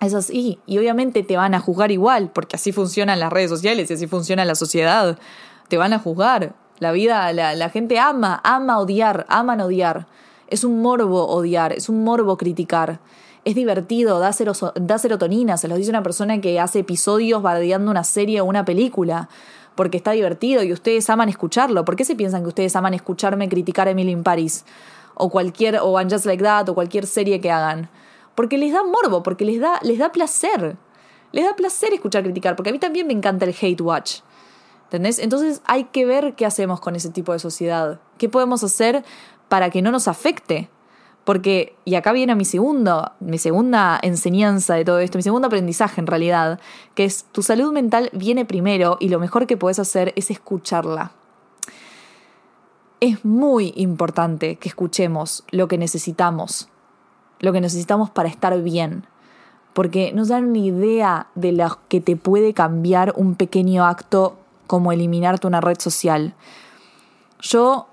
Es 0.01 0.15
así, 0.15 0.59
y 0.67 0.79
obviamente 0.79 1.23
te 1.23 1.37
van 1.37 1.55
a 1.55 1.61
juzgar 1.61 1.91
igual, 1.91 2.31
porque 2.33 2.57
así 2.57 2.73
funcionan 2.73 3.21
las 3.21 3.33
redes 3.33 3.51
sociales 3.51 3.91
y 3.91 3.95
así 3.95 4.07
funciona 4.07 4.45
la 4.45 4.55
sociedad. 4.55 5.19
Te 5.69 5.77
van 5.77 5.93
a 5.93 5.99
juzgar. 5.99 6.55
La 6.79 6.93
vida, 6.93 7.33
la, 7.33 7.57
la 7.57 7.71
gente 7.71 7.99
ama, 7.99 8.41
ama 8.45 8.79
odiar, 8.79 9.27
aman 9.29 9.61
odiar. 9.61 10.07
Es 10.47 10.63
un 10.63 10.81
morbo 10.81 11.27
odiar, 11.27 11.73
es 11.73 11.89
un 11.89 12.05
morbo 12.05 12.37
criticar 12.37 13.01
es 13.49 13.55
divertido, 13.55 14.21
da, 14.21 14.33
serotonina, 14.99 15.57
se 15.57 15.69
los 15.69 15.79
dice 15.79 15.89
una 15.89 16.03
persona 16.03 16.39
que 16.39 16.61
hace 16.61 16.81
episodios 16.81 17.41
bardeando 17.41 17.91
una 17.91 18.05
serie 18.05 18.43
o 18.43 18.45
una 18.45 18.67
película, 18.67 19.31
porque 19.75 19.97
está 19.97 20.11
divertido 20.11 20.63
y 20.63 20.71
ustedes 20.71 21.09
aman 21.09 21.31
escucharlo. 21.31 21.83
¿Por 21.87 21.97
qué 21.97 22.05
se 22.05 22.15
piensan 22.15 22.43
que 22.43 22.49
ustedes 22.49 22.77
aman 22.77 22.93
escucharme 22.93 23.49
criticar 23.49 23.89
a 23.89 23.93
Emily 23.93 24.13
in 24.13 24.23
Paris? 24.23 24.67
O 25.15 25.31
cualquier, 25.31 25.79
o 25.81 25.99
Just 26.03 26.27
Like 26.27 26.45
That, 26.45 26.69
o 26.69 26.75
cualquier 26.75 27.07
serie 27.07 27.41
que 27.41 27.51
hagan. 27.51 27.89
Porque 28.35 28.59
les 28.59 28.71
da 28.71 28.83
morbo, 28.83 29.23
porque 29.23 29.47
les 29.47 29.61
da, 29.61 29.81
les 29.83 29.97
da 29.97 30.13
placer. 30.13 30.77
Les 31.33 31.47
da 31.47 31.57
placer 31.57 31.95
escuchar 31.95 32.25
criticar, 32.25 32.55
porque 32.55 32.69
a 32.69 32.73
mí 32.75 32.79
también 32.79 33.07
me 33.07 33.15
encanta 33.15 33.47
el 33.47 33.57
hate 33.59 33.81
watch. 33.81 34.19
¿Entendés? 34.85 35.19
Entonces 35.19 35.63
hay 35.65 35.85
que 35.85 36.05
ver 36.05 36.35
qué 36.35 36.45
hacemos 36.45 36.81
con 36.81 36.97
ese 36.97 37.09
tipo 37.09 37.33
de 37.33 37.39
sociedad. 37.39 37.99
¿Qué 38.19 38.29
podemos 38.29 38.63
hacer 38.63 39.05
para 39.49 39.71
que 39.71 39.81
no 39.81 39.91
nos 39.91 40.07
afecte? 40.07 40.69
Porque, 41.29 41.77
y 41.85 41.95
acá 41.95 42.13
viene 42.13 42.35
mi 42.37 42.47
segundo, 42.47 43.13
mi 43.21 43.37
segunda 43.37 44.01
enseñanza 44.03 44.77
de 44.77 44.85
todo 44.87 44.99
esto, 44.99 45.19
mi 45.19 45.23
segundo 45.23 45.49
aprendizaje 45.49 46.01
en 46.01 46.07
realidad, 46.07 46.59
que 46.95 47.05
es 47.05 47.25
tu 47.33 47.43
salud 47.43 47.71
mental 47.71 48.09
viene 48.15 48.47
primero 48.47 48.97
y 48.99 49.11
lo 49.11 49.21
mejor 49.21 49.47
que 49.47 49.59
puedes 49.59 49.79
hacer 49.79 50.15
es 50.17 50.31
escucharla. 50.31 51.13
Es 53.01 53.27
muy 53.27 53.75
importante 53.77 54.57
que 54.57 54.71
escuchemos 54.71 55.45
lo 55.51 55.69
que 55.69 55.77
necesitamos, 55.77 56.71
lo 57.41 57.53
que 57.53 57.61
necesitamos 57.61 58.09
para 58.09 58.31
estar 58.31 58.63
bien, 58.63 59.05
porque 59.75 60.13
nos 60.15 60.29
dan 60.29 60.47
una 60.47 60.61
idea 60.61 61.27
de 61.35 61.53
lo 61.53 61.79
que 61.89 62.01
te 62.01 62.17
puede 62.17 62.55
cambiar 62.55 63.13
un 63.19 63.35
pequeño 63.35 63.85
acto 63.85 64.39
como 64.67 64.93
eliminarte 64.93 65.47
una 65.47 65.61
red 65.61 65.79
social. 65.79 66.35
Yo 67.39 67.87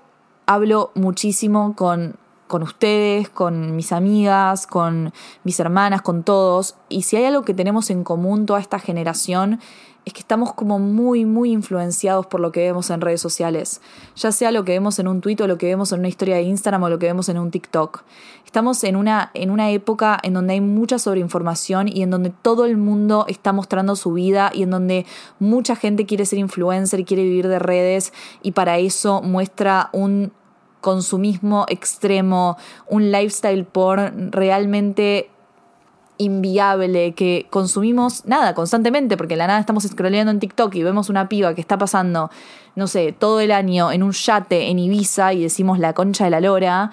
hablo 0.46 0.90
muchísimo 0.94 1.76
con 1.76 2.16
con 2.46 2.62
ustedes, 2.62 3.28
con 3.28 3.76
mis 3.76 3.92
amigas, 3.92 4.66
con 4.66 5.12
mis 5.44 5.58
hermanas, 5.60 6.02
con 6.02 6.22
todos. 6.22 6.76
Y 6.88 7.02
si 7.02 7.16
hay 7.16 7.24
algo 7.24 7.42
que 7.42 7.54
tenemos 7.54 7.90
en 7.90 8.04
común 8.04 8.46
toda 8.46 8.60
esta 8.60 8.78
generación, 8.78 9.60
es 10.06 10.12
que 10.12 10.20
estamos 10.20 10.54
como 10.54 10.78
muy, 10.78 11.24
muy 11.24 11.50
influenciados 11.50 12.26
por 12.26 12.38
lo 12.38 12.52
que 12.52 12.60
vemos 12.60 12.90
en 12.90 13.00
redes 13.00 13.20
sociales. 13.20 13.80
Ya 14.14 14.30
sea 14.30 14.52
lo 14.52 14.64
que 14.64 14.70
vemos 14.70 15.00
en 15.00 15.08
un 15.08 15.20
tweet 15.20 15.38
o 15.40 15.48
lo 15.48 15.58
que 15.58 15.66
vemos 15.66 15.90
en 15.90 15.98
una 15.98 16.08
historia 16.08 16.36
de 16.36 16.42
Instagram 16.42 16.84
o 16.84 16.88
lo 16.88 17.00
que 17.00 17.06
vemos 17.06 17.28
en 17.28 17.38
un 17.38 17.50
TikTok. 17.50 18.04
Estamos 18.44 18.84
en 18.84 18.94
una, 18.94 19.32
en 19.34 19.50
una 19.50 19.70
época 19.72 20.16
en 20.22 20.34
donde 20.34 20.52
hay 20.52 20.60
mucha 20.60 21.00
sobreinformación 21.00 21.88
y 21.88 22.04
en 22.04 22.10
donde 22.10 22.30
todo 22.30 22.66
el 22.66 22.76
mundo 22.76 23.24
está 23.28 23.52
mostrando 23.52 23.96
su 23.96 24.12
vida 24.12 24.52
y 24.54 24.62
en 24.62 24.70
donde 24.70 25.06
mucha 25.40 25.74
gente 25.74 26.06
quiere 26.06 26.24
ser 26.24 26.38
influencer 26.38 27.00
y 27.00 27.04
quiere 27.04 27.24
vivir 27.24 27.48
de 27.48 27.58
redes 27.58 28.12
y 28.42 28.52
para 28.52 28.78
eso 28.78 29.22
muestra 29.22 29.90
un 29.92 30.30
consumismo 30.80 31.66
extremo, 31.68 32.56
un 32.88 33.10
lifestyle 33.10 33.64
porn 33.64 34.32
realmente 34.32 35.30
inviable 36.18 37.12
que 37.14 37.46
consumimos 37.50 38.24
nada 38.24 38.54
constantemente 38.54 39.16
porque 39.16 39.36
la 39.36 39.46
nada 39.46 39.60
estamos 39.60 39.84
scrolleando 39.84 40.30
en 40.30 40.40
TikTok 40.40 40.74
y 40.74 40.82
vemos 40.82 41.10
una 41.10 41.28
piba 41.28 41.54
que 41.54 41.60
está 41.60 41.76
pasando 41.76 42.30
no 42.74 42.86
sé 42.86 43.12
todo 43.12 43.40
el 43.40 43.50
año 43.50 43.92
en 43.92 44.02
un 44.02 44.12
yate 44.12 44.68
en 44.68 44.78
Ibiza 44.78 45.34
y 45.34 45.42
decimos 45.42 45.78
la 45.78 45.92
concha 45.92 46.24
de 46.24 46.30
la 46.30 46.40
lora 46.40 46.90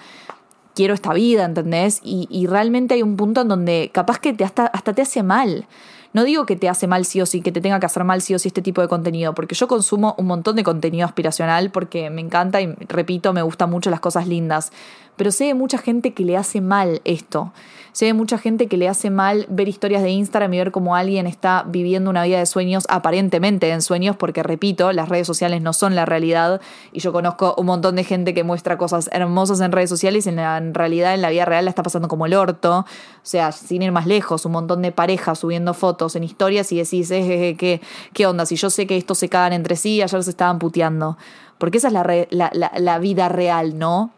quiero 0.75 0.93
esta 0.93 1.13
vida 1.13 1.45
¿entendés? 1.45 2.01
y, 2.03 2.27
y 2.29 2.47
realmente 2.47 2.95
hay 2.95 3.01
un 3.01 3.15
punto 3.15 3.41
en 3.41 3.47
donde 3.47 3.91
capaz 3.93 4.19
que 4.19 4.33
te 4.33 4.43
hasta, 4.43 4.65
hasta 4.65 4.93
te 4.93 5.03
hace 5.03 5.23
mal 5.23 5.67
no 6.13 6.23
digo 6.23 6.45
que 6.45 6.55
te 6.55 6.69
hace 6.69 6.87
mal 6.87 7.05
sí 7.05 7.21
o 7.21 7.25
sí, 7.25 7.41
que 7.41 7.51
te 7.51 7.59
tenga 7.59 7.79
que 7.79 7.85
hacer 7.85 8.03
mal 8.03 8.21
sí 8.21 8.33
o 8.35 8.39
sí 8.39 8.47
este 8.47 8.61
tipo 8.61 8.81
de 8.81 8.87
contenido, 8.87 9.33
porque 9.33 9.55
yo 9.55 9.67
consumo 9.67 10.15
un 10.17 10.27
montón 10.27 10.55
de 10.55 10.63
contenido 10.63 11.05
aspiracional 11.05 11.71
porque 11.71 12.09
me 12.09 12.21
encanta 12.21 12.61
y 12.61 12.67
repito, 12.87 13.33
me 13.33 13.41
gustan 13.41 13.69
mucho 13.69 13.89
las 13.89 13.99
cosas 13.99 14.27
lindas. 14.27 14.71
Pero 15.15 15.31
sé 15.31 15.45
de 15.45 15.53
mucha 15.53 15.77
gente 15.77 16.13
que 16.13 16.23
le 16.23 16.37
hace 16.37 16.61
mal 16.61 17.01
esto. 17.03 17.51
Sé 17.93 18.07
de 18.07 18.13
mucha 18.13 18.39
gente 18.39 18.65
que 18.65 18.75
le 18.75 18.89
hace 18.89 19.11
mal 19.11 19.45
ver 19.49 19.67
historias 19.67 20.01
de 20.01 20.09
Instagram 20.09 20.51
y 20.55 20.57
ver 20.57 20.71
cómo 20.71 20.95
alguien 20.95 21.27
está 21.27 21.63
viviendo 21.67 22.09
una 22.09 22.23
vida 22.23 22.39
de 22.39 22.47
sueños, 22.47 22.85
aparentemente 22.89 23.69
en 23.69 23.83
sueños, 23.83 24.15
porque 24.15 24.41
repito, 24.41 24.91
las 24.93 25.09
redes 25.09 25.27
sociales 25.27 25.61
no 25.61 25.73
son 25.73 25.93
la 25.93 26.03
realidad. 26.03 26.59
Y 26.91 27.01
yo 27.01 27.13
conozco 27.13 27.53
un 27.55 27.67
montón 27.67 27.95
de 27.95 28.03
gente 28.03 28.33
que 28.33 28.43
muestra 28.43 28.79
cosas 28.79 29.11
hermosas 29.13 29.61
en 29.61 29.71
redes 29.71 29.91
sociales 29.91 30.25
y 30.25 30.29
en, 30.29 30.73
realidad 30.73 31.13
en 31.13 31.21
la 31.21 31.29
vida 31.29 31.45
real 31.45 31.65
la 31.65 31.69
está 31.69 31.83
pasando 31.83 32.07
como 32.07 32.25
el 32.25 32.33
orto. 32.33 32.79
O 32.79 32.85
sea, 33.21 33.51
sin 33.51 33.83
ir 33.83 33.91
más 33.91 34.07
lejos, 34.07 34.43
un 34.47 34.53
montón 34.53 34.81
de 34.81 34.91
parejas 34.91 35.37
subiendo 35.37 35.75
fotos 35.75 36.15
en 36.15 36.23
historias 36.23 36.71
y 36.71 36.77
decís, 36.77 37.11
eh, 37.11 37.55
¿qué, 37.59 37.79
¿qué 38.11 38.25
onda? 38.25 38.47
Si 38.47 38.55
yo 38.55 38.71
sé 38.71 38.87
que 38.87 38.97
estos 38.97 39.19
se 39.19 39.29
cagan 39.29 39.53
entre 39.53 39.75
sí, 39.75 40.01
ayer 40.01 40.23
se 40.23 40.31
estaban 40.31 40.57
puteando. 40.57 41.15
Porque 41.59 41.77
esa 41.77 41.89
es 41.89 42.27
la, 42.31 42.51
la 42.51 42.99
vida 42.99 43.29
real, 43.29 43.77
¿no? 43.77 44.09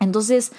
Entonces, 0.00 0.52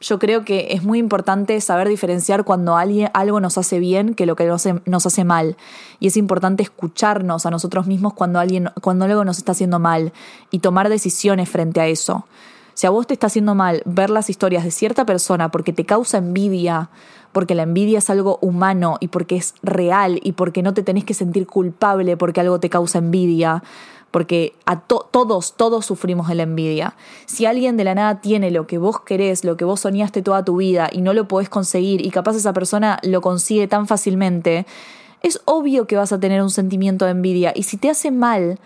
yo 0.00 0.18
creo 0.18 0.44
que 0.44 0.68
es 0.70 0.84
muy 0.84 0.98
importante 0.98 1.60
saber 1.60 1.88
diferenciar 1.88 2.44
cuando 2.44 2.76
alguien, 2.76 3.10
algo 3.14 3.40
nos 3.40 3.58
hace 3.58 3.78
bien 3.78 4.14
que 4.14 4.26
lo 4.26 4.36
que 4.36 4.46
nos 4.46 4.66
hace, 4.66 4.80
nos 4.86 5.06
hace 5.06 5.24
mal. 5.24 5.56
Y 5.98 6.06
es 6.06 6.16
importante 6.16 6.62
escucharnos 6.62 7.46
a 7.46 7.50
nosotros 7.50 7.86
mismos 7.86 8.14
cuando, 8.14 8.38
alguien, 8.38 8.70
cuando 8.80 9.04
algo 9.04 9.24
nos 9.24 9.38
está 9.38 9.52
haciendo 9.52 9.78
mal 9.78 10.12
y 10.50 10.60
tomar 10.60 10.88
decisiones 10.88 11.48
frente 11.48 11.80
a 11.80 11.88
eso. 11.88 12.26
Si 12.74 12.86
a 12.86 12.90
vos 12.90 13.08
te 13.08 13.14
está 13.14 13.26
haciendo 13.26 13.56
mal 13.56 13.82
ver 13.86 14.08
las 14.08 14.30
historias 14.30 14.62
de 14.62 14.70
cierta 14.70 15.04
persona 15.04 15.50
porque 15.50 15.72
te 15.72 15.84
causa 15.84 16.18
envidia, 16.18 16.90
porque 17.32 17.56
la 17.56 17.64
envidia 17.64 17.98
es 17.98 18.08
algo 18.08 18.38
humano 18.40 18.98
y 19.00 19.08
porque 19.08 19.36
es 19.36 19.54
real 19.62 20.20
y 20.22 20.32
porque 20.32 20.62
no 20.62 20.74
te 20.74 20.84
tenés 20.84 21.04
que 21.04 21.14
sentir 21.14 21.48
culpable 21.48 22.16
porque 22.16 22.40
algo 22.40 22.60
te 22.60 22.70
causa 22.70 22.98
envidia, 22.98 23.64
porque 24.10 24.54
a 24.64 24.80
todos, 24.80 25.54
todos 25.56 25.84
sufrimos 25.86 26.28
de 26.28 26.34
la 26.34 26.44
envidia. 26.44 26.94
Si 27.26 27.46
alguien 27.46 27.76
de 27.76 27.84
la 27.84 27.94
nada 27.94 28.20
tiene 28.20 28.50
lo 28.50 28.66
que 28.66 28.78
vos 28.78 29.00
querés, 29.00 29.44
lo 29.44 29.56
que 29.56 29.64
vos 29.64 29.80
soñaste 29.80 30.22
toda 30.22 30.44
tu 30.44 30.56
vida 30.56 30.88
y 30.90 31.02
no 31.02 31.12
lo 31.12 31.28
podés 31.28 31.48
conseguir 31.48 32.04
y 32.04 32.10
capaz 32.10 32.36
esa 32.36 32.52
persona 32.52 32.98
lo 33.02 33.20
consigue 33.20 33.68
tan 33.68 33.86
fácilmente, 33.86 34.66
es 35.22 35.40
obvio 35.44 35.86
que 35.86 35.96
vas 35.96 36.12
a 36.12 36.20
tener 36.20 36.42
un 36.42 36.50
sentimiento 36.50 37.04
de 37.04 37.10
envidia 37.10 37.52
y 37.54 37.64
si 37.64 37.76
te 37.76 37.90
hace 37.90 38.10
mal, 38.10 38.58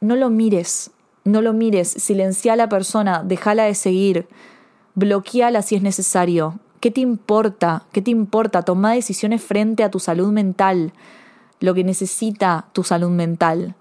no 0.00 0.16
lo 0.16 0.30
mires, 0.30 0.90
No 1.26 1.40
lo 1.40 1.54
mires, 1.54 1.88
silencia 1.88 2.52
a 2.52 2.56
la 2.56 2.68
persona, 2.68 3.22
déjala 3.24 3.64
de 3.64 3.74
seguir, 3.74 4.26
bloqueala 4.94 5.62
si 5.62 5.74
es 5.74 5.80
necesario. 5.82 6.60
¿Qué 6.80 6.90
te 6.90 7.00
importa? 7.00 7.84
¿Qué 7.92 8.02
te 8.02 8.10
importa? 8.10 8.60
Toma 8.60 8.92
decisiones 8.92 9.42
frente 9.42 9.82
a 9.84 9.90
tu 9.90 10.00
salud 10.00 10.30
mental, 10.32 10.92
lo 11.60 11.72
que 11.72 11.82
necesita 11.82 12.66
tu 12.74 12.84
salud 12.84 13.08
mental. 13.08 13.74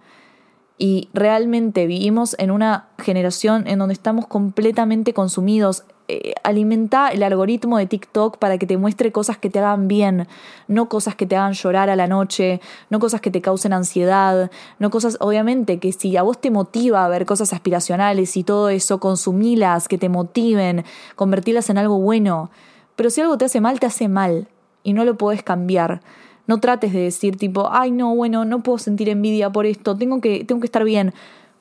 Y 0.77 1.09
realmente 1.13 1.85
vivimos 1.85 2.35
en 2.39 2.51
una 2.51 2.87
generación 2.97 3.67
en 3.67 3.79
donde 3.79 3.93
estamos 3.93 4.27
completamente 4.27 5.13
consumidos. 5.13 5.83
Eh, 6.09 6.33
alimenta 6.43 7.09
el 7.09 7.23
algoritmo 7.23 7.77
de 7.77 7.85
TikTok 7.85 8.37
para 8.37 8.57
que 8.57 8.65
te 8.67 8.75
muestre 8.75 9.13
cosas 9.13 9.37
que 9.37 9.49
te 9.49 9.59
hagan 9.59 9.87
bien, 9.87 10.27
no 10.67 10.89
cosas 10.89 11.15
que 11.15 11.25
te 11.25 11.37
hagan 11.37 11.53
llorar 11.53 11.89
a 11.89 11.95
la 11.95 12.07
noche, 12.07 12.59
no 12.89 12.99
cosas 12.99 13.21
que 13.21 13.31
te 13.31 13.39
causen 13.39 13.71
ansiedad, 13.71 14.51
no 14.79 14.89
cosas, 14.89 15.15
obviamente, 15.21 15.79
que 15.79 15.93
si 15.93 16.17
a 16.17 16.23
vos 16.23 16.41
te 16.41 16.51
motiva 16.51 17.05
a 17.05 17.07
ver 17.07 17.25
cosas 17.25 17.53
aspiracionales 17.53 18.35
y 18.35 18.43
todo 18.43 18.67
eso, 18.67 18.99
consumilas, 18.99 19.87
que 19.87 19.97
te 19.97 20.09
motiven, 20.09 20.83
convertirlas 21.15 21.69
en 21.69 21.77
algo 21.77 21.99
bueno. 21.99 22.51
Pero 22.97 23.09
si 23.09 23.21
algo 23.21 23.37
te 23.37 23.45
hace 23.45 23.61
mal, 23.61 23.79
te 23.79 23.85
hace 23.85 24.09
mal 24.09 24.47
y 24.83 24.93
no 24.93 25.05
lo 25.05 25.15
puedes 25.15 25.43
cambiar. 25.43 26.01
No 26.47 26.59
trates 26.59 26.91
de 26.93 26.99
decir 26.99 27.37
tipo, 27.37 27.69
ay 27.71 27.91
no, 27.91 28.15
bueno, 28.15 28.45
no 28.45 28.63
puedo 28.63 28.77
sentir 28.77 29.09
envidia 29.09 29.49
por 29.49 29.65
esto, 29.65 29.95
tengo 29.95 30.21
que, 30.21 30.43
tengo 30.43 30.61
que 30.61 30.67
estar 30.67 30.83
bien. 30.83 31.13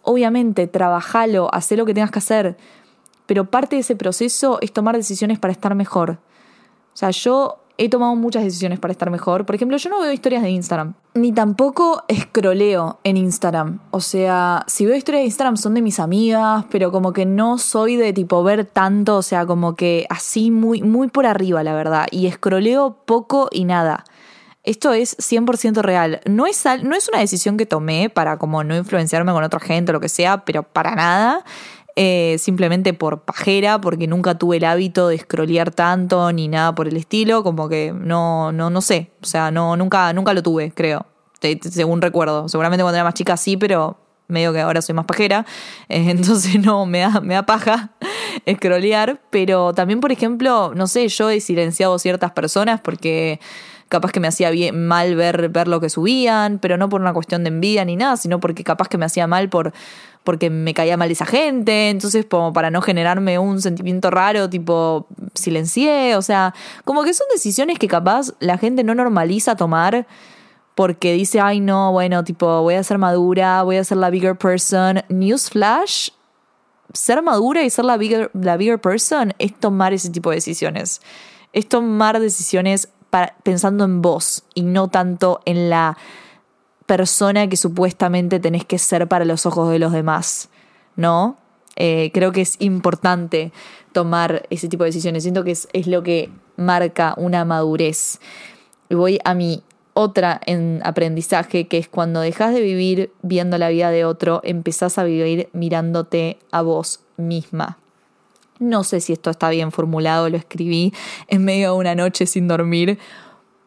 Obviamente, 0.03 0.67
trabajalo, 0.67 1.49
haz 1.53 1.71
lo 1.73 1.87
que 1.87 1.95
tengas 1.95 2.11
que 2.11 2.19
hacer, 2.19 2.57
pero 3.27 3.51
parte 3.51 3.77
de 3.77 3.81
ese 3.81 3.97
proceso 3.97 4.59
es 4.61 4.73
tomar 4.73 4.97
decisiones 4.97 5.39
para 5.39 5.53
estar 5.53 5.75
mejor. 5.75 6.19
O 6.93 6.97
sea, 6.97 7.11
yo 7.11 7.63
he 7.79 7.89
tomado 7.89 8.15
muchas 8.15 8.45
decisiones 8.45 8.79
para 8.79 8.93
estar 8.93 9.11
mejor. 9.11 9.47
Por 9.47 9.55
ejemplo, 9.55 9.77
yo 9.77 9.91
no 9.91 10.01
veo 10.01 10.13
historias 10.13 10.43
de 10.43 10.51
Instagram, 10.51 10.95
ni 11.15 11.33
tampoco 11.33 12.03
escroleo 12.09 12.99
en 13.05 13.17
Instagram. 13.17 13.81
O 13.91 14.01
sea, 14.01 14.65
si 14.67 14.87
veo 14.87 14.97
historias 14.97 15.23
de 15.23 15.27
Instagram 15.27 15.57
son 15.57 15.75
de 15.75 15.83
mis 15.83 15.99
amigas, 15.99 16.65
pero 16.71 16.93
como 16.93 17.13
que 17.13 17.27
no 17.27 17.59
soy 17.59 17.97
de 17.97 18.13
tipo 18.13 18.43
ver 18.43 18.67
tanto, 18.67 19.17
o 19.17 19.23
sea, 19.23 19.47
como 19.47 19.75
que 19.75 20.07
así 20.11 20.51
muy, 20.51 20.83
muy 20.83 21.09
por 21.09 21.27
arriba, 21.27 21.63
la 21.63 21.75
verdad. 21.75 22.07
Y 22.11 22.27
escroleo 22.27 22.99
poco 23.05 23.49
y 23.51 23.65
nada. 23.65 24.05
Esto 24.65 24.93
es 24.93 25.17
100% 25.19 25.83
real. 25.83 26.21
No 26.25 26.47
es, 26.47 26.65
no 26.83 26.95
es 26.95 27.09
una 27.09 27.19
decisión 27.19 27.57
que 27.57 27.67
tomé 27.67 28.11
para 28.11 28.39
como 28.39 28.63
no 28.63 28.77
influenciarme 28.77 29.33
con 29.33 29.43
otra 29.43 29.59
gente 29.59 29.91
o 29.91 29.95
lo 29.95 30.01
que 30.01 30.09
sea, 30.09 30.45
pero 30.45 30.63
para 30.63 30.95
nada. 30.95 31.45
Eh, 31.95 32.37
simplemente 32.39 32.95
por 32.95 33.23
pajera, 33.23 33.79
porque 33.81 34.07
nunca 34.07 34.39
tuve 34.39 34.57
el 34.57 34.65
hábito 34.65 35.09
de 35.09 35.19
scrollear 35.19 35.73
tanto 35.73 36.33
ni 36.33 36.49
nada 36.49 36.75
por 36.75 36.89
el 36.89 36.97
estilo, 36.97 37.43
como 37.43 37.69
que 37.69 37.93
no, 37.95 38.51
no, 38.53 38.71
no 38.71 38.81
sé. 38.81 39.11
O 39.21 39.27
sea, 39.27 39.51
no, 39.51 39.77
nunca, 39.77 40.13
nunca 40.13 40.33
lo 40.33 40.43
tuve, 40.43 40.73
creo. 40.73 41.05
según 41.69 42.01
recuerdo. 42.01 42.49
Seguramente 42.49 42.83
cuando 42.83 42.97
era 42.97 43.05
más 43.05 43.15
chica 43.15 43.37
sí, 43.37 43.57
pero 43.57 43.99
medio 44.29 44.53
que 44.53 44.61
ahora 44.61 44.81
soy 44.81 44.95
más 44.95 45.07
pajera. 45.07 45.45
Eh, 45.89 46.09
entonces 46.09 46.59
no, 46.59 46.87
me 46.87 47.01
da, 47.01 47.21
me 47.21 47.35
da 47.35 47.45
paja 47.45 47.91
scrollear. 48.51 49.21
Pero 49.29 49.75
también, 49.75 50.01
por 50.01 50.13
ejemplo, 50.13 50.73
no 50.75 50.87
sé, 50.87 51.09
yo 51.09 51.29
he 51.29 51.41
silenciado 51.41 51.99
ciertas 51.99 52.31
personas 52.33 52.81
porque 52.81 53.41
capaz 53.93 54.11
que 54.11 54.21
me 54.21 54.27
hacía 54.27 54.51
bien, 54.51 54.87
mal 54.89 55.15
ver, 55.15 55.51
ver 55.51 55.69
lo 55.69 55.79
que 55.79 55.91
subían, 55.91 56.59
pero 56.59 56.79
no 56.79 56.89
por 56.89 57.03
una 57.03 57.13
cuestión 57.13 57.45
de 57.45 57.49
envidia 57.49 57.85
ni 57.85 57.95
nada, 57.95 58.17
sino 58.17 58.41
porque 58.41 58.65
capaz 58.65 58.89
que 58.89 58.97
me 58.97 59.05
hacía 59.05 59.27
mal 59.27 59.51
por 59.51 59.73
porque 60.25 60.51
me 60.51 60.73
caía 60.73 60.97
mal 60.97 61.11
esa 61.11 61.27
gente, 61.27 61.91
entonces 61.91 62.25
como 62.31 62.53
para 62.53 62.71
no 62.71 62.81
generarme 62.81 63.39
un 63.39 63.61
sentimiento 63.61 64.11
raro, 64.11 64.49
tipo 64.49 65.07
silencié, 65.35 66.17
o 66.17 66.23
sea, 66.23 66.55
como 66.85 67.03
que 67.03 67.13
son 67.13 67.27
decisiones 67.33 67.79
que 67.79 67.89
capaz 67.89 68.33
la 68.39 68.57
gente 68.57 68.83
no 68.83 68.95
normaliza 68.95 69.57
tomar 69.57 70.07
porque 70.75 71.13
dice, 71.13 71.41
ay 71.41 71.61
no, 71.61 71.93
bueno, 71.93 72.25
tipo, 72.25 72.63
voy 72.63 72.75
a 72.75 72.83
ser 72.83 72.99
madura, 72.99 73.63
voy 73.63 73.77
a 73.77 73.85
ser 73.85 73.99
la 73.99 74.09
bigger 74.09 74.37
person. 74.37 75.03
Newsflash, 75.11 76.11
ser 76.95 77.21
madura 77.21 77.63
y 77.63 77.69
ser 77.69 77.85
la 77.85 77.97
bigger, 77.99 78.31
la 78.33 78.57
bigger 78.57 78.81
person 78.81 79.35
es 79.39 79.53
tomar 79.59 79.93
ese 79.93 80.09
tipo 80.09 80.31
de 80.31 80.37
decisiones. 80.37 81.03
Es 81.53 81.69
tomar 81.69 82.21
decisiones 82.21 82.89
pensando 83.43 83.85
en 83.85 84.03
vos 84.03 84.45
y 84.55 84.63
no 84.63 84.89
tanto 84.89 85.41
en 85.45 85.71
la 85.71 85.97
persona 86.87 87.49
que 87.49 87.57
supuestamente 87.57 88.41
tenés 88.41 88.65
que 88.65 88.79
ser 88.79 89.09
para 89.09 89.25
los 89.25 89.47
ojos 89.47 89.71
de 89.71 89.79
los 89.79 89.93
demás, 89.93 90.49
¿no? 90.97 91.37
Eh, 91.77 92.11
creo 92.13 92.33
que 92.33 92.43
es 92.43 92.57
importante 92.59 93.53
tomar 93.93 94.47
ese 94.51 94.69
tipo 94.69 94.85
de 94.85 94.89
decisiones. 94.89 95.23
Siento 95.23 95.45
que 95.45 95.53
es, 95.53 95.69
es 95.73 95.87
lo 95.87 96.03
que 96.03 96.31
marca 96.57 97.15
una 97.17 97.45
madurez. 97.45 98.21
Y 98.89 98.95
voy 98.95 99.19
a 99.25 99.35
mi 99.35 99.63
otra 99.95 100.41
en 100.47 100.81
aprendizaje, 100.85 101.69
que 101.69 101.79
es 101.79 101.89
cuando 101.89 102.21
dejas 102.21 102.55
de 102.55 102.61
vivir 102.61 103.13
viendo 103.23 103.59
la 103.59 103.69
vida 103.69 103.91
de 103.91 104.05
otro, 104.05 104.41
empezás 104.45 104.99
a 104.99 105.05
vivir 105.05 105.49
mirándote 105.53 106.39
a 106.51 106.63
vos 106.63 107.01
misma. 107.17 107.79
No 108.63 108.85
sé 108.85 109.01
si 109.01 109.13
esto 109.13 109.29
está 109.29 109.51
bien 109.51 109.73
formulado, 109.73 110.29
lo 110.29 110.37
escribí 110.37 110.95
en 111.27 111.45
medio 111.45 111.73
de 111.73 111.79
una 111.79 111.97
noche 111.97 112.27
sin 112.27 112.47
dormir, 112.47 112.97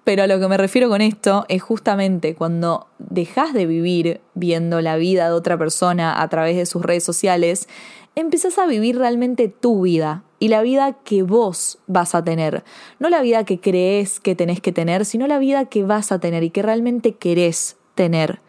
pero 0.05 0.23
a 0.23 0.27
lo 0.27 0.39
que 0.39 0.47
me 0.47 0.55
refiero 0.55 0.87
con 0.87 1.01
esto 1.01 1.45
es 1.49 1.61
justamente 1.61 2.33
cuando 2.33 2.87
dejas 2.97 3.53
de 3.53 3.65
vivir 3.65 4.21
viendo 4.35 4.79
la 4.79 4.95
vida 4.95 5.25
de 5.25 5.33
otra 5.33 5.57
persona 5.57 6.21
a 6.21 6.29
través 6.29 6.55
de 6.55 6.65
sus 6.65 6.81
redes 6.81 7.03
sociales, 7.03 7.67
empezás 8.15 8.57
a 8.57 8.67
vivir 8.67 8.97
realmente 8.97 9.49
tu 9.49 9.81
vida 9.81 10.23
y 10.39 10.47
la 10.47 10.61
vida 10.61 10.93
que 11.03 11.23
vos 11.23 11.79
vas 11.87 12.15
a 12.15 12.23
tener. 12.23 12.63
No 12.99 13.09
la 13.09 13.21
vida 13.21 13.43
que 13.43 13.59
crees 13.59 14.21
que 14.21 14.33
tenés 14.33 14.61
que 14.61 14.71
tener, 14.71 15.03
sino 15.03 15.27
la 15.27 15.39
vida 15.39 15.65
que 15.65 15.83
vas 15.83 16.13
a 16.13 16.19
tener 16.19 16.43
y 16.43 16.51
que 16.51 16.61
realmente 16.61 17.15
querés 17.15 17.75
tener. 17.95 18.44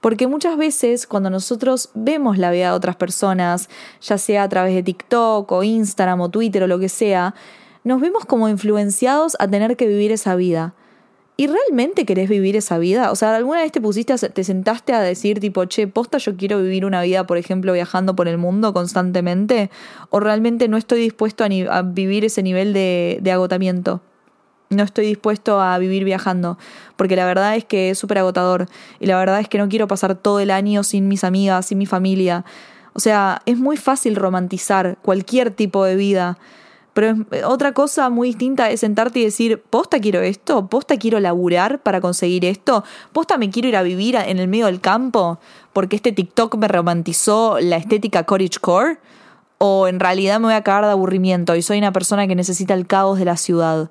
Porque 0.00 0.26
muchas 0.26 0.56
veces 0.56 1.06
cuando 1.06 1.28
nosotros 1.28 1.90
vemos 1.94 2.38
la 2.38 2.50
vida 2.50 2.70
de 2.70 2.76
otras 2.76 2.96
personas, 2.96 3.68
ya 4.00 4.16
sea 4.18 4.44
a 4.44 4.48
través 4.48 4.74
de 4.74 4.82
TikTok 4.82 5.50
o 5.52 5.62
Instagram 5.62 6.20
o 6.22 6.28
Twitter 6.30 6.62
o 6.62 6.66
lo 6.66 6.78
que 6.78 6.88
sea, 6.88 7.34
nos 7.84 8.00
vemos 8.00 8.24
como 8.24 8.48
influenciados 8.48 9.36
a 9.38 9.48
tener 9.48 9.76
que 9.76 9.86
vivir 9.86 10.12
esa 10.12 10.36
vida. 10.36 10.74
¿Y 11.36 11.46
realmente 11.46 12.04
querés 12.04 12.28
vivir 12.28 12.56
esa 12.56 12.76
vida? 12.78 13.10
O 13.10 13.16
sea, 13.16 13.34
¿alguna 13.34 13.60
vez 13.62 13.72
te 13.72 13.80
pusiste, 13.80 14.14
te 14.16 14.44
sentaste 14.44 14.92
a 14.92 15.00
decir 15.00 15.40
tipo, 15.40 15.64
che, 15.64 15.86
posta, 15.86 16.18
yo 16.18 16.36
quiero 16.36 16.60
vivir 16.62 16.84
una 16.84 17.00
vida, 17.00 17.26
por 17.26 17.38
ejemplo, 17.38 17.72
viajando 17.72 18.14
por 18.14 18.28
el 18.28 18.36
mundo 18.36 18.74
constantemente? 18.74 19.70
¿O 20.10 20.20
realmente 20.20 20.68
no 20.68 20.76
estoy 20.76 21.00
dispuesto 21.00 21.44
a, 21.44 21.82
vivir 21.82 22.26
ese 22.26 22.42
nivel 22.42 22.74
de 22.74 23.32
agotamiento? 23.32 24.02
No 24.70 24.84
estoy 24.84 25.06
dispuesto 25.06 25.60
a 25.60 25.76
vivir 25.78 26.04
viajando, 26.04 26.56
porque 26.94 27.16
la 27.16 27.26
verdad 27.26 27.56
es 27.56 27.64
que 27.64 27.90
es 27.90 27.98
súper 27.98 28.18
agotador 28.18 28.68
y 29.00 29.06
la 29.06 29.18
verdad 29.18 29.40
es 29.40 29.48
que 29.48 29.58
no 29.58 29.68
quiero 29.68 29.88
pasar 29.88 30.14
todo 30.14 30.38
el 30.38 30.52
año 30.52 30.84
sin 30.84 31.08
mis 31.08 31.24
amigas, 31.24 31.66
sin 31.66 31.78
mi 31.78 31.86
familia. 31.86 32.44
O 32.92 33.00
sea, 33.00 33.42
es 33.46 33.58
muy 33.58 33.76
fácil 33.76 34.14
romantizar 34.14 34.96
cualquier 35.02 35.50
tipo 35.50 35.84
de 35.84 35.96
vida, 35.96 36.38
pero 36.94 37.16
otra 37.46 37.72
cosa 37.72 38.10
muy 38.10 38.28
distinta 38.28 38.70
es 38.70 38.80
sentarte 38.80 39.18
y 39.18 39.24
decir, 39.24 39.60
posta 39.60 39.98
quiero 39.98 40.20
esto, 40.20 40.68
posta 40.68 40.96
quiero 40.98 41.18
laburar 41.18 41.82
para 41.82 42.00
conseguir 42.00 42.44
esto, 42.44 42.84
posta 43.12 43.38
me 43.38 43.50
quiero 43.50 43.68
ir 43.68 43.76
a 43.76 43.82
vivir 43.82 44.14
en 44.14 44.38
el 44.38 44.46
medio 44.46 44.66
del 44.66 44.80
campo 44.80 45.40
porque 45.72 45.96
este 45.96 46.12
TikTok 46.12 46.56
me 46.56 46.68
romantizó 46.68 47.58
la 47.58 47.76
estética 47.76 48.22
cottagecore, 48.22 48.98
o 49.58 49.88
en 49.88 49.98
realidad 49.98 50.38
me 50.38 50.46
voy 50.46 50.54
a 50.54 50.62
cagar 50.62 50.84
de 50.84 50.92
aburrimiento 50.92 51.56
y 51.56 51.62
soy 51.62 51.78
una 51.78 51.92
persona 51.92 52.28
que 52.28 52.36
necesita 52.36 52.72
el 52.74 52.86
caos 52.86 53.18
de 53.18 53.24
la 53.24 53.36
ciudad 53.36 53.90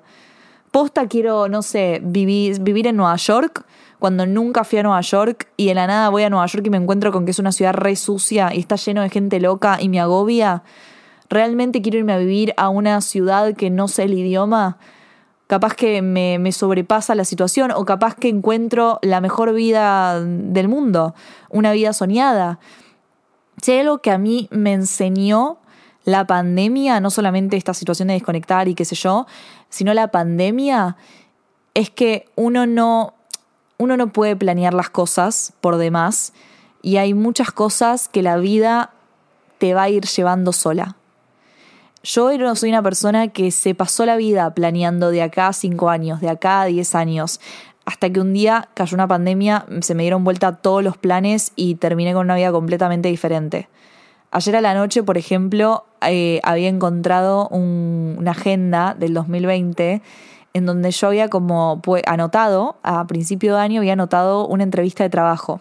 posta 0.70 1.06
quiero, 1.08 1.48
no 1.48 1.62
sé, 1.62 2.00
vivir, 2.02 2.60
vivir 2.60 2.86
en 2.86 2.96
Nueva 2.96 3.16
York 3.16 3.64
cuando 3.98 4.26
nunca 4.26 4.64
fui 4.64 4.78
a 4.78 4.82
Nueva 4.82 5.00
York 5.02 5.48
y 5.56 5.66
de 5.66 5.74
la 5.74 5.86
nada 5.86 6.08
voy 6.08 6.22
a 6.22 6.30
Nueva 6.30 6.46
York 6.46 6.66
y 6.66 6.70
me 6.70 6.78
encuentro 6.78 7.12
con 7.12 7.24
que 7.24 7.32
es 7.32 7.38
una 7.38 7.52
ciudad 7.52 7.74
re 7.74 7.96
sucia 7.96 8.54
y 8.54 8.58
está 8.58 8.76
lleno 8.76 9.02
de 9.02 9.10
gente 9.10 9.38
loca 9.40 9.78
y 9.80 9.88
me 9.88 10.00
agobia. 10.00 10.62
¿Realmente 11.28 11.82
quiero 11.82 11.98
irme 11.98 12.14
a 12.14 12.18
vivir 12.18 12.54
a 12.56 12.70
una 12.70 13.00
ciudad 13.02 13.54
que 13.54 13.70
no 13.70 13.88
sé 13.88 14.04
el 14.04 14.14
idioma? 14.14 14.78
Capaz 15.46 15.74
que 15.74 16.00
me, 16.00 16.38
me 16.38 16.50
sobrepasa 16.50 17.14
la 17.14 17.24
situación 17.24 17.72
o 17.72 17.84
capaz 17.84 18.14
que 18.14 18.28
encuentro 18.28 18.98
la 19.02 19.20
mejor 19.20 19.52
vida 19.52 20.20
del 20.20 20.68
mundo, 20.68 21.14
una 21.50 21.72
vida 21.72 21.92
soñada. 21.92 22.58
Si 23.60 23.72
hay 23.72 23.80
algo 23.80 23.98
que 23.98 24.10
a 24.10 24.18
mí 24.18 24.48
me 24.50 24.72
enseñó 24.72 25.58
la 26.04 26.26
pandemia, 26.26 27.00
no 27.00 27.10
solamente 27.10 27.56
esta 27.56 27.74
situación 27.74 28.08
de 28.08 28.14
desconectar 28.14 28.68
y 28.68 28.74
qué 28.74 28.84
sé 28.84 28.94
yo, 28.94 29.26
sino 29.70 29.94
la 29.94 30.08
pandemia, 30.08 30.96
es 31.74 31.88
que 31.90 32.26
uno 32.36 32.66
no, 32.66 33.14
uno 33.78 33.96
no 33.96 34.12
puede 34.12 34.36
planear 34.36 34.74
las 34.74 34.90
cosas 34.90 35.54
por 35.60 35.78
demás 35.78 36.32
y 36.82 36.98
hay 36.98 37.14
muchas 37.14 37.50
cosas 37.52 38.08
que 38.08 38.22
la 38.22 38.36
vida 38.36 38.90
te 39.58 39.74
va 39.74 39.84
a 39.84 39.88
ir 39.88 40.04
llevando 40.04 40.52
sola. 40.52 40.96
Yo 42.02 42.36
no 42.38 42.56
soy 42.56 42.70
una 42.70 42.82
persona 42.82 43.28
que 43.28 43.50
se 43.50 43.74
pasó 43.74 44.06
la 44.06 44.16
vida 44.16 44.54
planeando 44.54 45.10
de 45.10 45.22
acá 45.22 45.48
a 45.48 45.52
cinco 45.52 45.90
años, 45.90 46.20
de 46.20 46.30
acá 46.30 46.62
a 46.62 46.64
diez 46.66 46.94
años, 46.94 47.40
hasta 47.84 48.10
que 48.10 48.20
un 48.20 48.32
día 48.32 48.68
cayó 48.74 48.94
una 48.94 49.06
pandemia, 49.06 49.66
se 49.82 49.94
me 49.94 50.04
dieron 50.04 50.24
vuelta 50.24 50.56
todos 50.56 50.82
los 50.82 50.96
planes 50.96 51.52
y 51.56 51.74
terminé 51.74 52.14
con 52.14 52.26
una 52.26 52.36
vida 52.36 52.52
completamente 52.52 53.08
diferente. 53.08 53.68
Ayer 54.32 54.54
a 54.54 54.60
la 54.60 54.74
noche, 54.74 55.02
por 55.02 55.18
ejemplo, 55.18 55.84
eh, 56.06 56.40
había 56.44 56.68
encontrado 56.68 57.48
una 57.48 58.30
agenda 58.30 58.94
del 58.98 59.12
2020 59.12 60.02
en 60.52 60.66
donde 60.66 60.90
yo 60.92 61.08
había 61.08 61.28
como 61.28 61.80
anotado, 62.06 62.76
a 62.82 63.06
principio 63.06 63.54
de 63.54 63.60
año 63.60 63.80
había 63.80 63.94
anotado 63.94 64.46
una 64.46 64.62
entrevista 64.62 65.02
de 65.04 65.10
trabajo. 65.10 65.60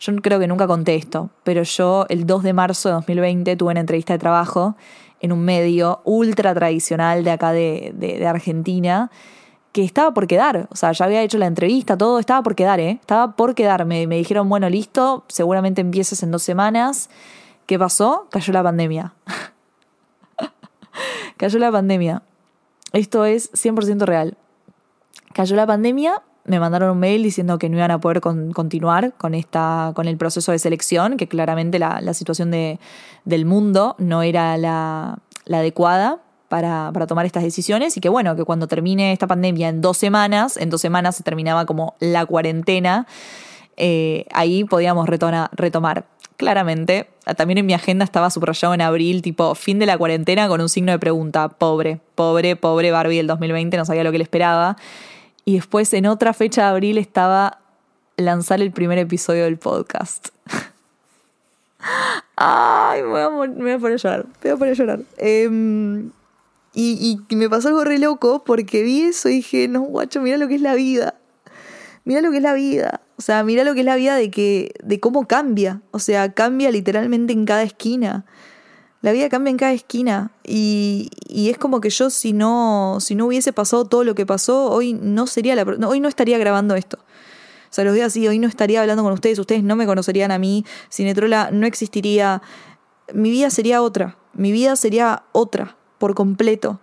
Yo 0.00 0.14
creo 0.16 0.38
que 0.38 0.46
nunca 0.46 0.66
conté 0.66 0.94
esto, 0.94 1.30
pero 1.44 1.62
yo 1.64 2.06
el 2.08 2.26
2 2.26 2.42
de 2.44 2.52
marzo 2.52 2.88
de 2.88 2.94
2020 2.94 3.56
tuve 3.56 3.72
una 3.72 3.80
entrevista 3.80 4.14
de 4.14 4.18
trabajo 4.18 4.76
en 5.20 5.32
un 5.32 5.40
medio 5.40 6.00
ultra 6.04 6.54
tradicional 6.54 7.24
de 7.24 7.30
acá 7.30 7.52
de, 7.52 8.24
Argentina 8.26 9.10
que 9.72 9.84
estaba 9.84 10.14
por 10.14 10.26
quedar. 10.26 10.68
O 10.70 10.76
sea, 10.76 10.92
ya 10.92 11.04
había 11.04 11.22
hecho 11.22 11.36
la 11.36 11.46
entrevista, 11.46 11.98
todo 11.98 12.18
estaba 12.18 12.42
por 12.42 12.54
quedar, 12.54 12.80
¿eh? 12.80 12.98
Estaba 13.00 13.36
por 13.36 13.54
quedar. 13.54 13.84
Me, 13.84 14.06
me 14.06 14.16
dijeron, 14.16 14.48
bueno, 14.48 14.68
listo, 14.70 15.24
seguramente 15.28 15.80
empieces 15.80 16.22
en 16.22 16.30
dos 16.30 16.42
semanas. 16.42 17.10
¿Qué 17.68 17.78
pasó? 17.78 18.28
Cayó 18.30 18.54
la 18.54 18.62
pandemia. 18.62 19.12
Cayó 21.36 21.58
la 21.58 21.70
pandemia. 21.70 22.22
Esto 22.94 23.26
es 23.26 23.52
100% 23.52 24.06
real. 24.06 24.38
Cayó 25.34 25.54
la 25.54 25.66
pandemia, 25.66 26.22
me 26.46 26.60
mandaron 26.60 26.92
un 26.92 26.98
mail 26.98 27.22
diciendo 27.22 27.58
que 27.58 27.68
no 27.68 27.76
iban 27.76 27.90
a 27.90 28.00
poder 28.00 28.22
continuar 28.22 29.12
con, 29.18 29.34
esta, 29.34 29.92
con 29.94 30.08
el 30.08 30.16
proceso 30.16 30.50
de 30.50 30.58
selección, 30.58 31.18
que 31.18 31.28
claramente 31.28 31.78
la, 31.78 32.14
situación 32.14 32.50
de, 32.50 32.80
del 33.26 33.44
mundo 33.44 33.96
no 33.98 34.22
era 34.22 34.56
la, 34.56 35.18
adecuada 35.46 36.22
para, 36.48 36.90
tomar 37.06 37.26
estas 37.26 37.42
decisiones 37.42 37.98
y 37.98 38.00
que 38.00 38.08
bueno, 38.08 38.34
que 38.34 38.44
cuando 38.44 38.66
termine 38.66 39.12
esta 39.12 39.26
pandemia 39.26 39.68
en 39.68 39.82
dos 39.82 39.98
semanas, 39.98 40.56
en 40.56 40.70
dos 40.70 40.80
semanas 40.80 41.16
se 41.16 41.22
terminaba 41.22 41.66
como 41.66 41.96
la 42.00 42.24
cuarentena, 42.24 43.06
eh, 43.76 44.24
ahí 44.32 44.64
podíamos 44.64 45.06
retomar 45.06 46.06
claramente. 46.38 47.10
También 47.36 47.58
en 47.58 47.66
mi 47.66 47.74
agenda 47.74 48.04
estaba 48.04 48.30
subrayado 48.30 48.72
en 48.72 48.80
abril, 48.80 49.20
tipo 49.20 49.54
fin 49.54 49.78
de 49.78 49.84
la 49.84 49.98
cuarentena 49.98 50.48
con 50.48 50.62
un 50.62 50.70
signo 50.70 50.92
de 50.92 50.98
pregunta. 50.98 51.50
Pobre, 51.50 52.00
pobre, 52.14 52.56
pobre 52.56 52.90
Barbie 52.90 53.18
del 53.18 53.26
2020, 53.26 53.76
no 53.76 53.84
sabía 53.84 54.04
lo 54.04 54.12
que 54.12 54.18
le 54.18 54.24
esperaba. 54.24 54.78
Y 55.44 55.56
después 55.56 55.92
en 55.92 56.06
otra 56.06 56.32
fecha 56.32 56.62
de 56.62 56.68
abril 56.68 56.96
estaba 56.96 57.58
lanzar 58.16 58.62
el 58.62 58.72
primer 58.72 58.96
episodio 58.98 59.44
del 59.44 59.58
podcast. 59.58 60.28
Ay, 62.36 63.02
me 63.02 63.08
voy, 63.08 63.20
a, 63.20 63.28
poner 63.78 63.94
a 63.94 63.96
llorar. 63.96 64.26
Me 64.26 64.32
voy 64.42 64.50
a 64.50 64.56
poner 64.56 64.72
a 64.72 64.76
llorar. 64.76 65.00
Em, 65.18 66.10
y, 66.72 67.20
y, 67.28 67.36
me 67.36 67.50
pasó 67.50 67.68
algo 67.68 67.84
re 67.84 67.98
loco 67.98 68.44
porque 68.44 68.82
vi 68.82 69.02
eso 69.02 69.28
y 69.28 69.36
dije, 69.36 69.66
no, 69.66 69.80
guacho, 69.82 70.22
mira 70.22 70.36
lo 70.36 70.46
que 70.46 70.54
es 70.54 70.60
la 70.60 70.74
vida. 70.74 71.14
Mira 72.04 72.20
lo 72.20 72.30
que 72.30 72.36
es 72.36 72.42
la 72.42 72.54
vida. 72.54 73.00
O 73.18 73.22
sea, 73.22 73.42
mira 73.42 73.64
lo 73.64 73.74
que 73.74 73.80
es 73.80 73.86
la 73.86 73.96
vida 73.96 74.14
de 74.14 74.30
que, 74.30 74.72
de 74.80 75.00
cómo 75.00 75.26
cambia. 75.26 75.82
O 75.90 75.98
sea, 75.98 76.32
cambia 76.34 76.70
literalmente 76.70 77.32
en 77.32 77.46
cada 77.46 77.64
esquina. 77.64 78.24
La 79.02 79.10
vida 79.10 79.28
cambia 79.28 79.50
en 79.50 79.56
cada 79.56 79.72
esquina. 79.72 80.30
Y, 80.44 81.10
y 81.26 81.50
es 81.50 81.58
como 81.58 81.80
que 81.80 81.90
yo, 81.90 82.10
si 82.10 82.32
no, 82.32 82.98
si 83.00 83.16
no 83.16 83.26
hubiese 83.26 83.52
pasado 83.52 83.86
todo 83.86 84.04
lo 84.04 84.14
que 84.14 84.24
pasó, 84.24 84.70
hoy 84.70 84.92
no 84.92 85.26
sería 85.26 85.56
la 85.56 85.64
hoy 85.88 85.98
no 85.98 86.08
estaría 86.08 86.38
grabando 86.38 86.76
esto. 86.76 86.98
O 86.98 87.72
sea, 87.74 87.84
los 87.84 87.92
días 87.92 88.06
así, 88.06 88.26
hoy 88.28 88.38
no 88.38 88.46
estaría 88.46 88.80
hablando 88.80 89.02
con 89.02 89.12
ustedes, 89.12 89.38
ustedes 89.40 89.64
no 89.64 89.74
me 89.74 89.84
conocerían 89.84 90.30
a 90.30 90.38
mí, 90.38 90.64
Cinetrola 90.88 91.50
no 91.50 91.66
existiría. 91.66 92.40
Mi 93.12 93.30
vida 93.30 93.50
sería 93.50 93.82
otra. 93.82 94.16
Mi 94.32 94.52
vida 94.52 94.76
sería 94.76 95.24
otra, 95.32 95.76
por 95.98 96.14
completo. 96.14 96.80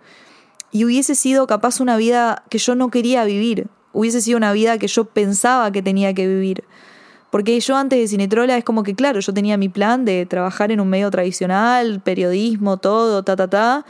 Y 0.70 0.84
hubiese 0.84 1.14
sido 1.14 1.46
capaz 1.46 1.80
una 1.80 1.96
vida 1.96 2.44
que 2.50 2.58
yo 2.58 2.74
no 2.74 2.90
quería 2.90 3.24
vivir 3.24 3.68
hubiese 3.96 4.20
sido 4.20 4.36
una 4.36 4.52
vida 4.52 4.76
que 4.78 4.88
yo 4.88 5.06
pensaba 5.06 5.72
que 5.72 5.80
tenía 5.80 6.12
que 6.12 6.28
vivir. 6.28 6.64
Porque 7.30 7.58
yo 7.58 7.76
antes 7.76 7.98
de 7.98 8.06
Cinetrola 8.06 8.56
es 8.56 8.62
como 8.62 8.82
que, 8.82 8.94
claro, 8.94 9.20
yo 9.20 9.32
tenía 9.32 9.56
mi 9.56 9.70
plan 9.70 10.04
de 10.04 10.26
trabajar 10.26 10.70
en 10.70 10.80
un 10.80 10.88
medio 10.88 11.10
tradicional, 11.10 12.02
periodismo, 12.02 12.76
todo, 12.76 13.24
ta, 13.24 13.36
ta, 13.36 13.48
ta. 13.48 13.86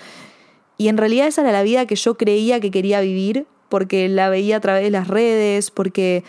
Y 0.78 0.88
en 0.88 0.96
realidad 0.96 1.26
esa 1.26 1.42
era 1.42 1.50
la 1.50 1.64
vida 1.64 1.86
que 1.86 1.96
yo 1.96 2.16
creía 2.16 2.60
que 2.60 2.70
quería 2.70 3.00
vivir, 3.00 3.46
porque 3.68 4.08
la 4.08 4.28
veía 4.28 4.58
a 4.58 4.60
través 4.60 4.84
de 4.84 4.90
las 4.90 5.08
redes, 5.08 5.72
porque 5.72 6.22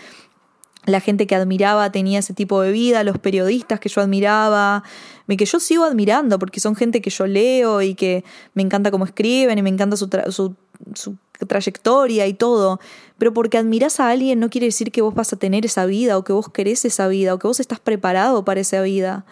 la 0.87 0.99
gente 0.99 1.27
que 1.27 1.35
admiraba 1.35 1.91
tenía 1.91 2.19
ese 2.19 2.33
tipo 2.33 2.61
de 2.61 2.71
vida, 2.71 3.03
los 3.03 3.19
periodistas 3.19 3.79
que 3.79 3.89
yo 3.89 4.01
admiraba, 4.01 4.83
que 5.27 5.45
yo 5.45 5.59
sigo 5.59 5.83
admirando, 5.83 6.39
porque 6.39 6.61
son 6.61 6.75
gente 6.75 7.01
que 7.01 7.09
yo 7.09 7.27
leo 7.27 7.81
y 7.81 7.93
que 7.93 8.23
me 8.53 8.63
encanta 8.63 8.89
cómo 8.89 9.03
escriben 9.03 9.57
y 9.57 9.61
me 9.61 9.69
encanta 9.69 9.97
su, 9.97 10.09
su, 10.29 10.55
su 10.93 11.17
trayectoria 11.47 12.27
y 12.27 12.33
todo, 12.33 12.79
pero 13.17 13.33
porque 13.33 13.57
admiras 13.57 13.99
a 13.99 14.09
alguien 14.09 14.39
no 14.39 14.49
quiere 14.49 14.67
decir 14.67 14.91
que 14.91 15.01
vos 15.01 15.13
vas 15.13 15.33
a 15.33 15.37
tener 15.37 15.65
esa 15.65 15.85
vida 15.85 16.17
o 16.17 16.23
que 16.23 16.33
vos 16.33 16.49
querés 16.49 16.85
esa 16.85 17.07
vida 17.07 17.33
o 17.33 17.39
que 17.39 17.47
vos 17.47 17.59
estás 17.59 17.79
preparado 17.79 18.43
para 18.43 18.61
esa 18.61 18.81
vida. 18.81 19.25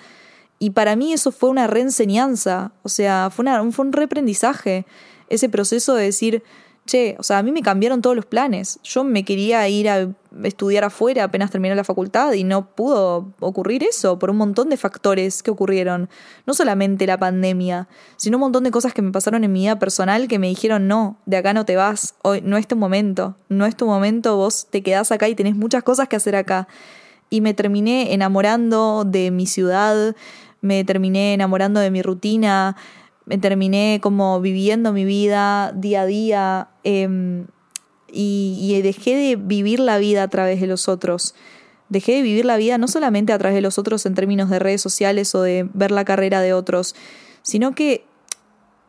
Y 0.59 0.71
para 0.71 0.95
mí 0.95 1.13
eso 1.13 1.31
fue 1.31 1.49
una 1.49 1.67
reenseñanza, 1.67 2.71
o 2.83 2.89
sea, 2.89 3.29
fue, 3.29 3.43
una, 3.43 3.71
fue 3.71 3.85
un 3.85 3.93
reaprendizaje, 3.93 4.85
ese 5.29 5.49
proceso 5.49 5.95
de 5.95 6.05
decir, 6.05 6.43
che, 6.85 7.15
o 7.19 7.23
sea, 7.23 7.39
a 7.39 7.43
mí 7.43 7.51
me 7.51 7.61
cambiaron 7.61 8.01
todos 8.01 8.15
los 8.15 8.25
planes. 8.25 8.79
Yo 8.83 9.03
me 9.03 9.25
quería 9.25 9.67
ir 9.67 9.89
a 9.89 10.07
estudiar 10.43 10.83
afuera 10.83 11.23
apenas 11.23 11.49
terminé 11.49 11.73
la 11.75 11.83
facultad 11.83 12.33
y 12.33 12.43
no 12.43 12.67
pudo 12.75 13.33
ocurrir 13.39 13.83
eso 13.83 14.19
por 14.19 14.29
un 14.29 14.37
montón 14.37 14.69
de 14.69 14.77
factores 14.77 15.41
que 15.41 15.51
ocurrieron. 15.51 16.09
No 16.45 16.53
solamente 16.53 17.07
la 17.07 17.17
pandemia, 17.17 17.87
sino 18.17 18.37
un 18.37 18.41
montón 18.41 18.63
de 18.63 18.71
cosas 18.71 18.93
que 18.93 19.01
me 19.01 19.11
pasaron 19.11 19.43
en 19.43 19.51
mi 19.51 19.61
vida 19.61 19.79
personal 19.79 20.27
que 20.27 20.39
me 20.39 20.47
dijeron, 20.47 20.87
no, 20.87 21.17
de 21.25 21.37
acá 21.37 21.53
no 21.53 21.65
te 21.65 21.75
vas, 21.75 22.15
hoy 22.21 22.41
no 22.41 22.57
es 22.57 22.67
tu 22.67 22.75
momento, 22.75 23.35
no 23.49 23.65
es 23.65 23.75
tu 23.75 23.85
momento, 23.85 24.35
vos 24.37 24.67
te 24.69 24.83
quedás 24.83 25.11
acá 25.11 25.27
y 25.27 25.35
tenés 25.35 25.55
muchas 25.55 25.83
cosas 25.83 26.07
que 26.07 26.17
hacer 26.17 26.35
acá. 26.35 26.67
Y 27.29 27.41
me 27.41 27.53
terminé 27.55 28.13
enamorando 28.13 29.03
de 29.05 29.31
mi 29.31 29.47
ciudad, 29.47 30.15
me 30.61 30.83
terminé 30.83 31.33
enamorando 31.33 31.79
de 31.79 31.89
mi 31.89 32.01
rutina, 32.01 32.75
me 33.25 33.37
terminé 33.37 33.99
como 34.01 34.39
viviendo 34.39 34.93
mi 34.93 35.05
vida 35.05 35.71
día 35.75 36.01
a 36.01 36.05
día 36.05 36.69
em, 36.83 37.47
y, 38.11 38.79
dejé 38.81 39.15
de 39.15 39.35
vivir 39.35 39.79
la 39.79 39.97
vida 39.97 40.23
a 40.23 40.27
través 40.29 40.61
de 40.61 40.67
los 40.67 40.87
otros. 40.87 41.35
Dejé 41.89 42.13
de 42.13 42.21
vivir 42.21 42.45
la 42.45 42.57
vida 42.57 42.77
no 42.77 42.87
solamente 42.87 43.33
a 43.33 43.37
través 43.37 43.55
de 43.55 43.61
los 43.61 43.77
otros 43.77 44.05
en 44.05 44.15
términos 44.15 44.49
de 44.49 44.59
redes 44.59 44.81
sociales 44.81 45.35
o 45.35 45.41
de 45.41 45.67
ver 45.73 45.91
la 45.91 46.05
carrera 46.05 46.41
de 46.41 46.53
otros, 46.53 46.95
sino 47.41 47.75
que 47.75 48.05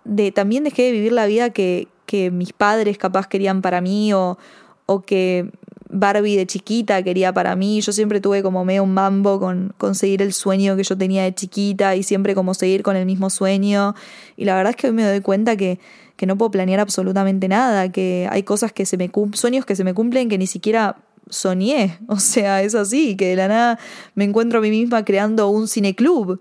de, 0.05 0.31
también 0.33 0.65
dejé 0.65 0.83
de 0.83 0.93
vivir 0.93 1.13
la 1.13 1.27
vida 1.27 1.51
que, 1.51 1.89
que 2.07 2.31
mis 2.31 2.53
padres 2.53 2.99
capaz 2.99 3.27
querían 3.27 3.63
para 3.63 3.81
mí 3.81 4.13
o, 4.13 4.39
o 4.87 5.03
que 5.03 5.51
Barbie 5.89 6.37
de 6.37 6.47
chiquita 6.47 7.03
quería 7.03 7.33
para 7.33 7.57
mí. 7.57 7.81
Yo 7.81 7.93
siempre 7.93 8.21
tuve 8.21 8.43
como 8.43 8.65
medio 8.65 8.83
un 8.83 8.95
mambo 8.95 9.39
con 9.39 9.73
conseguir 9.79 10.23
el 10.23 10.33
sueño 10.33 10.77
que 10.77 10.83
yo 10.83 10.97
tenía 10.97 11.25
de 11.25 11.35
chiquita 11.35 11.97
y 11.97 12.03
siempre 12.03 12.35
como 12.35 12.55
seguir 12.55 12.83
con 12.83 12.97
el 12.97 13.07
mismo 13.07 13.31
sueño. 13.31 13.95
Y 14.37 14.45
la 14.45 14.57
verdad 14.57 14.71
es 14.71 14.77
que 14.77 14.89
hoy 14.89 14.93
me 14.93 15.05
doy 15.05 15.21
cuenta 15.21 15.57
que, 15.57 15.79
que 16.17 16.27
no 16.27 16.37
puedo 16.37 16.51
planear 16.51 16.81
absolutamente 16.81 17.49
nada, 17.49 17.91
que 17.91 18.29
hay 18.31 18.43
cosas 18.43 18.73
que 18.73 18.87
se 18.87 18.97
me 18.97 19.11
sueños 19.33 19.65
que 19.65 19.77
se 19.77 19.85
me 19.85 19.95
cumplen 19.95 20.29
que 20.29 20.39
ni 20.39 20.47
siquiera 20.47 20.97
soñé. 21.29 21.99
O 22.09 22.19
sea, 22.19 22.63
es 22.63 22.75
así, 22.75 23.17
que 23.17 23.29
de 23.29 23.37
la 23.37 23.49
nada 23.49 23.79
me 24.15 24.25
encuentro 24.25 24.59
a 24.59 24.63
mí 24.63 24.71
misma 24.71 25.05
creando 25.05 25.49
un 25.49 25.69
cineclub 25.69 26.41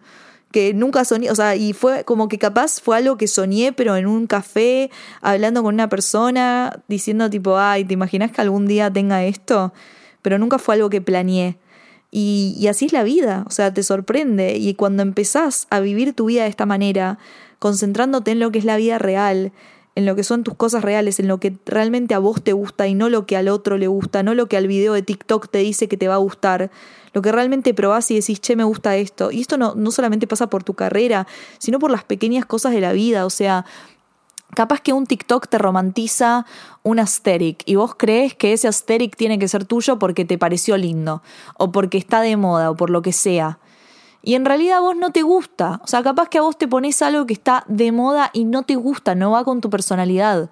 que 0.56 0.74
nunca 0.74 1.04
soñé, 1.04 1.30
o 1.32 1.36
sea, 1.36 1.58
y 1.58 1.74
fue 1.74 2.06
como 2.06 2.30
que 2.30 2.38
capaz 2.38 2.80
fue 2.80 2.96
algo 2.96 3.18
que 3.18 3.28
soñé, 3.28 3.74
pero 3.74 3.98
en 3.98 4.08
un 4.08 4.26
café, 4.26 4.90
hablando 5.20 5.62
con 5.62 5.74
una 5.74 5.90
persona, 5.90 6.82
diciendo 6.88 7.30
tipo, 7.30 7.58
ay, 7.58 7.84
¿te 7.84 7.94
imaginas 7.94 8.32
que 8.32 8.40
algún 8.40 8.66
día 8.66 8.90
tenga 8.90 9.26
esto? 9.26 9.74
Pero 10.22 10.40
nunca 10.40 10.58
fue 10.58 10.76
algo 10.76 10.90
que 10.90 11.02
planeé. 11.02 11.58
Y, 12.10 12.56
y 12.58 12.68
así 12.68 12.86
es 12.86 12.94
la 12.94 13.04
vida, 13.04 13.44
o 13.48 13.52
sea, 13.52 13.74
te 13.74 13.84
sorprende. 13.84 14.56
Y 14.56 14.76
cuando 14.76 15.04
empezás 15.04 15.68
a 15.72 15.82
vivir 15.82 16.14
tu 16.14 16.28
vida 16.28 16.44
de 16.44 16.50
esta 16.50 16.66
manera, 16.66 17.20
concentrándote 17.60 18.32
en 18.32 18.40
lo 18.40 18.50
que 18.50 18.60
es 18.60 18.64
la 18.64 18.78
vida 18.78 18.98
real, 18.98 19.52
en 19.96 20.06
lo 20.06 20.16
que 20.16 20.24
son 20.24 20.44
tus 20.44 20.56
cosas 20.56 20.84
reales, 20.84 21.20
en 21.20 21.28
lo 21.28 21.40
que 21.40 21.58
realmente 21.66 22.14
a 22.14 22.20
vos 22.20 22.44
te 22.44 22.54
gusta 22.54 22.88
y 22.88 22.94
no 22.94 23.10
lo 23.10 23.26
que 23.26 23.38
al 23.38 23.48
otro 23.48 23.78
le 23.78 23.88
gusta, 23.88 24.24
no 24.24 24.36
lo 24.36 24.48
que 24.48 24.58
al 24.58 24.68
video 24.68 24.94
de 24.94 25.02
TikTok 25.02 25.50
te 25.50 25.60
dice 25.60 25.88
que 25.88 25.96
te 25.98 26.10
va 26.10 26.16
a 26.16 26.18
gustar, 26.18 26.70
lo 27.14 27.22
que 27.22 27.32
realmente 27.32 27.74
probás 27.74 28.12
y 28.12 28.16
decís, 28.16 28.42
che, 28.42 28.58
me 28.58 28.66
gusta 28.66 28.98
esto. 28.98 29.32
Y 29.32 29.40
esto 29.40 29.58
no, 29.58 29.74
no 29.76 29.92
solamente 29.92 30.28
pasa 30.28 30.48
por 30.48 30.66
tu 30.66 30.74
carrera, 30.74 31.28
sino 31.60 31.80
por 31.80 31.92
las 31.92 32.04
pequeñas 32.04 32.46
cosas 32.46 32.74
de 32.74 32.82
la 32.82 32.92
vida, 32.92 33.26
o 33.26 33.30
sea, 33.30 33.66
Capaz 34.56 34.80
que 34.80 34.94
un 34.94 35.06
TikTok 35.06 35.50
te 35.50 35.58
romantiza 35.58 36.46
un 36.82 37.00
aesthetic 37.00 37.62
y 37.66 37.76
vos 37.76 37.96
crees 37.96 38.36
que 38.36 38.54
ese 38.54 38.68
aesthetic 38.68 39.18
tiene 39.18 39.38
que 39.38 39.50
ser 39.50 39.66
tuyo 39.66 40.00
porque 40.00 40.24
te 40.24 40.38
pareció 40.38 40.78
lindo 40.78 41.22
o 41.58 41.74
porque 41.74 41.98
está 41.98 42.22
de 42.22 42.38
moda 42.38 42.72
o 42.72 42.76
por 42.78 42.90
lo 42.90 43.02
que 43.02 43.12
sea 43.12 43.60
y 44.26 44.34
en 44.34 44.44
realidad 44.44 44.78
a 44.78 44.82
vos 44.82 44.96
no 44.98 45.12
te 45.12 45.22
gusta. 45.22 45.80
O 45.84 45.88
sea, 45.88 46.02
capaz 46.02 46.30
que 46.30 46.40
a 46.40 46.42
vos 46.42 46.58
te 46.58 46.68
pones 46.68 47.02
algo 47.04 47.28
que 47.28 47.34
está 47.34 47.64
de 47.68 47.92
moda 47.92 48.32
y 48.34 48.44
no 48.44 48.64
te 48.64 48.76
gusta, 48.76 49.14
no 49.14 49.32
va 49.32 49.46
con 49.46 49.62
tu 49.62 49.70
personalidad. 49.70 50.50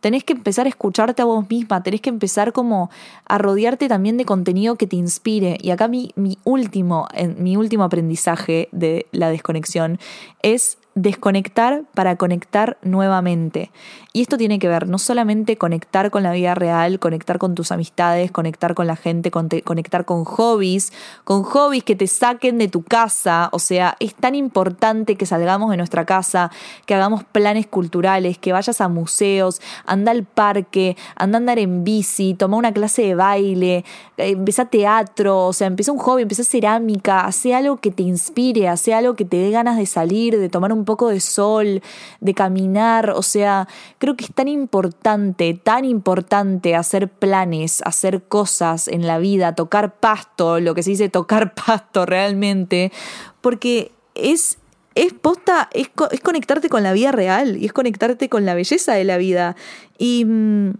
Tenés 0.00 0.24
que 0.24 0.32
empezar 0.32 0.66
a 0.66 0.68
escucharte 0.68 1.22
a 1.22 1.24
vos 1.24 1.48
misma, 1.48 1.82
tenés 1.82 2.00
que 2.00 2.10
empezar 2.10 2.52
como 2.52 2.90
a 3.24 3.38
rodearte 3.38 3.88
también 3.88 4.16
de 4.16 4.24
contenido 4.24 4.74
que 4.74 4.88
te 4.88 4.96
inspire. 4.96 5.56
Y 5.62 5.70
acá 5.70 5.86
mi, 5.86 6.10
mi 6.16 6.38
último, 6.42 7.06
mi 7.38 7.56
último 7.56 7.84
aprendizaje 7.84 8.68
de 8.72 9.06
la 9.12 9.30
desconexión 9.30 10.00
es 10.42 10.76
desconectar 10.94 11.82
para 11.94 12.16
conectar 12.16 12.78
nuevamente. 12.82 13.70
Y 14.12 14.22
esto 14.22 14.36
tiene 14.36 14.60
que 14.60 14.68
ver 14.68 14.86
no 14.86 14.98
solamente 14.98 15.56
conectar 15.56 16.12
con 16.12 16.22
la 16.22 16.30
vida 16.30 16.54
real, 16.54 17.00
conectar 17.00 17.38
con 17.38 17.56
tus 17.56 17.72
amistades, 17.72 18.30
conectar 18.30 18.74
con 18.74 18.86
la 18.86 18.94
gente, 18.94 19.32
conectar 19.32 20.04
con 20.04 20.24
hobbies, 20.24 20.92
con 21.24 21.42
hobbies 21.42 21.82
que 21.82 21.96
te 21.96 22.06
saquen 22.06 22.58
de 22.58 22.68
tu 22.68 22.82
casa. 22.82 23.48
O 23.50 23.58
sea, 23.58 23.96
es 23.98 24.14
tan 24.14 24.36
importante 24.36 25.16
que 25.16 25.26
salgamos 25.26 25.70
de 25.70 25.76
nuestra 25.78 26.04
casa, 26.04 26.52
que 26.86 26.94
hagamos 26.94 27.24
planes 27.24 27.66
culturales, 27.66 28.38
que 28.38 28.52
vayas 28.52 28.80
a 28.80 28.88
museos, 28.88 29.60
anda 29.86 30.12
al 30.12 30.22
parque, 30.22 30.96
anda 31.16 31.38
a 31.38 31.40
andar 31.40 31.58
en 31.58 31.82
bici, 31.82 32.34
toma 32.34 32.56
una 32.56 32.72
clase 32.72 33.02
de 33.02 33.14
baile, 33.16 33.84
eh, 34.16 34.30
empieza 34.30 34.66
teatro, 34.66 35.46
o 35.46 35.52
sea, 35.52 35.66
empieza 35.66 35.90
un 35.90 35.98
hobby, 35.98 36.22
empieza 36.22 36.44
cerámica, 36.44 37.24
hace 37.26 37.52
algo 37.52 37.78
que 37.78 37.90
te 37.90 38.04
inspire, 38.04 38.68
hace 38.68 38.94
algo 38.94 39.14
que 39.14 39.24
te 39.24 39.38
dé 39.38 39.50
ganas 39.50 39.76
de 39.76 39.86
salir, 39.86 40.38
de 40.38 40.48
tomar 40.48 40.72
un 40.72 40.83
poco 40.84 41.08
de 41.08 41.20
sol, 41.20 41.82
de 42.20 42.34
caminar, 42.34 43.10
o 43.10 43.22
sea, 43.22 43.68
creo 43.98 44.16
que 44.16 44.24
es 44.24 44.34
tan 44.34 44.48
importante, 44.48 45.54
tan 45.54 45.84
importante 45.84 46.76
hacer 46.76 47.08
planes, 47.08 47.82
hacer 47.84 48.22
cosas 48.24 48.88
en 48.88 49.06
la 49.06 49.18
vida, 49.18 49.54
tocar 49.54 49.98
pasto, 49.98 50.60
lo 50.60 50.74
que 50.74 50.82
se 50.82 50.90
dice 50.90 51.08
tocar 51.08 51.54
pasto 51.66 52.06
realmente, 52.06 52.92
porque 53.40 53.92
es 54.14 54.58
es 54.94 55.12
posta, 55.12 55.68
es, 55.72 55.90
es, 56.12 56.20
conectarte 56.20 56.68
con 56.68 56.84
la 56.84 56.92
vida 56.92 57.10
real 57.10 57.56
y 57.56 57.66
es 57.66 57.72
conectarte 57.72 58.28
con 58.28 58.46
la 58.46 58.54
belleza 58.54 58.94
de 58.94 59.02
la 59.02 59.16
vida. 59.16 59.56
Y, 59.98 60.24
mm, 60.24 60.74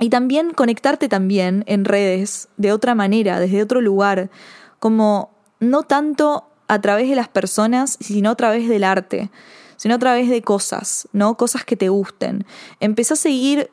y 0.00 0.10
también 0.10 0.52
conectarte 0.52 1.08
también 1.08 1.64
en 1.66 1.84
redes 1.84 2.48
de 2.58 2.72
otra 2.72 2.94
manera, 2.94 3.40
desde 3.40 3.62
otro 3.62 3.80
lugar, 3.80 4.30
como 4.78 5.30
no 5.58 5.84
tanto 5.84 6.44
a 6.68 6.80
través 6.80 7.08
de 7.08 7.16
las 7.16 7.28
personas, 7.28 7.96
sino 8.00 8.30
a 8.30 8.34
través 8.34 8.68
del 8.68 8.84
arte, 8.84 9.30
sino 9.76 9.94
a 9.94 9.98
través 9.98 10.28
de 10.28 10.42
cosas, 10.42 11.08
¿no? 11.12 11.36
Cosas 11.36 11.64
que 11.64 11.76
te 11.76 11.88
gusten. 11.88 12.46
Empezá 12.80 13.14
a 13.14 13.18
seguir, 13.18 13.70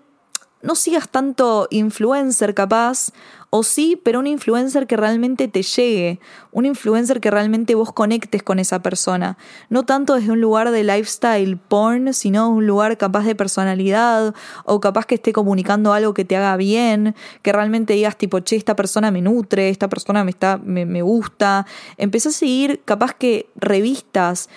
no 0.62 0.76
sigas 0.76 1.10
tanto 1.10 1.68
influencer 1.72 2.54
capaz, 2.54 3.12
o 3.56 3.62
sí, 3.62 4.02
pero 4.04 4.18
un 4.18 4.26
influencer 4.26 4.88
que 4.88 4.98
realmente 4.98 5.48
te 5.48 5.62
llegue, 5.62 6.20
un 6.52 6.66
influencer 6.66 7.22
que 7.22 7.30
realmente 7.30 7.76
vos 7.76 7.94
conectes 7.94 8.42
con 8.42 8.58
esa 8.58 8.82
persona. 8.82 9.38
No 9.70 9.84
tanto 9.84 10.16
desde 10.16 10.32
un 10.32 10.42
lugar 10.42 10.72
de 10.72 10.84
lifestyle 10.84 11.58
porn, 11.58 12.16
sino 12.16 12.50
un 12.50 12.66
lugar 12.66 12.98
capaz 12.98 13.26
de 13.26 13.36
personalidad 13.36 14.34
o 14.66 14.80
capaz 14.80 15.06
que 15.06 15.14
esté 15.14 15.34
comunicando 15.34 15.94
algo 15.94 16.16
que 16.16 16.26
te 16.26 16.36
haga 16.36 16.58
bien, 16.58 17.14
que 17.44 17.52
realmente 17.52 17.94
digas 17.94 18.18
tipo, 18.18 18.40
che, 18.40 18.56
esta 18.56 18.76
persona 18.76 19.12
me 19.12 19.22
nutre, 19.22 19.70
esta 19.70 19.88
persona 19.88 20.24
me, 20.24 20.32
está, 20.32 20.58
me, 20.58 21.04
gusta. 21.04 21.68
Empezó 21.98 22.30
a 22.30 22.32
seguir 22.32 22.82
capaz 22.86 23.14
que 23.14 23.52
revistas, 23.56 24.50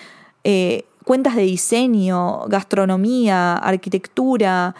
eh, 0.43 0.85
cuentas 1.03 1.35
de 1.35 1.43
diseño, 1.43 2.47
gastronomía, 2.47 3.57
arquitectura, 3.57 4.73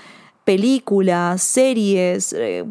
películas, 0.48 1.44
series, 1.44 2.32
eh, 2.32 2.64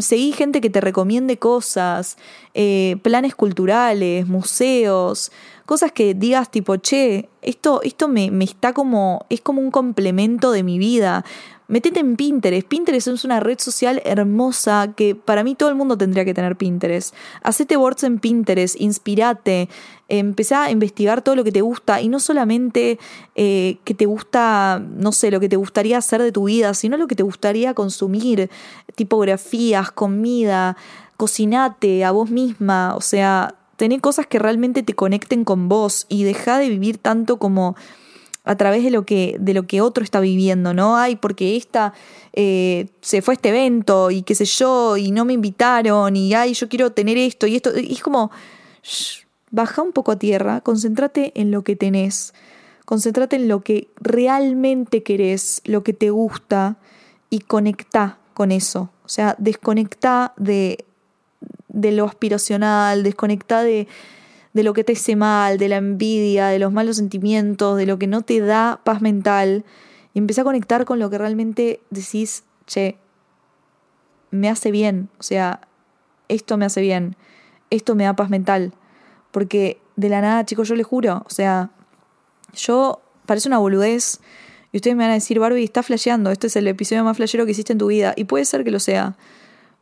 seguí 0.00 0.32
gente 0.32 0.60
que 0.60 0.68
te 0.68 0.80
recomiende 0.80 1.38
cosas, 1.38 2.16
eh, 2.54 2.96
planes 3.02 3.36
culturales, 3.36 4.26
museos, 4.26 5.30
cosas 5.64 5.92
que 5.92 6.14
digas 6.14 6.50
tipo, 6.50 6.74
che, 6.78 7.28
esto, 7.40 7.82
esto 7.84 8.08
me, 8.08 8.32
me 8.32 8.42
está 8.42 8.72
como, 8.72 9.26
es 9.28 9.40
como 9.42 9.60
un 9.60 9.70
complemento 9.70 10.50
de 10.50 10.64
mi 10.64 10.80
vida. 10.80 11.24
Metete 11.70 12.00
en 12.00 12.16
Pinterest. 12.16 12.66
Pinterest 12.66 13.06
es 13.06 13.24
una 13.24 13.38
red 13.38 13.60
social 13.60 14.02
hermosa 14.04 14.92
que 14.96 15.14
para 15.14 15.44
mí 15.44 15.54
todo 15.54 15.68
el 15.68 15.76
mundo 15.76 15.96
tendría 15.96 16.24
que 16.24 16.34
tener 16.34 16.56
Pinterest. 16.56 17.14
Hacete 17.44 17.76
boards 17.76 18.02
en 18.02 18.18
Pinterest, 18.18 18.74
inspirate, 18.80 19.68
empezá 20.08 20.64
a 20.64 20.72
investigar 20.72 21.22
todo 21.22 21.36
lo 21.36 21.44
que 21.44 21.52
te 21.52 21.60
gusta 21.60 22.00
y 22.00 22.08
no 22.08 22.18
solamente 22.18 22.98
eh, 23.36 23.78
que 23.84 23.94
te 23.94 24.06
gusta, 24.06 24.82
no 24.96 25.12
sé, 25.12 25.30
lo 25.30 25.38
que 25.38 25.48
te 25.48 25.54
gustaría 25.54 25.96
hacer 25.96 26.20
de 26.20 26.32
tu 26.32 26.48
vida, 26.48 26.74
sino 26.74 26.96
lo 26.96 27.06
que 27.06 27.14
te 27.14 27.22
gustaría 27.22 27.72
consumir, 27.72 28.50
tipografías, 28.96 29.92
comida, 29.92 30.76
cocinate 31.16 32.04
a 32.04 32.10
vos 32.10 32.30
misma, 32.30 32.96
o 32.96 33.00
sea, 33.00 33.54
tené 33.76 34.00
cosas 34.00 34.26
que 34.26 34.40
realmente 34.40 34.82
te 34.82 34.94
conecten 34.94 35.44
con 35.44 35.68
vos 35.68 36.06
y 36.08 36.24
deja 36.24 36.58
de 36.58 36.68
vivir 36.68 36.98
tanto 36.98 37.36
como 37.38 37.76
a 38.44 38.56
través 38.56 38.82
de 38.82 38.90
lo 38.90 39.04
que, 39.04 39.36
de 39.38 39.54
lo 39.54 39.66
que 39.66 39.80
otro 39.80 40.02
está 40.02 40.20
viviendo, 40.20 40.72
¿no? 40.74 40.96
Ay, 40.96 41.16
porque 41.16 41.56
esta 41.56 41.92
eh, 42.32 42.88
se 43.00 43.22
fue 43.22 43.32
a 43.32 43.36
este 43.36 43.50
evento 43.50 44.10
y 44.10 44.22
qué 44.22 44.34
sé 44.34 44.44
yo, 44.44 44.96
y 44.96 45.10
no 45.10 45.24
me 45.24 45.34
invitaron, 45.34 46.16
y 46.16 46.34
ay, 46.34 46.54
yo 46.54 46.68
quiero 46.68 46.90
tener 46.92 47.18
esto 47.18 47.46
y 47.46 47.56
esto. 47.56 47.70
Y 47.78 47.92
es 47.92 48.02
como, 48.02 48.30
baja 49.50 49.82
un 49.82 49.92
poco 49.92 50.12
a 50.12 50.18
tierra, 50.18 50.60
concéntrate 50.62 51.32
en 51.34 51.50
lo 51.50 51.62
que 51.62 51.76
tenés, 51.76 52.34
concéntrate 52.84 53.36
en 53.36 53.48
lo 53.48 53.60
que 53.60 53.88
realmente 54.00 55.02
querés, 55.02 55.60
lo 55.64 55.82
que 55.82 55.92
te 55.92 56.10
gusta, 56.10 56.78
y 57.30 57.40
conecta 57.40 58.18
con 58.34 58.50
eso. 58.52 58.90
O 59.04 59.08
sea, 59.08 59.36
desconecta 59.38 60.34
de, 60.36 60.84
de 61.68 61.92
lo 61.92 62.04
aspiracional, 62.04 63.02
desconecta 63.02 63.62
de 63.62 63.86
de 64.52 64.62
lo 64.62 64.72
que 64.72 64.84
te 64.84 64.92
hace 64.92 65.16
mal, 65.16 65.58
de 65.58 65.68
la 65.68 65.76
envidia, 65.76 66.48
de 66.48 66.58
los 66.58 66.72
malos 66.72 66.96
sentimientos, 66.96 67.76
de 67.76 67.86
lo 67.86 67.98
que 67.98 68.06
no 68.06 68.22
te 68.22 68.40
da 68.40 68.80
paz 68.84 69.00
mental, 69.00 69.64
y 70.12 70.18
empecé 70.18 70.40
a 70.40 70.44
conectar 70.44 70.84
con 70.84 70.98
lo 70.98 71.08
que 71.10 71.18
realmente 71.18 71.80
decís, 71.90 72.44
che, 72.66 72.96
me 74.30 74.48
hace 74.48 74.70
bien, 74.70 75.08
o 75.18 75.22
sea, 75.22 75.60
esto 76.28 76.56
me 76.56 76.64
hace 76.64 76.80
bien, 76.80 77.16
esto 77.70 77.94
me 77.94 78.04
da 78.04 78.14
paz 78.14 78.30
mental, 78.30 78.72
porque 79.30 79.80
de 79.96 80.08
la 80.08 80.20
nada, 80.20 80.44
chicos, 80.44 80.68
yo 80.68 80.74
les 80.74 80.86
juro, 80.86 81.24
o 81.26 81.30
sea, 81.30 81.70
yo 82.54 83.00
parece 83.26 83.48
una 83.48 83.58
boludez, 83.58 84.20
y 84.72 84.78
ustedes 84.78 84.96
me 84.96 85.04
van 85.04 85.10
a 85.10 85.14
decir, 85.14 85.38
Barbie, 85.38 85.64
está 85.64 85.82
flasheando, 85.82 86.30
este 86.30 86.48
es 86.48 86.56
el 86.56 86.66
episodio 86.66 87.04
más 87.04 87.16
flashero 87.16 87.44
que 87.44 87.52
hiciste 87.52 87.72
en 87.72 87.78
tu 87.78 87.86
vida, 87.86 88.14
y 88.16 88.24
puede 88.24 88.44
ser 88.44 88.64
que 88.64 88.70
lo 88.72 88.80
sea, 88.80 89.16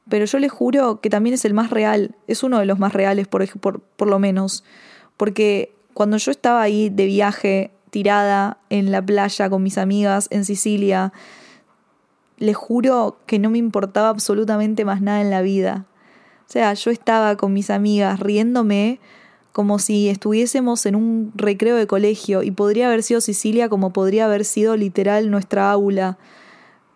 pero 0.08 0.24
yo 0.24 0.38
les 0.38 0.52
juro 0.52 1.00
que 1.00 1.10
también 1.10 1.34
es 1.34 1.44
el 1.44 1.54
más 1.54 1.70
real, 1.70 2.14
es 2.26 2.42
uno 2.42 2.58
de 2.58 2.66
los 2.66 2.78
más 2.78 2.92
reales 2.92 3.28
por, 3.28 3.48
por, 3.50 4.08
lo 4.08 4.18
menos, 4.18 4.64
porque 5.16 5.74
cuando 5.94 6.16
yo 6.16 6.30
estaba 6.30 6.62
ahí 6.62 6.90
de 6.90 7.06
viaje, 7.06 7.70
tirada 7.90 8.58
en 8.70 8.92
la 8.92 9.04
playa 9.04 9.48
con 9.50 9.62
mis 9.62 9.78
amigas 9.78 10.28
en 10.30 10.44
Sicilia, 10.44 11.12
les 12.38 12.56
juro 12.56 13.18
que 13.26 13.38
no 13.38 13.50
me 13.50 13.58
importaba 13.58 14.08
absolutamente 14.08 14.84
más 14.84 15.00
nada 15.00 15.20
en 15.20 15.30
la 15.30 15.42
vida. 15.42 15.86
O 16.48 16.52
sea, 16.52 16.72
yo 16.74 16.90
estaba 16.90 17.36
con 17.36 17.52
mis 17.52 17.68
amigas 17.68 18.20
riéndome 18.20 19.00
como 19.52 19.78
si 19.78 20.08
estuviésemos 20.08 20.86
en 20.86 20.94
un 20.94 21.32
recreo 21.34 21.76
de 21.76 21.86
colegio 21.86 22.42
y 22.42 22.52
podría 22.52 22.86
haber 22.86 23.02
sido 23.02 23.20
Sicilia 23.20 23.68
como 23.68 23.92
podría 23.92 24.26
haber 24.26 24.44
sido 24.44 24.76
literal 24.76 25.30
nuestra 25.30 25.70
aula 25.70 26.16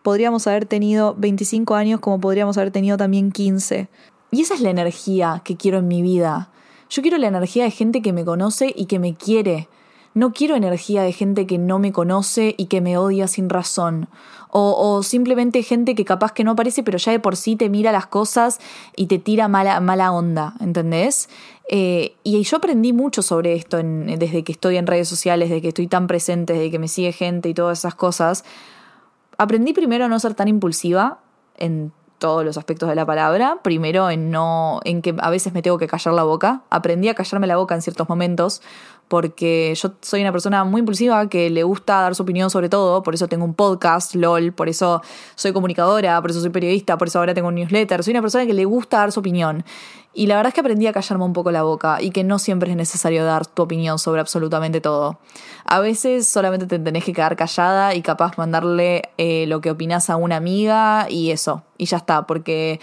podríamos 0.02 0.46
haber 0.46 0.66
tenido 0.66 1.14
25 1.18 1.74
años 1.74 2.00
como 2.00 2.20
podríamos 2.20 2.58
haber 2.58 2.70
tenido 2.70 2.96
también 2.96 3.32
15. 3.32 3.88
Y 4.30 4.40
esa 4.40 4.54
es 4.54 4.60
la 4.60 4.70
energía 4.70 5.42
que 5.44 5.56
quiero 5.56 5.78
en 5.78 5.88
mi 5.88 6.02
vida. 6.02 6.50
Yo 6.90 7.02
quiero 7.02 7.18
la 7.18 7.28
energía 7.28 7.64
de 7.64 7.70
gente 7.70 8.02
que 8.02 8.12
me 8.12 8.24
conoce 8.24 8.72
y 8.74 8.86
que 8.86 8.98
me 8.98 9.14
quiere. 9.14 9.68
No 10.14 10.32
quiero 10.32 10.56
energía 10.56 11.02
de 11.02 11.12
gente 11.12 11.46
que 11.46 11.56
no 11.56 11.78
me 11.78 11.92
conoce 11.92 12.54
y 12.58 12.66
que 12.66 12.82
me 12.82 12.98
odia 12.98 13.28
sin 13.28 13.48
razón. 13.48 14.08
O, 14.54 15.02
simplemente 15.02 15.62
gente 15.62 15.94
que 15.94 16.04
capaz 16.04 16.32
que 16.32 16.44
no 16.44 16.50
aparece, 16.50 16.82
pero 16.82 16.98
ya 16.98 17.10
de 17.10 17.18
por 17.18 17.36
sí 17.36 17.56
te 17.56 17.70
mira 17.70 17.90
las 17.90 18.06
cosas 18.06 18.58
y 18.94 19.06
te 19.06 19.18
tira 19.18 19.48
mala, 19.48 19.80
mala 19.80 20.12
onda, 20.12 20.52
¿entendés? 20.60 21.30
Eh, 21.70 22.14
y 22.22 22.42
yo 22.42 22.58
aprendí 22.58 22.92
mucho 22.92 23.22
sobre 23.22 23.54
esto 23.54 23.78
desde 23.82 24.44
que 24.44 24.52
estoy 24.52 24.76
en 24.76 24.86
redes 24.86 25.08
sociales, 25.08 25.48
desde 25.48 25.62
que 25.62 25.68
estoy 25.68 25.86
tan 25.86 26.06
presente, 26.06 26.52
desde 26.52 26.70
que 26.70 26.78
me 26.78 26.88
sigue 26.88 27.12
gente 27.12 27.48
y 27.48 27.54
todas 27.54 27.78
esas 27.78 27.94
cosas 27.94 28.44
aprendí 29.42 29.72
primero 29.72 30.04
a 30.04 30.08
no 30.08 30.18
ser 30.18 30.34
tan 30.34 30.48
impulsiva 30.48 31.18
en 31.56 31.92
todos 32.18 32.44
los 32.44 32.56
aspectos 32.56 32.88
de 32.88 32.94
la 32.94 33.04
palabra. 33.04 33.58
Primero 33.62 34.08
en 34.08 34.30
no, 34.30 34.80
en 34.84 35.02
que 35.02 35.14
a 35.18 35.28
veces 35.28 35.52
me 35.52 35.60
tengo 35.60 35.76
que 35.78 35.88
callar 35.88 36.14
la 36.14 36.22
boca. 36.22 36.62
Aprendí 36.70 37.08
a 37.08 37.14
callarme 37.14 37.48
la 37.48 37.56
boca 37.56 37.74
en 37.74 37.82
ciertos 37.82 38.08
momentos 38.08 38.62
porque 39.12 39.74
yo 39.76 39.92
soy 40.00 40.22
una 40.22 40.32
persona 40.32 40.64
muy 40.64 40.78
impulsiva 40.78 41.28
que 41.28 41.50
le 41.50 41.64
gusta 41.64 42.00
dar 42.00 42.14
su 42.14 42.22
opinión 42.22 42.48
sobre 42.48 42.70
todo, 42.70 43.02
por 43.02 43.12
eso 43.12 43.28
tengo 43.28 43.44
un 43.44 43.52
podcast, 43.52 44.14
LOL, 44.14 44.54
por 44.54 44.70
eso 44.70 45.02
soy 45.34 45.52
comunicadora, 45.52 46.18
por 46.22 46.30
eso 46.30 46.40
soy 46.40 46.48
periodista, 46.48 46.96
por 46.96 47.08
eso 47.08 47.18
ahora 47.18 47.34
tengo 47.34 47.48
un 47.48 47.56
newsletter, 47.56 48.02
soy 48.02 48.12
una 48.12 48.22
persona 48.22 48.46
que 48.46 48.54
le 48.54 48.64
gusta 48.64 49.00
dar 49.00 49.12
su 49.12 49.20
opinión. 49.20 49.66
Y 50.14 50.28
la 50.28 50.36
verdad 50.36 50.48
es 50.48 50.54
que 50.54 50.60
aprendí 50.60 50.86
a 50.86 50.94
callarme 50.94 51.26
un 51.26 51.34
poco 51.34 51.50
la 51.50 51.62
boca 51.62 52.00
y 52.00 52.10
que 52.10 52.24
no 52.24 52.38
siempre 52.38 52.70
es 52.70 52.76
necesario 52.78 53.22
dar 53.26 53.46
tu 53.46 53.60
opinión 53.60 53.98
sobre 53.98 54.22
absolutamente 54.22 54.80
todo. 54.80 55.18
A 55.66 55.80
veces 55.80 56.26
solamente 56.26 56.64
te 56.66 56.78
tenés 56.78 57.04
que 57.04 57.12
quedar 57.12 57.36
callada 57.36 57.94
y 57.94 58.00
capaz 58.00 58.38
mandarle 58.38 59.10
eh, 59.18 59.44
lo 59.46 59.60
que 59.60 59.70
opinas 59.70 60.08
a 60.08 60.16
una 60.16 60.36
amiga 60.36 61.06
y 61.10 61.32
eso, 61.32 61.64
y 61.76 61.84
ya 61.84 61.98
está, 61.98 62.26
porque 62.26 62.80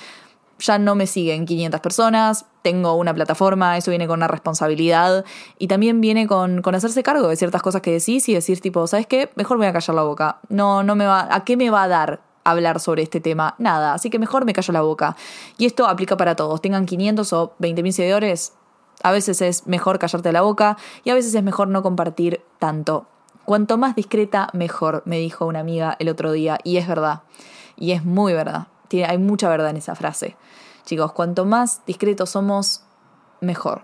ya 0.60 0.78
no 0.78 0.96
me 0.96 1.08
siguen 1.08 1.46
500 1.46 1.82
personas, 1.82 2.46
tengo 2.62 2.94
una 2.96 3.14
plataforma, 3.14 3.78
eso 3.78 3.92
viene 3.92 4.08
con 4.08 4.20
una 4.20 4.28
responsabilidad 4.28 5.26
y 5.58 5.68
también 5.68 6.02
viene 6.02 6.28
con, 6.28 6.62
hacerse 6.76 7.04
cargo 7.04 7.28
de 7.28 7.36
ciertas 7.36 7.62
cosas 7.62 7.82
que 7.82 7.92
decís 7.92 8.30
y 8.30 8.34
decir 8.34 8.62
tipo, 8.62 8.86
¿sabes 8.88 9.08
qué? 9.08 9.30
Mejor 9.36 9.58
me 9.58 9.66
voy 9.66 9.70
a 9.70 9.74
callar 9.74 9.96
la 9.96 10.04
boca. 10.04 10.40
No, 10.50 10.84
no 10.84 10.96
me 10.96 11.06
va, 11.06 11.28
¿a 11.32 11.44
qué 11.44 11.58
me 11.58 11.70
va 11.70 11.84
a 11.84 11.88
dar 11.88 12.22
hablar 12.44 12.80
sobre 12.80 13.04
este 13.04 13.20
tema? 13.20 13.56
Nada, 13.58 13.94
así 13.94 14.10
que 14.10 14.20
mejor 14.20 14.46
me 14.46 14.54
callo 14.54 14.74
la 14.74 14.82
boca. 14.82 15.16
Y 15.58 15.66
esto 15.66 15.88
aplica 15.88 16.18
para 16.18 16.36
todos, 16.36 16.62
tengan 16.62 16.86
500 16.86 17.34
o 17.34 17.54
20 17.60 17.84
mil 17.84 17.94
seguidores, 17.94 18.54
a 19.02 19.12
veces 19.12 19.42
es 19.42 19.66
mejor 19.66 19.98
callarte 19.98 20.32
la 20.32 20.42
boca 20.42 20.78
y 21.04 21.10
a 21.10 21.14
veces 21.14 21.34
es 21.34 21.44
mejor 21.44 21.70
no 21.70 21.82
compartir 21.82 22.42
tanto 22.60 23.08
Cuanto 23.50 23.80
más 23.80 23.96
discreta, 23.96 24.50
mejor, 24.54 25.02
me 25.08 25.18
dijo 25.18 25.48
una 25.48 25.62
amiga 25.62 25.96
el 25.98 26.10
otro 26.10 26.32
día, 26.32 26.60
y 26.64 26.78
es 26.78 26.88
verdad, 26.88 27.24
y 27.78 27.94
es 27.94 28.06
muy 28.06 28.32
verdad, 28.32 28.68
Tiene, 28.90 29.08
hay 29.08 29.18
mucha 29.18 29.48
verdad 29.48 29.70
en 29.70 29.78
esa 29.78 29.96
frase. 29.96 30.36
Chicos, 30.86 31.14
cuanto 31.14 31.46
más 31.46 31.82
discretos 31.86 32.32
somos, 32.32 32.84
mejor. 33.40 33.84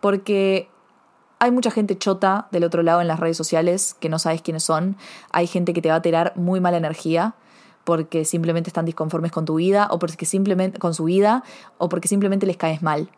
Porque 0.00 0.68
hay 1.38 1.50
mucha 1.50 1.70
gente 1.70 1.96
chota 1.96 2.48
del 2.50 2.64
otro 2.64 2.82
lado 2.82 3.00
en 3.00 3.08
las 3.08 3.20
redes 3.20 3.36
sociales 3.36 3.96
que 3.98 4.08
no 4.08 4.18
sabes 4.18 4.42
quiénes 4.42 4.62
son. 4.62 4.96
Hay 5.32 5.46
gente 5.46 5.72
que 5.72 5.80
te 5.80 5.88
va 5.88 5.96
a 5.96 6.02
tirar 6.02 6.32
muy 6.36 6.60
mala 6.60 6.76
energía 6.76 7.34
porque 7.84 8.24
simplemente 8.24 8.68
están 8.68 8.84
disconformes 8.84 9.32
con 9.32 9.44
tu 9.44 9.54
vida 9.54 9.88
o 9.90 9.98
porque 9.98 10.26
simplemente 10.26 10.78
con 10.78 10.92
su 10.92 11.04
vida 11.04 11.44
o 11.78 11.88
porque 11.88 12.08
simplemente 12.08 12.46
les 12.46 12.56
caes 12.56 12.82
mal. 12.82 13.10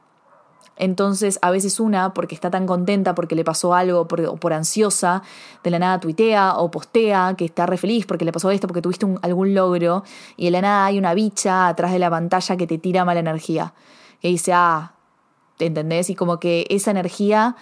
Entonces, 0.79 1.41
a 1.43 1.51
veces 1.51 1.81
una, 1.81 2.15
porque 2.15 2.37
está 2.37 2.51
tan 2.51 2.65
contenta, 2.65 3.15
porque 3.17 3.35
le 3.35 3.45
pasó 3.45 3.75
algo, 3.75 4.07
por, 4.07 4.21
o 4.21 4.37
por 4.37 4.53
ansiosa, 4.53 5.23
de 5.65 5.71
la 5.71 5.81
nada 5.81 5.99
tuitea 5.99 6.57
o 6.57 6.71
postea 6.71 7.35
que 7.37 7.47
está 7.47 7.67
re 7.67 7.77
feliz 7.77 8.07
porque 8.07 8.25
le 8.25 8.33
pasó 8.33 8.51
esto, 8.53 8.69
porque 8.69 8.81
tuviste 8.81 9.07
algún 9.23 9.55
logro, 9.55 10.05
y 10.37 10.45
de 10.45 10.51
la 10.53 10.63
nada 10.63 10.87
hay 10.87 10.99
una 10.99 11.15
bicha 11.15 11.67
atrás 11.67 11.91
de 11.91 11.99
la 11.99 12.11
pantalla 12.11 12.57
que 12.57 12.69
te 12.69 12.79
tira 12.79 13.05
mala 13.05 13.19
energía. 13.19 13.75
Que 14.21 14.29
dice, 14.29 14.53
ah, 14.53 14.93
¿te 15.57 15.67
entendés? 15.67 16.11
Y 16.11 16.15
como 16.15 16.39
que 16.39 16.65
esa 16.71 16.93
energía, 16.93 17.57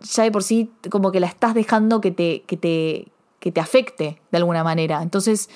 ya 0.00 0.22
de 0.22 0.30
por 0.30 0.44
sí, 0.44 0.70
como 0.90 1.10
que 1.10 1.18
la 1.18 1.26
estás 1.26 1.54
dejando 1.54 2.00
que 2.00 2.12
te, 2.12 2.42
que 2.42 2.56
te, 2.56 3.08
que 3.40 3.50
te 3.50 3.60
afecte 3.60 4.22
de 4.30 4.38
alguna 4.38 4.62
manera. 4.62 5.02
Entonces, 5.02 5.50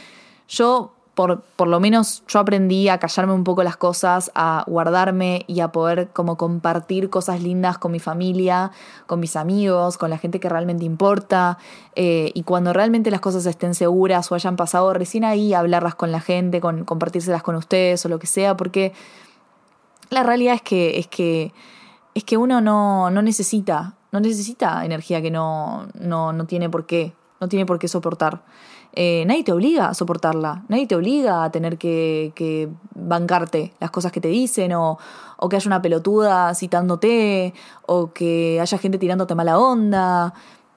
yo 0.49 0.96
por, 1.17 1.41
por, 1.41 1.67
lo 1.67 1.81
menos 1.81 2.23
yo 2.29 2.41
aprendí 2.41 2.91
a 2.91 2.99
callarme 2.99 3.33
un 3.33 3.43
poco 3.43 3.63
las 3.63 3.79
cosas, 3.79 4.31
a 4.35 4.65
guardarme 4.67 5.47
y 5.47 5.61
a 5.61 5.73
poder 5.73 6.09
como 6.13 6.37
compartir 6.37 7.09
cosas 7.09 7.43
lindas 7.43 7.79
con 7.79 7.91
mi 7.91 8.01
familia, 8.01 8.71
con 9.07 9.19
mis 9.19 9.35
amigos, 9.35 9.97
con 9.97 10.11
la 10.11 10.19
gente 10.19 10.41
que 10.41 10.51
realmente 10.51 10.85
importa. 10.85 11.57
Eh, 11.95 12.33
y 12.35 12.43
cuando 12.43 12.75
realmente 12.75 13.11
las 13.11 13.23
cosas 13.23 13.47
estén 13.47 13.75
seguras 13.75 14.31
o 14.31 14.35
hayan 14.35 14.57
pasado, 14.57 14.93
recién 14.93 15.25
ahí 15.25 15.55
hablarlas 15.55 15.95
con 15.95 16.13
la 16.13 16.21
gente, 16.21 16.61
con, 16.61 16.85
compartírselas 16.85 17.43
con 17.43 17.57
ustedes 17.57 18.05
o 18.05 18.11
lo 18.11 18.19
que 18.19 18.27
sea, 18.27 18.55
porque 18.55 18.93
la 20.11 20.23
realidad 20.23 20.57
es 20.57 20.63
que, 20.63 20.99
es 20.99 21.07
que, 21.07 21.55
es 22.15 22.25
que 22.25 22.37
uno 22.37 22.61
no, 22.61 23.09
no 23.09 23.23
necesita, 23.23 23.95
no 24.13 24.21
necesita 24.21 24.85
energía 24.85 25.23
que 25.23 25.31
no, 25.31 25.89
no, 25.99 26.35
no 26.35 26.45
tiene 26.45 26.69
por 26.69 26.85
qué, 26.85 27.15
no 27.41 27.49
tiene 27.49 27.65
por 27.65 27.79
qué 27.79 27.89
soportar. 27.89 28.43
Eh, 28.99 29.25
nadie 29.27 29.45
te 29.45 29.53
obliga 29.53 29.91
a 29.91 29.95
soportarla, 29.95 30.65
nadie 30.69 30.87
te 30.87 30.97
obliga 30.97 31.45
a 31.45 31.51
tener 31.51 31.77
que, 31.77 32.71
bancarte 32.95 33.75
las 33.79 33.91
cosas 33.91 34.11
que 34.11 34.23
te 34.23 34.29
dicen 34.29 34.73
o, 34.73 34.99
o, 35.37 35.49
que 35.51 35.57
haya 35.57 35.69
una 35.69 35.83
pelotuda 35.83 36.55
citándote 36.55 37.53
o 37.85 38.15
que 38.15 38.59
haya 38.59 38.79
gente 38.79 38.97
tirándote 38.97 39.35
mala 39.35 39.59
onda. 39.59 40.33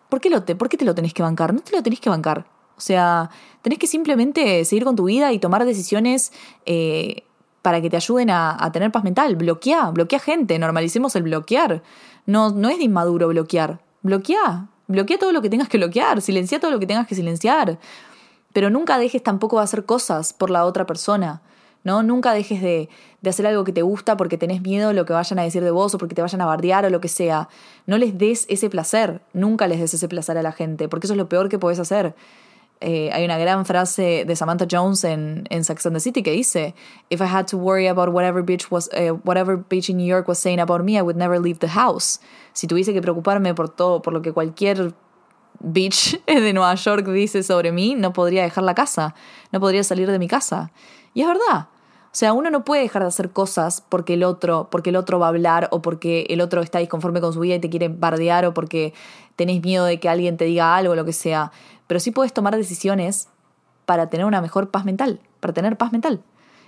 ¿Por 0.10 0.20
qué, 0.20 0.30
lo 0.30 0.44
te, 0.44 0.58
¿Por 0.58 0.68
qué 0.68 0.76
te 0.76 0.84
lo 0.84 0.94
tenés 0.94 1.14
que 1.14 1.24
bancar? 1.24 1.54
No 1.54 1.62
te 1.62 1.74
lo 1.74 1.82
tenés 1.82 2.02
que 2.02 2.10
bancar. 2.10 2.46
O 2.76 2.82
sea, 2.82 3.30
tenés 3.62 3.80
que 3.80 3.88
simplemente 3.88 4.66
seguir 4.66 4.84
con 4.84 4.98
tu 4.98 5.06
vida 5.06 5.32
y 5.32 5.40
tomar 5.40 5.64
decisiones 5.64 6.34
eh, 6.66 7.24
para 7.62 7.82
que 7.82 7.90
te 7.90 7.96
ayuden 7.96 8.32
a, 8.32 8.70
tener 8.74 8.92
paz 8.92 9.06
mental. 9.06 9.38
Bloquea, 9.38 9.92
bloquea 9.92 10.20
gente, 10.20 10.60
normalicemos 10.60 11.16
el 11.16 11.24
bloquear. 11.24 11.84
No, 12.26 12.50
no 12.50 12.68
es 12.68 12.80
de 12.80 12.84
inmaduro 12.84 13.30
bloquear. 13.30 13.80
Bloquea, 14.02 14.68
bloquea 14.88 15.18
todo 15.18 15.32
lo 15.32 15.42
que 15.42 15.50
tengas 15.50 15.70
que 15.70 15.78
bloquear, 15.78 16.22
silencia 16.22 16.60
todo 16.60 16.72
lo 16.72 16.80
que 16.80 16.86
tengas 16.86 17.08
que 17.08 17.16
silenciar 17.16 17.80
pero 18.54 18.70
nunca 18.70 18.98
dejes 18.98 19.24
tampoco 19.24 19.58
de 19.58 19.64
hacer 19.64 19.86
cosas 19.86 20.34
por 20.34 20.50
la 20.50 20.66
otra 20.66 20.86
persona. 20.86 21.42
¿no? 21.84 22.04
Nunca 22.04 22.34
dejes 22.34 22.62
de, 22.62 22.90
de, 23.22 23.30
hacer 23.30 23.48
algo 23.48 23.64
que 23.64 23.72
te 23.72 23.82
gusta 23.82 24.18
porque 24.18 24.38
tenés 24.38 24.62
miedo 24.62 24.90
de 24.90 24.94
lo 24.94 25.06
que 25.06 25.14
vayan 25.14 25.40
a 25.40 25.44
decir 25.44 25.64
de 25.64 25.72
vos 25.72 25.94
o 25.96 25.98
porque 25.98 26.16
te 26.16 26.22
vayan 26.22 26.42
a 26.42 26.46
bardear 26.46 26.86
o 26.86 26.90
lo 26.90 27.00
que 27.00 27.08
sea. 27.08 27.50
No 27.86 27.98
les 27.98 28.18
des 28.18 28.46
ese 28.50 28.70
placer, 28.70 29.22
nunca 29.34 29.68
les 29.68 29.80
des 29.80 29.94
ese 29.94 30.08
placer 30.08 30.38
a 30.38 30.44
la 30.44 30.52
gente, 30.52 30.90
porque 30.90 31.08
eso 31.08 31.14
es 31.14 31.18
lo 31.18 31.30
peor 31.30 31.50
que 31.50 31.58
puedes 31.60 31.80
hacer. 31.80 32.16
Eh, 32.82 33.10
hay 33.12 33.26
una 33.26 33.38
gran 33.38 33.66
frase 33.66 34.24
de 34.26 34.36
Samantha 34.38 34.66
Jones 34.70 35.04
en, 35.04 35.44
en 35.50 35.66
Sex 35.66 35.86
and 35.86 35.96
the 35.96 36.00
City 36.00 36.24
que 36.24 36.32
dice: 36.32 36.74
If 37.10 37.20
I 37.20 37.26
had 37.26 37.46
to 37.48 37.58
worry 37.58 37.88
about 37.88 38.10
whatever 38.10 38.42
bitch 38.42 38.72
was, 38.72 38.90
uh, 38.94 39.16
whatever 39.26 39.58
bitch 39.58 39.90
in 39.90 39.98
New 39.98 40.08
York 40.08 40.30
was 40.30 40.40
saying 40.40 40.62
about 40.62 40.84
me, 40.84 40.98
I 40.98 41.02
would 41.02 41.18
never 41.18 41.40
leave 41.40 41.60
the 41.60 41.68
house. 41.68 42.22
Si 42.54 42.68
tuviese 42.68 42.94
que 42.94 43.02
preocuparme 43.02 43.54
por 43.54 43.70
todo, 43.70 44.02
por 44.02 44.14
lo 44.14 44.22
que 44.22 44.32
cualquier 44.32 44.94
bitch 45.60 46.24
de 46.26 46.54
Nueva 46.54 46.76
York 46.76 47.08
dice 47.08 47.44
sobre 47.44 47.72
mí, 47.72 47.96
no 47.96 48.14
podría 48.14 48.44
dejar 48.44 48.64
la 48.64 48.76
casa, 48.76 49.16
no 49.52 49.60
podría 49.60 49.84
salir 49.84 50.10
de 50.10 50.20
mi 50.20 50.28
casa. 50.28 50.72
Y 51.14 51.22
es 51.22 51.28
verdad. 51.28 51.68
O 52.12 52.16
sea, 52.20 52.34
uno 52.34 52.50
no 52.50 52.66
puede 52.66 52.82
dejar 52.82 53.04
de 53.04 53.08
hacer 53.08 53.32
cosas 53.32 53.84
porque 53.88 54.16
el 54.16 54.24
otro, 54.24 54.68
porque 54.72 54.90
el 54.90 54.96
otro 54.96 55.20
va 55.20 55.28
a 55.28 55.30
hablar 55.30 55.68
o 55.72 55.82
porque 55.82 56.26
el 56.30 56.42
otro 56.42 56.62
está 56.62 56.80
disconforme 56.80 57.22
con 57.22 57.34
su 57.34 57.40
vida 57.40 57.56
y 57.56 57.60
te 57.60 57.70
quiere 57.70 57.88
bardear 57.88 58.46
o 58.46 58.54
porque 58.54 58.96
tenés 59.36 59.62
miedo 59.62 59.86
de 59.86 60.00
que 60.00 60.10
alguien 60.10 60.36
te 60.36 60.46
diga 60.46 60.76
algo 60.76 60.94
o 60.94 60.96
lo 60.96 61.06
que 61.06 61.14
sea. 61.14 61.52
Pero 61.86 62.00
sí 62.00 62.10
puedes 62.10 62.34
tomar 62.34 62.56
decisiones 62.56 63.30
para 63.86 64.10
tener 64.10 64.26
una 64.26 64.42
mejor 64.42 64.72
paz 64.72 64.86
mental, 64.86 65.20
para 65.40 65.54
tener 65.54 65.78
paz 65.78 65.92
mental. 65.92 66.24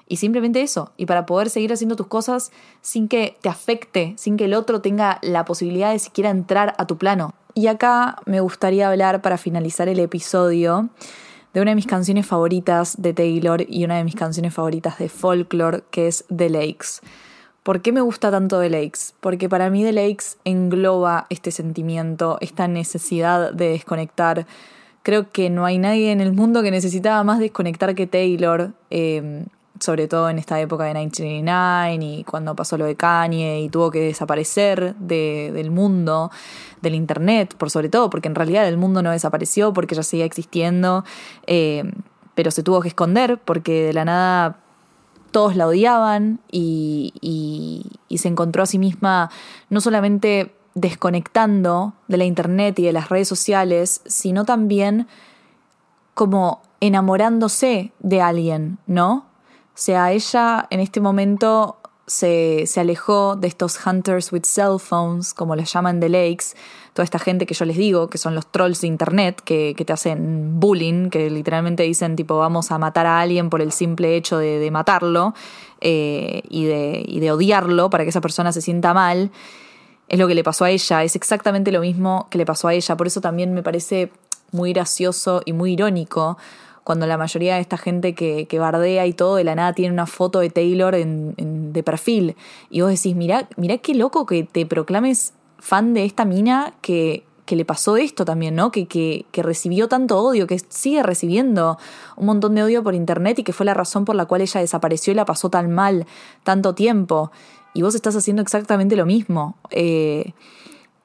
Y 0.07 0.17
simplemente 0.17 0.61
eso, 0.61 0.91
y 0.97 1.05
para 1.05 1.25
poder 1.25 1.49
seguir 1.49 1.71
haciendo 1.71 1.95
tus 1.95 2.07
cosas 2.07 2.51
sin 2.81 3.07
que 3.07 3.37
te 3.41 3.49
afecte, 3.49 4.13
sin 4.17 4.37
que 4.37 4.45
el 4.45 4.53
otro 4.53 4.81
tenga 4.81 5.19
la 5.21 5.45
posibilidad 5.45 5.91
de 5.91 5.99
siquiera 5.99 6.29
entrar 6.29 6.75
a 6.77 6.85
tu 6.85 6.97
plano. 6.97 7.33
Y 7.53 7.67
acá 7.67 8.17
me 8.25 8.39
gustaría 8.39 8.89
hablar 8.89 9.21
para 9.21 9.37
finalizar 9.37 9.89
el 9.89 9.99
episodio 9.99 10.89
de 11.53 11.61
una 11.61 11.71
de 11.71 11.75
mis 11.75 11.87
canciones 11.87 12.25
favoritas 12.25 13.01
de 13.01 13.13
Taylor 13.13 13.65
y 13.67 13.83
una 13.83 13.97
de 13.97 14.03
mis 14.03 14.15
canciones 14.15 14.53
favoritas 14.53 14.97
de 14.99 15.09
folklore, 15.09 15.83
que 15.91 16.07
es 16.07 16.23
The 16.35 16.49
Lakes. 16.49 17.01
¿Por 17.63 17.81
qué 17.81 17.91
me 17.91 18.01
gusta 18.01 18.31
tanto 18.31 18.59
The 18.59 18.69
Lakes? 18.69 19.13
Porque 19.19 19.49
para 19.49 19.69
mí 19.69 19.83
The 19.83 19.91
Lakes 19.91 20.37
engloba 20.45 21.27
este 21.29 21.51
sentimiento, 21.51 22.37
esta 22.41 22.67
necesidad 22.67 23.53
de 23.53 23.69
desconectar. 23.69 24.47
Creo 25.03 25.31
que 25.31 25.49
no 25.49 25.65
hay 25.65 25.77
nadie 25.77 26.11
en 26.11 26.21
el 26.21 26.31
mundo 26.31 26.63
que 26.63 26.71
necesitaba 26.71 27.23
más 27.23 27.39
desconectar 27.39 27.93
que 27.95 28.07
Taylor. 28.07 28.71
Eh, 28.89 29.45
sobre 29.81 30.07
todo 30.07 30.29
en 30.29 30.39
esta 30.39 30.59
época 30.59 30.85
de 30.85 30.93
1989 30.93 32.19
y 32.19 32.23
cuando 32.23 32.55
pasó 32.55 32.77
lo 32.77 32.85
de 32.85 32.95
Kanye 32.95 33.61
y 33.61 33.69
tuvo 33.69 33.91
que 33.91 33.99
desaparecer 33.99 34.95
del 34.95 35.71
mundo, 35.71 36.31
del 36.81 36.95
Internet, 36.95 37.55
por 37.57 37.69
sobre 37.69 37.89
todo, 37.89 38.09
porque 38.09 38.27
en 38.27 38.35
realidad 38.35 38.67
el 38.67 38.77
mundo 38.77 39.01
no 39.01 39.11
desapareció 39.11 39.73
porque 39.73 39.95
ya 39.95 40.03
seguía 40.03 40.25
existiendo, 40.25 41.03
eh, 41.47 41.91
pero 42.35 42.51
se 42.51 42.63
tuvo 42.63 42.81
que 42.81 42.87
esconder 42.87 43.39
porque 43.39 43.85
de 43.85 43.93
la 43.93 44.05
nada 44.05 44.57
todos 45.31 45.55
la 45.55 45.67
odiaban 45.67 46.39
y 46.51 47.83
se 48.15 48.27
encontró 48.27 48.63
a 48.63 48.65
sí 48.65 48.77
misma 48.77 49.29
no 49.69 49.81
solamente 49.81 50.53
desconectando 50.73 51.93
de 52.07 52.17
la 52.17 52.25
Internet 52.25 52.79
y 52.79 52.83
de 52.83 52.93
las 52.93 53.09
redes 53.09 53.27
sociales, 53.27 54.01
sino 54.05 54.45
también 54.45 55.07
como 56.13 56.61
enamorándose 56.79 57.93
de 57.99 58.21
alguien, 58.21 58.77
¿no? 58.87 59.30
O 59.73 59.77
sea, 59.83 60.11
ella 60.11 60.67
en 60.69 60.79
este 60.79 60.99
momento 60.99 61.77
se, 62.11 62.65
alejó 62.75 63.35
de 63.35 63.47
estos 63.47 63.79
hunters 63.85 64.31
with 64.31 64.43
cell 64.43 64.77
phones, 64.79 65.33
como 65.33 65.55
les 65.55 65.71
llaman 65.71 65.99
The 65.99 66.09
Lakes, 66.09 66.55
toda 66.93 67.05
esta 67.05 67.19
gente 67.19 67.45
que 67.45 67.53
yo 67.53 67.63
les 67.63 67.77
digo, 67.77 68.09
que 68.09 68.17
son 68.17 68.35
los 68.35 68.47
trolls 68.47 68.81
de 68.81 68.87
internet, 68.87 69.41
que, 69.43 69.73
te 69.73 69.93
hacen 69.93 70.59
bullying, 70.59 71.09
que 71.09 71.29
literalmente 71.29 71.83
dicen 71.83 72.15
tipo 72.15 72.37
vamos 72.37 72.71
a 72.71 72.77
matar 72.77 73.05
a 73.05 73.21
alguien 73.21 73.49
por 73.49 73.61
el 73.61 73.71
simple 73.71 74.15
hecho 74.15 74.37
de, 74.37 74.69
matarlo 74.71 75.33
eh, 75.79 76.41
y, 76.49 76.65
de, 76.65 77.03
y 77.07 77.19
de 77.21 77.31
odiarlo 77.31 77.89
para 77.89 78.03
que 78.03 78.09
esa 78.09 78.21
persona 78.21 78.51
se 78.51 78.61
sienta 78.61 78.93
mal. 78.93 79.31
Es 80.09 80.19
lo 80.19 80.27
que 80.27 80.35
le 80.35 80.43
pasó 80.43 80.65
a 80.65 80.69
ella, 80.69 81.03
es 81.03 81.15
exactamente 81.15 81.71
lo 81.71 81.79
mismo 81.79 82.27
que 82.29 82.37
le 82.37 82.45
pasó 82.45 82.67
a 82.67 82.73
ella, 82.73 82.97
por 82.97 83.07
eso 83.07 83.21
también 83.21 83.53
me 83.53 83.63
parece 83.63 84.11
muy 84.51 84.73
gracioso 84.73 85.41
y 85.45 85.53
muy 85.53 85.73
irónico 85.73 86.37
cuando 86.83 87.05
la 87.05 87.17
mayoría 87.17 87.55
de 87.55 87.61
esta 87.61 87.77
gente 87.77 88.15
que, 88.15 88.47
que, 88.47 88.59
bardea 88.59 89.05
y 89.05 89.13
todo 89.13 89.35
de 89.35 89.43
la 89.43 89.55
nada 89.55 89.73
tiene 89.73 89.93
una 89.93 90.07
foto 90.07 90.39
de 90.39 90.49
Taylor 90.49 90.95
en, 90.95 91.73
de 91.73 91.83
perfil. 91.83 92.35
Y 92.69 92.81
vos 92.81 92.89
decís, 92.89 93.15
mirá, 93.15 93.47
mirá 93.57 93.77
qué 93.77 93.93
loco 93.93 94.25
que 94.25 94.43
te 94.43 94.65
proclames 94.65 95.33
fan 95.59 95.93
de 95.93 96.05
esta 96.05 96.25
mina 96.25 96.73
que, 96.81 97.23
que 97.45 97.55
le 97.55 97.65
pasó 97.65 97.97
esto 97.97 98.25
también, 98.25 98.55
¿no? 98.55 98.71
Que, 98.71 98.87
que, 98.87 99.25
que, 99.31 99.43
recibió 99.43 99.87
tanto 99.87 100.19
odio, 100.19 100.47
que 100.47 100.59
sigue 100.69 101.03
recibiendo 101.03 101.77
un 102.15 102.25
montón 102.25 102.55
de 102.55 102.63
odio 102.63 102.83
por 102.83 102.95
internet 102.95 103.39
y 103.39 103.43
que 103.43 103.53
fue 103.53 103.65
la 103.65 103.73
razón 103.73 104.05
por 104.05 104.15
la 104.15 104.25
cual 104.25 104.41
ella 104.41 104.61
desapareció 104.61 105.11
y 105.11 105.15
la 105.15 105.25
pasó 105.25 105.49
tan 105.49 105.71
mal 105.71 106.07
tanto 106.43 106.73
tiempo. 106.73 107.31
Y 107.73 107.83
vos 107.83 107.95
estás 107.95 108.15
haciendo 108.15 108.41
exactamente 108.41 108.95
lo 108.95 109.05
mismo. 109.05 109.55
Eh, 109.69 110.33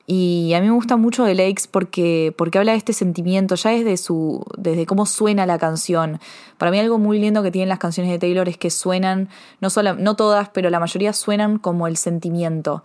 y 0.06 0.54
a 0.54 0.60
mí 0.60 0.66
me 0.68 0.72
gusta 0.72 0.96
mucho 0.96 1.24
The 1.24 1.34
Lakes 1.34 1.64
porque, 1.68 2.32
porque 2.38 2.58
habla 2.58 2.72
de 2.72 2.78
este 2.78 2.92
sentimiento, 2.92 3.56
ya 3.56 3.70
desde, 3.70 3.96
su, 3.96 4.44
desde 4.56 4.86
cómo 4.86 5.04
suena 5.04 5.46
la 5.46 5.58
canción. 5.58 6.20
Para 6.58 6.70
mí 6.70 6.78
algo 6.78 6.98
muy 6.98 7.18
lindo 7.18 7.42
que 7.42 7.50
tienen 7.50 7.68
las 7.68 7.80
canciones 7.80 8.12
de 8.12 8.18
Taylor 8.20 8.48
es 8.48 8.56
que 8.56 8.70
suenan, 8.70 9.28
no, 9.60 9.68
solo, 9.68 9.94
no 9.94 10.14
todas, 10.14 10.48
pero 10.50 10.70
la 10.70 10.78
mayoría 10.78 11.12
suenan 11.12 11.58
como 11.58 11.88
el 11.88 11.96
sentimiento. 11.96 12.84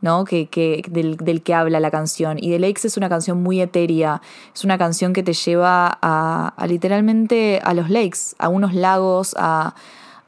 ¿no? 0.00 0.24
Que, 0.24 0.48
que, 0.48 0.82
del, 0.88 1.16
del, 1.18 1.42
que 1.42 1.54
habla 1.54 1.78
la 1.80 1.90
canción. 1.90 2.38
Y 2.40 2.50
The 2.50 2.58
Lakes 2.58 2.88
es 2.88 2.96
una 2.96 3.08
canción 3.08 3.40
muy 3.40 3.60
etérea, 3.60 4.20
es 4.52 4.64
una 4.64 4.76
canción 4.76 5.12
que 5.12 5.22
te 5.22 5.32
lleva 5.32 5.96
a, 6.02 6.54
a 6.56 6.66
literalmente 6.66 7.60
a 7.62 7.72
los 7.72 7.88
lakes, 7.88 8.34
a 8.38 8.48
unos 8.48 8.74
lagos, 8.74 9.36
a, 9.38 9.76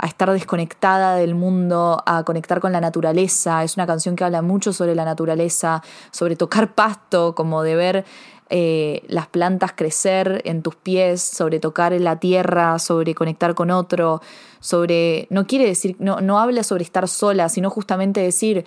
a 0.04 0.06
estar 0.06 0.30
desconectada 0.30 1.16
del 1.16 1.34
mundo, 1.34 2.02
a 2.04 2.24
conectar 2.24 2.60
con 2.60 2.72
la 2.72 2.80
naturaleza. 2.82 3.64
Es 3.64 3.78
una 3.78 3.86
canción 3.86 4.16
que 4.16 4.24
habla 4.24 4.42
mucho 4.42 4.74
sobre 4.74 4.94
la 4.94 5.06
naturaleza, 5.06 5.82
sobre 6.10 6.36
tocar 6.36 6.74
pasto, 6.74 7.34
como 7.34 7.62
de 7.62 7.74
ver 7.74 8.04
eh, 8.50 9.02
las 9.08 9.28
plantas 9.28 9.72
crecer 9.74 10.42
en 10.44 10.60
tus 10.60 10.74
pies, 10.74 11.22
sobre 11.22 11.58
tocar 11.58 11.92
la 11.92 12.20
tierra, 12.20 12.78
sobre 12.78 13.14
conectar 13.14 13.54
con 13.54 13.70
otro, 13.70 14.20
sobre... 14.60 15.26
No 15.30 15.46
quiere 15.46 15.64
decir, 15.64 15.96
no, 15.98 16.20
no 16.20 16.38
habla 16.38 16.64
sobre 16.64 16.84
estar 16.84 17.08
sola, 17.08 17.48
sino 17.48 17.70
justamente 17.70 18.20
decir 18.20 18.66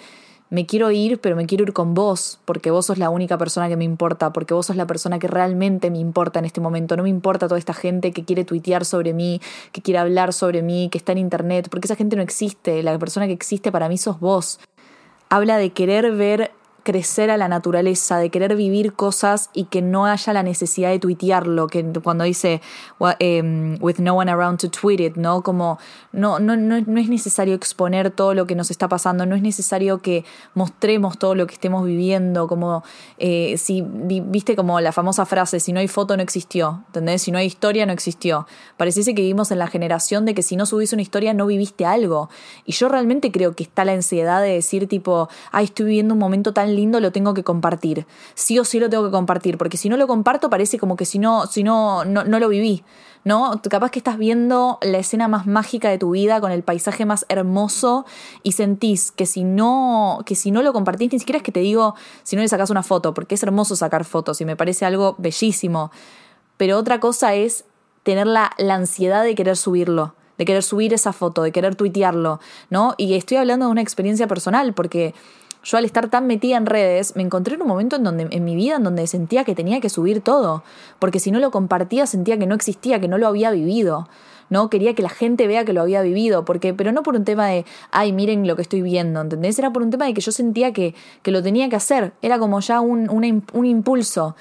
me 0.49 0.65
quiero 0.65 0.91
ir, 0.91 1.19
pero 1.19 1.35
me 1.35 1.45
quiero 1.45 1.63
ir 1.63 1.73
con 1.73 1.93
vos, 1.93 2.39
porque 2.45 2.71
vos 2.71 2.85
sos 2.85 2.97
la 2.97 3.09
única 3.09 3.37
persona 3.37 3.67
que 3.67 3.75
me 3.75 3.83
importa, 3.83 4.31
porque 4.31 4.53
vos 4.53 4.65
sos 4.65 4.75
la 4.75 4.87
persona 4.87 5.19
que 5.19 5.27
realmente 5.27 5.91
me 5.91 5.99
importa 5.99 6.39
en 6.39 6.45
este 6.45 6.61
momento. 6.61 6.95
No 6.95 7.03
me 7.03 7.09
importa 7.09 7.47
toda 7.47 7.59
esta 7.59 7.73
gente 7.73 8.11
que 8.13 8.23
quiere 8.23 8.45
tuitear 8.45 8.85
sobre 8.85 9.13
mí, 9.13 9.41
que 9.71 9.81
quiere 9.81 9.99
hablar 9.99 10.31
sobre 10.33 10.61
mí, 10.61 10.89
que 10.89 10.97
está 10.97 11.11
en 11.11 11.17
internet, 11.17 11.67
porque 11.69 11.87
esa 11.87 11.95
gente 11.95 12.15
no 12.15 12.21
existe. 12.21 12.81
La 12.81 12.97
persona 12.97 13.27
que 13.27 13.33
existe 13.33 13.71
para 13.71 13.89
mí 13.89 13.97
sos 13.97 14.19
vos. 14.19 14.59
Habla 15.29 15.57
de 15.57 15.71
querer 15.71 16.13
ver 16.13 16.51
crecer 16.87 17.29
a 17.31 17.35
la 17.35 17.49
naturaleza, 17.49 18.17
de 18.17 18.29
querer 18.29 18.55
vivir 18.55 18.93
cosas 18.93 19.49
y 19.51 19.65
que 19.65 19.81
no 19.81 20.05
haya 20.05 20.31
la 20.31 20.41
necesidad 20.41 20.89
de 20.89 20.99
tuitearlo, 20.99 21.67
que 21.67 21.83
cuando 22.01 22.23
dice 22.23 22.61
em, 23.19 23.77
with 23.81 23.97
no 23.99 24.13
one 24.13 24.31
around 24.31 24.57
to 24.57 24.69
tweet 24.69 25.01
it, 25.05 25.17
¿no? 25.17 25.41
Como 25.41 25.79
no, 26.13 26.39
no, 26.39 26.55
no, 26.55 26.79
no 26.79 26.97
es 27.01 27.09
necesario 27.09 27.55
exponer 27.55 28.09
todo 28.09 28.33
lo 28.33 28.47
que 28.47 28.55
nos 28.55 28.71
está 28.71 28.87
pasando, 28.87 29.25
no 29.25 29.35
es 29.35 29.41
necesario 29.41 29.97
que 29.97 30.23
mostremos 30.53 31.19
todo 31.19 31.35
lo 31.35 31.45
que 31.45 31.55
estemos 31.55 31.85
viviendo, 31.85 32.47
como 32.47 32.85
eh, 33.17 33.57
si 33.57 33.83
viste 33.85 34.55
como 34.55 34.79
la 34.79 34.93
famosa 34.93 35.25
frase, 35.25 35.59
si 35.59 35.73
no 35.73 35.81
hay 35.81 35.89
foto 35.89 36.15
no 36.15 36.23
existió, 36.23 36.85
¿entendés? 36.87 37.21
Si 37.21 37.31
no 37.31 37.37
hay 37.37 37.47
historia 37.47 37.85
no 37.85 37.91
existió. 37.91 38.47
Pareciese 38.77 39.13
que 39.13 39.23
vivimos 39.23 39.51
en 39.51 39.59
la 39.59 39.67
generación 39.67 40.23
de 40.23 40.33
que 40.33 40.41
si 40.41 40.55
no 40.55 40.65
subís 40.65 40.93
una 40.93 41.01
historia 41.01 41.33
no 41.33 41.47
viviste 41.47 41.85
algo. 41.85 42.29
Y 42.63 42.71
yo 42.71 42.87
realmente 42.87 43.29
creo 43.29 43.55
que 43.55 43.63
está 43.63 43.83
la 43.83 43.91
ansiedad 43.91 44.41
de 44.41 44.53
decir 44.53 44.87
tipo, 44.87 45.27
ay, 45.51 45.65
estoy 45.65 45.87
viviendo 45.87 46.13
un 46.13 46.21
momento 46.21 46.53
tan 46.53 46.76
lindo 46.77 47.01
lo 47.01 47.11
tengo 47.11 47.33
que 47.33 47.43
compartir. 47.43 48.07
Sí 48.35 48.57
o 48.59 48.63
sí 48.63 48.79
lo 48.79 48.89
tengo 48.89 49.03
que 49.03 49.11
compartir, 49.11 49.57
porque 49.57 49.75
si 49.75 49.89
no 49.89 49.97
lo 49.97 50.07
comparto 50.07 50.49
parece 50.49 50.79
como 50.79 50.95
que 50.95 51.03
si 51.03 51.19
no, 51.19 51.45
si 51.47 51.63
no, 51.63 52.05
no, 52.05 52.23
no 52.23 52.39
lo 52.39 52.47
viví. 52.47 52.83
¿no? 53.27 53.61
Capaz 53.69 53.91
que 53.91 53.99
estás 53.99 54.17
viendo 54.17 54.77
la 54.81 54.99
escena 54.99 55.27
más 55.27 55.45
mágica 55.45 55.89
de 55.89 55.97
tu 55.97 56.11
vida 56.11 56.39
con 56.39 56.51
el 56.53 56.63
paisaje 56.63 57.05
más 57.05 57.25
hermoso 57.27 58.05
y 58.41 58.53
sentís 58.53 59.11
que 59.11 59.25
si 59.25 59.43
no, 59.43 60.19
que 60.25 60.33
si 60.33 60.49
no 60.49 60.61
lo 60.61 60.71
compartís, 60.71 61.11
ni 61.11 61.19
siquiera 61.19 61.37
es 61.37 61.43
que 61.43 61.51
te 61.51 61.59
digo 61.59 61.95
si 62.23 62.37
no 62.37 62.41
le 62.41 62.47
sacas 62.47 62.69
una 62.69 62.83
foto, 62.83 63.13
porque 63.13 63.35
es 63.35 63.43
hermoso 63.43 63.75
sacar 63.75 64.05
fotos 64.05 64.39
y 64.39 64.45
me 64.45 64.55
parece 64.55 64.85
algo 64.85 65.15
bellísimo. 65.17 65.91
Pero 66.55 66.77
otra 66.77 67.01
cosa 67.01 67.35
es 67.35 67.65
tener 68.03 68.27
la, 68.27 68.51
la 68.57 68.75
ansiedad 68.75 69.25
de 69.25 69.35
querer 69.35 69.57
subirlo 69.57 70.13
de 70.37 70.45
querer 70.45 70.63
subir 70.63 70.93
esa 70.93 71.13
foto, 71.13 71.41
de 71.41 71.51
querer 71.51 71.75
tuitearlo, 71.75 72.39
¿no? 72.69 72.93
Y 72.97 73.15
estoy 73.15 73.37
hablando 73.37 73.65
de 73.65 73.71
una 73.71 73.81
experiencia 73.81 74.27
personal, 74.27 74.73
porque 74.73 75.13
yo 75.67 75.77
al 75.77 75.83
estar 75.83 76.09
tan 76.09 76.27
metida 76.27 76.55
en 76.55 76.65
redes, 76.65 77.17
me 77.17 77.23
encontré 77.23 77.55
en 77.55 77.61
un 77.61 77.67
momento 77.67 77.97
en 77.97 78.03
donde 78.05 78.27
en 78.31 78.45
mi 78.45 78.55
vida 78.55 78.77
en 78.77 78.83
donde 78.83 79.05
sentía 79.05 79.43
que 79.43 79.53
tenía 79.53 79.81
que 79.81 79.89
subir 79.89 80.21
todo, 80.21 80.63
porque 80.97 81.19
si 81.19 81.29
no 81.29 81.39
lo 81.39 81.51
compartía 81.51 82.07
sentía 82.07 82.37
que 82.39 82.47
no 82.47 82.55
existía, 82.55 83.01
que 83.01 83.09
no 83.09 83.17
lo 83.17 83.27
había 83.27 83.51
vivido. 83.51 84.07
¿no? 84.49 84.69
Quería 84.69 84.93
que 84.93 85.01
la 85.01 85.09
gente 85.09 85.45
vea 85.45 85.65
que 85.65 85.73
lo 85.73 85.81
había 85.81 86.01
vivido, 86.01 86.45
porque, 86.45 86.73
pero 86.73 86.93
no 86.93 87.03
por 87.03 87.17
un 87.17 87.25
tema 87.25 87.47
de, 87.47 87.65
ay, 87.91 88.13
miren 88.13 88.47
lo 88.47 88.55
que 88.55 88.61
estoy 88.61 88.81
viendo, 88.81 89.19
¿entendés? 89.19 89.59
Era 89.59 89.73
por 89.73 89.81
un 89.81 89.89
tema 89.89 90.05
de 90.05 90.13
que 90.13 90.21
yo 90.21 90.31
sentía 90.31 90.71
que, 90.71 90.95
que 91.21 91.31
lo 91.31 91.43
tenía 91.43 91.67
que 91.67 91.75
hacer, 91.75 92.13
era 92.21 92.39
como 92.39 92.61
ya 92.61 92.79
un, 92.79 93.09
un 93.09 93.65
impulso. 93.65 94.37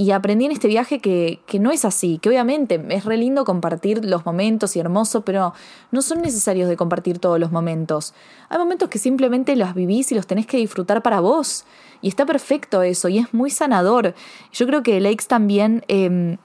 Y 0.00 0.12
aprendí 0.12 0.46
en 0.46 0.52
este 0.52 0.66
viaje 0.66 0.98
que, 0.98 1.40
que, 1.44 1.58
no 1.58 1.70
es 1.72 1.84
así, 1.84 2.16
que 2.22 2.30
obviamente 2.30 2.82
es 2.88 3.04
re 3.04 3.18
lindo 3.18 3.44
compartir 3.44 4.02
los 4.02 4.24
momentos 4.24 4.74
y 4.74 4.80
hermoso, 4.80 5.26
pero 5.26 5.52
no 5.90 6.00
son 6.00 6.22
necesarios 6.22 6.70
de 6.70 6.76
compartir 6.78 7.18
todos 7.18 7.38
los 7.38 7.52
momentos. 7.52 8.14
Hay 8.48 8.56
momentos 8.56 8.88
que 8.88 8.98
simplemente 8.98 9.54
los 9.56 9.74
vivís 9.74 10.10
y 10.10 10.14
los 10.14 10.26
tenés 10.26 10.46
que 10.46 10.56
disfrutar 10.56 11.02
para 11.02 11.20
vos. 11.20 11.66
Y 12.00 12.08
está 12.08 12.24
perfecto 12.24 12.80
eso, 12.80 13.10
y 13.10 13.18
es 13.18 13.34
muy 13.34 13.50
sanador. 13.50 14.14
Yo 14.52 14.66
creo 14.66 14.82
que 14.82 14.98
Lakes 15.00 15.26
también 15.28 15.84
eh, 15.88 16.38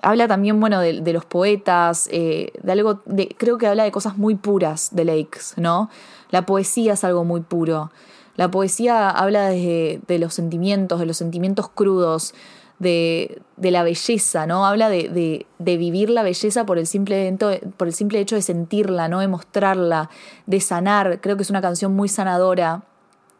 habla 0.00 0.28
también, 0.28 0.60
bueno, 0.60 0.78
de, 0.78 1.00
de 1.00 1.12
los 1.12 1.24
poetas, 1.24 2.08
eh, 2.12 2.52
de 2.62 2.70
algo, 2.70 3.02
creo 3.38 3.58
que 3.58 3.66
habla 3.66 3.82
de 3.82 3.90
cosas 3.90 4.16
muy 4.18 4.36
puras 4.36 4.90
de 4.92 5.04
Lakes, 5.04 5.54
¿no? 5.56 5.90
La 6.30 6.46
poesía 6.46 6.92
es 6.92 7.02
algo 7.02 7.24
muy 7.24 7.40
puro. 7.40 7.90
La 8.36 8.52
poesía 8.52 9.10
habla 9.10 9.48
de, 9.48 10.00
de 10.06 10.18
los 10.20 10.32
sentimientos, 10.32 11.00
de 11.00 11.06
los 11.06 11.16
sentimientos 11.16 11.68
crudos, 11.70 12.34
de, 12.78 13.42
de 13.56 13.70
la 13.70 13.82
belleza, 13.82 14.46
¿no? 14.46 14.66
Habla 14.66 14.88
de, 14.88 15.46
de, 15.58 15.76
vivir 15.76 16.10
la 16.10 16.22
belleza 16.22 16.64
por 16.64 16.78
el, 16.78 16.86
simple, 16.86 17.36
por 17.76 17.88
el 17.88 17.94
simple 17.94 18.20
hecho 18.20 18.36
de 18.36 18.42
sentirla, 18.42 19.08
¿no? 19.08 19.20
De 19.20 19.28
mostrarla, 19.28 20.10
de 20.46 20.60
sanar. 20.60 21.20
Creo 21.20 21.36
que 21.36 21.42
es 21.42 21.50
una 21.50 21.60
canción 21.60 21.94
muy 21.94 22.08
sanadora 22.08 22.82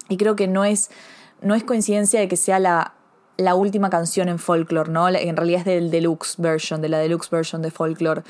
y 0.08 0.16
creo 0.16 0.36
que 0.36 0.48
no 0.48 0.64
es, 0.64 0.90
no 1.40 1.54
es 1.54 1.62
coincidencia 1.62 2.18
de 2.20 2.28
que 2.28 2.36
sea 2.36 2.58
la, 2.58 2.94
la 3.36 3.54
última 3.54 3.90
canción 3.90 4.28
en 4.28 4.38
folklore, 4.38 4.90
¿no? 4.90 5.08
En 5.08 5.36
realidad 5.36 5.60
es 5.60 5.66
del 5.66 5.90
deluxe 5.90 6.36
version, 6.38 6.82
de 6.82 6.88
la 6.88 6.98
deluxe 6.98 7.30
version 7.30 7.62
de 7.62 7.70
folklore. 7.70 8.22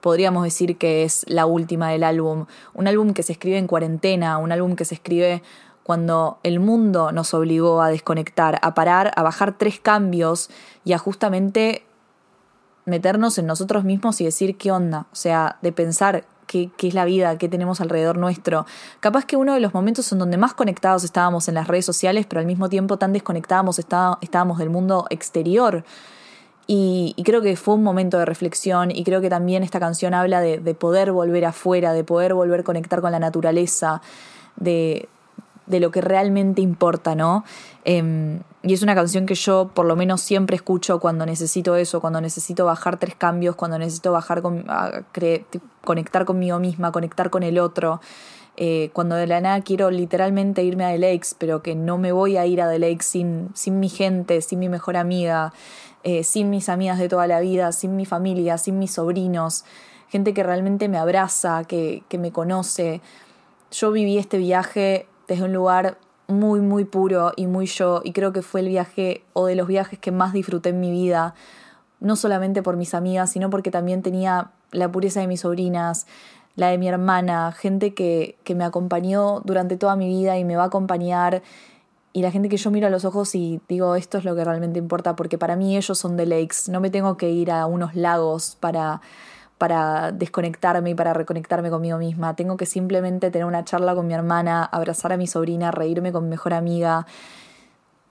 Podríamos 0.00 0.44
decir 0.44 0.76
que 0.76 1.04
es 1.04 1.24
la 1.28 1.46
última 1.46 1.90
del 1.90 2.04
álbum. 2.04 2.46
Un 2.74 2.88
álbum 2.88 3.12
que 3.12 3.22
se 3.22 3.32
escribe 3.32 3.58
en 3.58 3.66
cuarentena, 3.66 4.38
un 4.38 4.52
álbum 4.52 4.76
que 4.76 4.84
se 4.84 4.94
escribe 4.94 5.42
cuando 5.84 6.38
el 6.42 6.58
mundo 6.60 7.12
nos 7.12 7.34
obligó 7.34 7.82
a 7.82 7.90
desconectar, 7.90 8.58
a 8.62 8.74
parar, 8.74 9.12
a 9.16 9.22
bajar 9.22 9.56
tres 9.56 9.78
cambios 9.78 10.50
y 10.82 10.94
a 10.94 10.98
justamente 10.98 11.84
meternos 12.86 13.38
en 13.38 13.46
nosotros 13.46 13.84
mismos 13.84 14.20
y 14.20 14.24
decir 14.24 14.56
qué 14.56 14.72
onda, 14.72 15.06
o 15.12 15.16
sea, 15.16 15.58
de 15.60 15.72
pensar 15.72 16.24
qué, 16.46 16.70
qué, 16.76 16.88
es 16.88 16.94
la 16.94 17.04
vida, 17.04 17.36
qué 17.36 17.50
tenemos 17.50 17.82
alrededor 17.82 18.16
nuestro. 18.16 18.66
Capaz 19.00 19.26
que 19.26 19.36
uno 19.36 19.52
de 19.52 19.60
los 19.60 19.74
momentos 19.74 20.10
en 20.10 20.18
donde 20.18 20.38
más 20.38 20.54
conectados 20.54 21.04
estábamos 21.04 21.48
en 21.48 21.54
las 21.54 21.68
redes 21.68 21.84
sociales, 21.84 22.26
pero 22.26 22.40
al 22.40 22.46
mismo 22.46 22.70
tiempo 22.70 22.96
tan 22.96 23.12
desconectados 23.12 23.78
estábamos 23.78 24.58
del 24.58 24.70
mundo 24.70 25.06
exterior. 25.10 25.84
Y, 26.66 27.12
y, 27.18 27.24
creo 27.24 27.42
que 27.42 27.56
fue 27.56 27.74
un 27.74 27.82
momento 27.82 28.16
de 28.16 28.24
reflexión 28.24 28.90
y 28.90 29.04
creo 29.04 29.20
que 29.20 29.28
también 29.28 29.62
esta 29.62 29.78
canción 29.78 30.14
habla 30.14 30.40
de, 30.40 30.56
de 30.56 30.74
poder 30.74 31.12
volver 31.12 31.44
afuera, 31.44 31.92
de 31.92 32.04
poder 32.04 32.32
volver 32.32 32.60
a 32.60 32.62
conectar 32.62 33.02
con 33.02 33.12
la 33.12 33.18
naturaleza, 33.18 34.00
de, 34.56 35.10
de 35.66 35.80
lo 35.80 35.90
que 35.90 36.00
realmente 36.00 36.60
importa, 36.60 37.14
¿no? 37.14 37.44
Eh, 37.84 38.40
y 38.66 38.72
es 38.72 38.82
una 38.82 38.94
canción 38.94 39.26
que 39.26 39.34
yo 39.34 39.70
por 39.74 39.84
lo 39.84 39.94
menos 39.94 40.22
siempre 40.22 40.56
escucho 40.56 40.98
cuando 40.98 41.26
necesito 41.26 41.76
eso, 41.76 42.00
cuando 42.00 42.20
necesito 42.22 42.64
bajar 42.64 42.98
tres 42.98 43.14
cambios, 43.14 43.56
cuando 43.56 43.78
necesito 43.78 44.10
bajar 44.10 44.40
con, 44.40 44.64
conectar 45.84 46.24
conmigo 46.24 46.58
misma, 46.58 46.90
conectar 46.90 47.28
con 47.28 47.42
el 47.42 47.58
otro. 47.58 48.00
Eh, 48.56 48.90
cuando 48.94 49.16
de 49.16 49.26
la 49.26 49.40
nada 49.42 49.60
quiero 49.60 49.90
literalmente 49.90 50.62
irme 50.62 50.86
a 50.86 50.92
The 50.92 50.98
Lakes, 50.98 51.34
pero 51.38 51.62
que 51.62 51.74
no 51.74 51.98
me 51.98 52.12
voy 52.12 52.38
a 52.38 52.46
ir 52.46 52.62
a 52.62 52.70
The 52.70 52.78
Lakes 52.78 53.04
sin, 53.04 53.50
sin 53.52 53.80
mi 53.80 53.90
gente, 53.90 54.40
sin 54.40 54.60
mi 54.60 54.70
mejor 54.70 54.96
amiga, 54.96 55.52
eh, 56.02 56.24
sin 56.24 56.48
mis 56.48 56.70
amigas 56.70 56.98
de 56.98 57.10
toda 57.10 57.26
la 57.26 57.40
vida, 57.40 57.70
sin 57.72 57.96
mi 57.96 58.06
familia, 58.06 58.56
sin 58.56 58.78
mis 58.78 58.92
sobrinos, 58.92 59.66
gente 60.08 60.32
que 60.32 60.42
realmente 60.42 60.88
me 60.88 60.96
abraza, 60.96 61.64
que, 61.64 62.02
que 62.08 62.16
me 62.16 62.32
conoce. 62.32 63.02
Yo 63.72 63.90
viví 63.90 64.16
este 64.16 64.38
viaje 64.38 65.06
desde 65.28 65.44
un 65.44 65.52
lugar 65.52 65.98
muy, 66.26 66.60
muy 66.60 66.84
puro 66.84 67.32
y 67.36 67.46
muy 67.46 67.66
yo, 67.66 68.00
y 68.04 68.12
creo 68.12 68.32
que 68.32 68.42
fue 68.42 68.60
el 68.60 68.68
viaje 68.68 69.24
o 69.32 69.46
de 69.46 69.54
los 69.54 69.66
viajes 69.66 69.98
que 69.98 70.10
más 70.10 70.32
disfruté 70.32 70.70
en 70.70 70.80
mi 70.80 70.90
vida, 70.90 71.34
no 72.00 72.16
solamente 72.16 72.62
por 72.62 72.76
mis 72.76 72.94
amigas, 72.94 73.30
sino 73.30 73.50
porque 73.50 73.70
también 73.70 74.02
tenía 74.02 74.50
la 74.70 74.90
pureza 74.90 75.20
de 75.20 75.26
mis 75.26 75.40
sobrinas, 75.40 76.06
la 76.56 76.68
de 76.68 76.78
mi 76.78 76.88
hermana, 76.88 77.52
gente 77.52 77.94
que, 77.94 78.38
que 78.44 78.54
me 78.54 78.64
acompañó 78.64 79.40
durante 79.40 79.76
toda 79.76 79.96
mi 79.96 80.08
vida 80.08 80.38
y 80.38 80.44
me 80.44 80.56
va 80.56 80.64
a 80.64 80.66
acompañar, 80.66 81.42
y 82.12 82.22
la 82.22 82.30
gente 82.30 82.48
que 82.48 82.56
yo 82.56 82.70
miro 82.70 82.86
a 82.86 82.90
los 82.90 83.04
ojos 83.04 83.34
y 83.34 83.60
digo, 83.68 83.96
esto 83.96 84.18
es 84.18 84.24
lo 84.24 84.36
que 84.36 84.44
realmente 84.44 84.78
importa, 84.78 85.16
porque 85.16 85.36
para 85.36 85.56
mí 85.56 85.76
ellos 85.76 85.98
son 85.98 86.16
de 86.16 86.26
lakes, 86.26 86.70
no 86.70 86.80
me 86.80 86.88
tengo 86.88 87.16
que 87.16 87.28
ir 87.30 87.50
a 87.50 87.66
unos 87.66 87.96
lagos 87.96 88.56
para 88.60 89.00
para 89.58 90.12
desconectarme 90.12 90.90
y 90.90 90.94
para 90.94 91.12
reconectarme 91.12 91.70
conmigo 91.70 91.98
misma. 91.98 92.36
Tengo 92.36 92.56
que 92.56 92.66
simplemente 92.66 93.30
tener 93.30 93.46
una 93.46 93.64
charla 93.64 93.94
con 93.94 94.06
mi 94.06 94.14
hermana, 94.14 94.64
abrazar 94.64 95.12
a 95.12 95.16
mi 95.16 95.26
sobrina, 95.26 95.70
reírme 95.70 96.12
con 96.12 96.24
mi 96.24 96.30
mejor 96.30 96.54
amiga, 96.54 97.06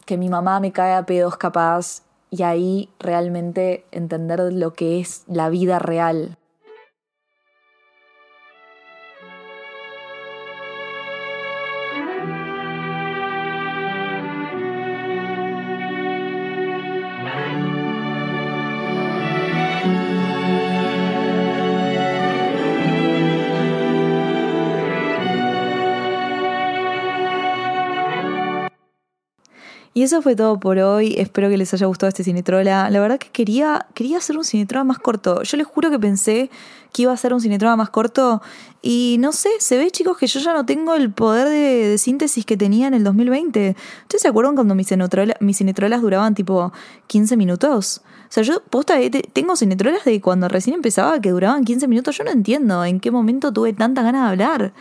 que 0.05 0.17
mi 0.17 0.29
mamá 0.29 0.59
me 0.59 0.71
cae 0.71 0.93
a 0.93 1.05
pedos 1.05 1.37
capaz 1.37 2.03
y 2.29 2.43
ahí 2.43 2.89
realmente 2.99 3.85
entender 3.91 4.39
lo 4.53 4.73
que 4.73 4.99
es 4.99 5.23
la 5.27 5.49
vida 5.49 5.79
real. 5.79 6.37
Y 29.95 30.01
eso 30.01 30.23
fue 30.23 30.35
todo 30.35 30.59
por 30.59 30.79
hoy. 30.79 31.13
Espero 31.19 31.49
que 31.49 31.57
les 31.57 31.71
haya 31.73 31.85
gustado 31.85 32.07
este 32.07 32.23
Cinetrola. 32.23 32.89
La 32.89 32.99
verdad 32.99 33.19
que 33.19 33.29
quería, 33.29 33.85
quería 33.93 34.17
hacer 34.17 34.35
un 34.37 34.43
Cinetrola 34.43 34.83
más 34.83 34.97
corto. 34.97 35.43
Yo 35.43 35.55
les 35.55 35.67
juro 35.67 35.91
que 35.91 35.99
pensé 35.99 36.49
que 36.91 37.03
iba 37.03 37.11
a 37.11 37.17
ser 37.17 37.31
un 37.31 37.39
Cinetrola 37.39 37.75
más 37.75 37.91
corto. 37.91 38.41
Y 38.81 39.17
no 39.19 39.31
sé, 39.31 39.49
se 39.59 39.77
ve, 39.77 39.91
chicos, 39.91 40.17
que 40.17 40.25
yo 40.25 40.39
ya 40.39 40.51
no 40.51 40.65
tengo 40.65 40.95
el 40.95 41.11
poder 41.11 41.47
de, 41.47 41.97
síntesis 41.99 42.43
que 42.43 42.57
tenía 42.57 42.87
en 42.87 42.95
el 42.95 43.03
2020. 43.03 43.75
¿Ustedes 44.01 44.21
se 44.23 44.27
acuerdan 44.27 44.55
cuando 44.55 44.73
mis, 44.73 44.89
mis 45.39 45.57
Cinetrolas 45.57 46.01
duraban 46.01 46.33
tipo 46.33 46.73
15 47.05 47.37
minutos? 47.37 48.01
O 48.03 48.33
sea, 48.33 48.41
yo 48.41 48.63
posta, 48.63 48.95
tengo 49.31 49.55
Cinetrolas 49.55 50.05
de 50.05 50.19
cuando 50.21 50.47
recién 50.47 50.75
empezaba 50.75 51.19
que 51.21 51.29
duraban 51.29 51.65
15 51.65 51.87
minutos. 51.87 52.17
Yo 52.17 52.23
no 52.23 52.31
entiendo 52.31 52.83
en 52.83 52.99
qué 52.99 53.11
momento 53.11 53.53
tuve 53.53 53.73
tanta 53.73 54.01
ganas 54.01 54.23
de 54.23 54.29
hablar. 54.29 54.73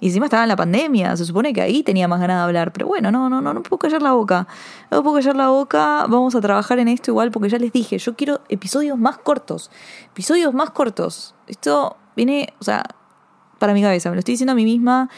Y 0.00 0.06
encima 0.08 0.26
estaba 0.26 0.42
en 0.42 0.48
la 0.48 0.56
pandemia, 0.56 1.16
se 1.16 1.24
supone 1.24 1.52
que 1.52 1.60
ahí 1.60 1.82
tenía 1.82 2.08
más 2.08 2.20
ganas 2.20 2.38
de 2.38 2.42
hablar. 2.42 2.72
Pero 2.72 2.86
bueno, 2.86 3.10
no, 3.10 3.28
no, 3.28 3.40
no, 3.40 3.54
no 3.54 3.62
puedo 3.62 3.78
callar 3.78 4.02
la 4.02 4.12
boca. 4.12 4.48
No 4.90 5.02
puedo 5.02 5.16
callar 5.16 5.36
la 5.36 5.48
boca, 5.48 6.06
vamos 6.08 6.34
a 6.34 6.40
trabajar 6.40 6.78
en 6.78 6.88
esto 6.88 7.10
igual 7.10 7.30
porque 7.30 7.48
ya 7.48 7.58
les 7.58 7.72
dije, 7.72 7.98
yo 7.98 8.16
quiero 8.16 8.40
episodios 8.48 8.98
más 8.98 9.18
cortos. 9.18 9.70
Episodios 10.12 10.54
más 10.54 10.70
cortos. 10.70 11.34
Esto 11.46 11.96
viene, 12.16 12.54
o 12.58 12.64
sea, 12.64 12.82
para 13.58 13.74
mi 13.74 13.82
cabeza, 13.82 14.08
me 14.08 14.16
lo 14.16 14.20
estoy 14.20 14.34
diciendo 14.34 14.52
a 14.52 14.56
mí 14.56 14.64
misma 14.64 15.10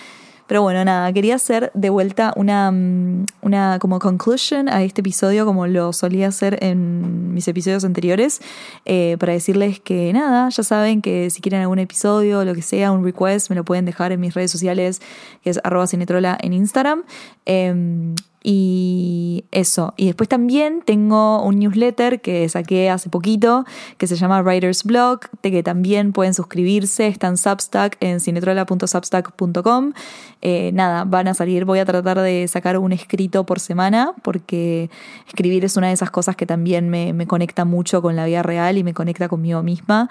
pero 0.53 0.61
bueno, 0.61 0.85
nada, 0.85 1.11
quería 1.15 1.37
hacer 1.37 1.71
de 1.73 1.89
vuelta 1.89 2.35
una, 2.37 2.71
mm, 2.71 3.25
una 3.41 3.79
como 3.81 3.99
conclusion 3.99 4.69
a 4.69 4.83
este 4.83 5.01
episodio, 5.01 5.47
como 5.47 5.67
lo 5.67 5.95
solía 5.95 6.29
hacer 6.29 6.59
en 6.63 7.33
mis 7.33 7.49
episodios 7.49 7.87
anteriores, 7.87 8.43
eh, 8.85 9.17
para 9.19 9.33
decirles 9.33 9.81
que 9.81 10.13
nada, 10.13 10.51
ya 10.51 10.63
saben 10.63 11.01
que 11.01 11.31
si 11.31 11.41
quieren 11.41 11.63
algún 11.63 11.79
episodio 11.79 12.45
lo 12.45 12.55
que 12.55 12.61
sea, 12.61 12.93
un 12.93 13.03
request, 13.03 13.49
me 13.49 13.57
lo 13.57 13.65
pueden 13.65 13.87
dejar 13.87 14.13
en 14.13 14.21
mis 14.21 14.35
redes 14.35 14.51
sociales, 14.51 15.01
que 15.43 15.49
es 15.49 15.59
arroba 15.65 15.87
cinetrola 15.87 16.37
en 16.39 16.53
Instagram. 16.53 17.05
Em, 17.47 18.15
y 18.43 19.45
eso. 19.53 19.95
Y 19.97 20.07
después 20.07 20.29
también 20.29 20.83
tengo 20.85 21.43
un 21.43 21.59
newsletter 21.59 22.21
que 22.21 22.49
saqué 22.49 22.91
hace 22.91 23.09
poquito, 23.09 23.65
que 23.99 24.07
se 24.07 24.17
llama 24.17 24.43
Writer's 24.43 24.85
Blog, 24.85 25.21
de 25.43 25.51
que 25.51 25.63
también 25.63 26.13
pueden 26.13 26.35
suscribirse. 26.35 27.07
Está 27.07 27.29
en 27.29 27.37
Substack, 27.37 27.97
en 28.01 28.21
cinetrola.substack.com. 28.21 29.93
Eh, 30.41 30.71
nada, 30.75 31.05
van 31.05 31.29
a 31.29 31.35
salir. 31.35 31.65
Voy 31.65 31.79
a 31.79 31.85
tratar 31.85 32.21
de 32.21 32.49
sacar 32.49 32.79
un 32.79 32.93
escrito 32.93 33.47
por 33.47 33.61
semana, 33.61 34.13
porque 34.23 34.91
escribir 35.29 35.65
es 35.65 35.77
una 35.77 35.89
de 35.89 35.93
esas 35.93 36.11
cosas 36.11 36.35
que 36.35 36.47
también 36.47 36.89
me, 36.89 37.13
me 37.13 37.27
conecta 37.27 37.65
mucho 37.65 38.03
con 38.03 38.17
la 38.17 38.27
vida 38.27 38.43
real 38.43 38.77
y 38.77 38.83
me 38.83 38.95
conecta 38.95 39.29
conmigo 39.29 39.63
misma 39.63 40.11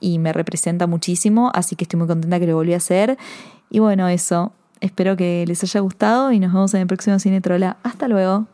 y 0.00 0.18
me 0.18 0.32
representa 0.32 0.86
muchísimo. 0.86 1.50
Así 1.54 1.76
que 1.76 1.84
estoy 1.84 1.98
muy 1.98 2.08
contenta 2.08 2.40
que 2.40 2.46
lo 2.46 2.54
volví 2.54 2.72
a 2.72 2.78
hacer. 2.78 3.18
Y 3.68 3.80
bueno, 3.80 4.08
eso. 4.08 4.52
Espero 4.80 5.16
que 5.16 5.44
les 5.46 5.62
haya 5.62 5.80
gustado 5.80 6.32
y 6.32 6.38
nos 6.38 6.52
vemos 6.52 6.74
en 6.74 6.82
el 6.82 6.86
próximo 6.86 7.18
Cine 7.18 7.40
Trola. 7.40 7.76
Hasta 7.82 8.08
luego. 8.08 8.46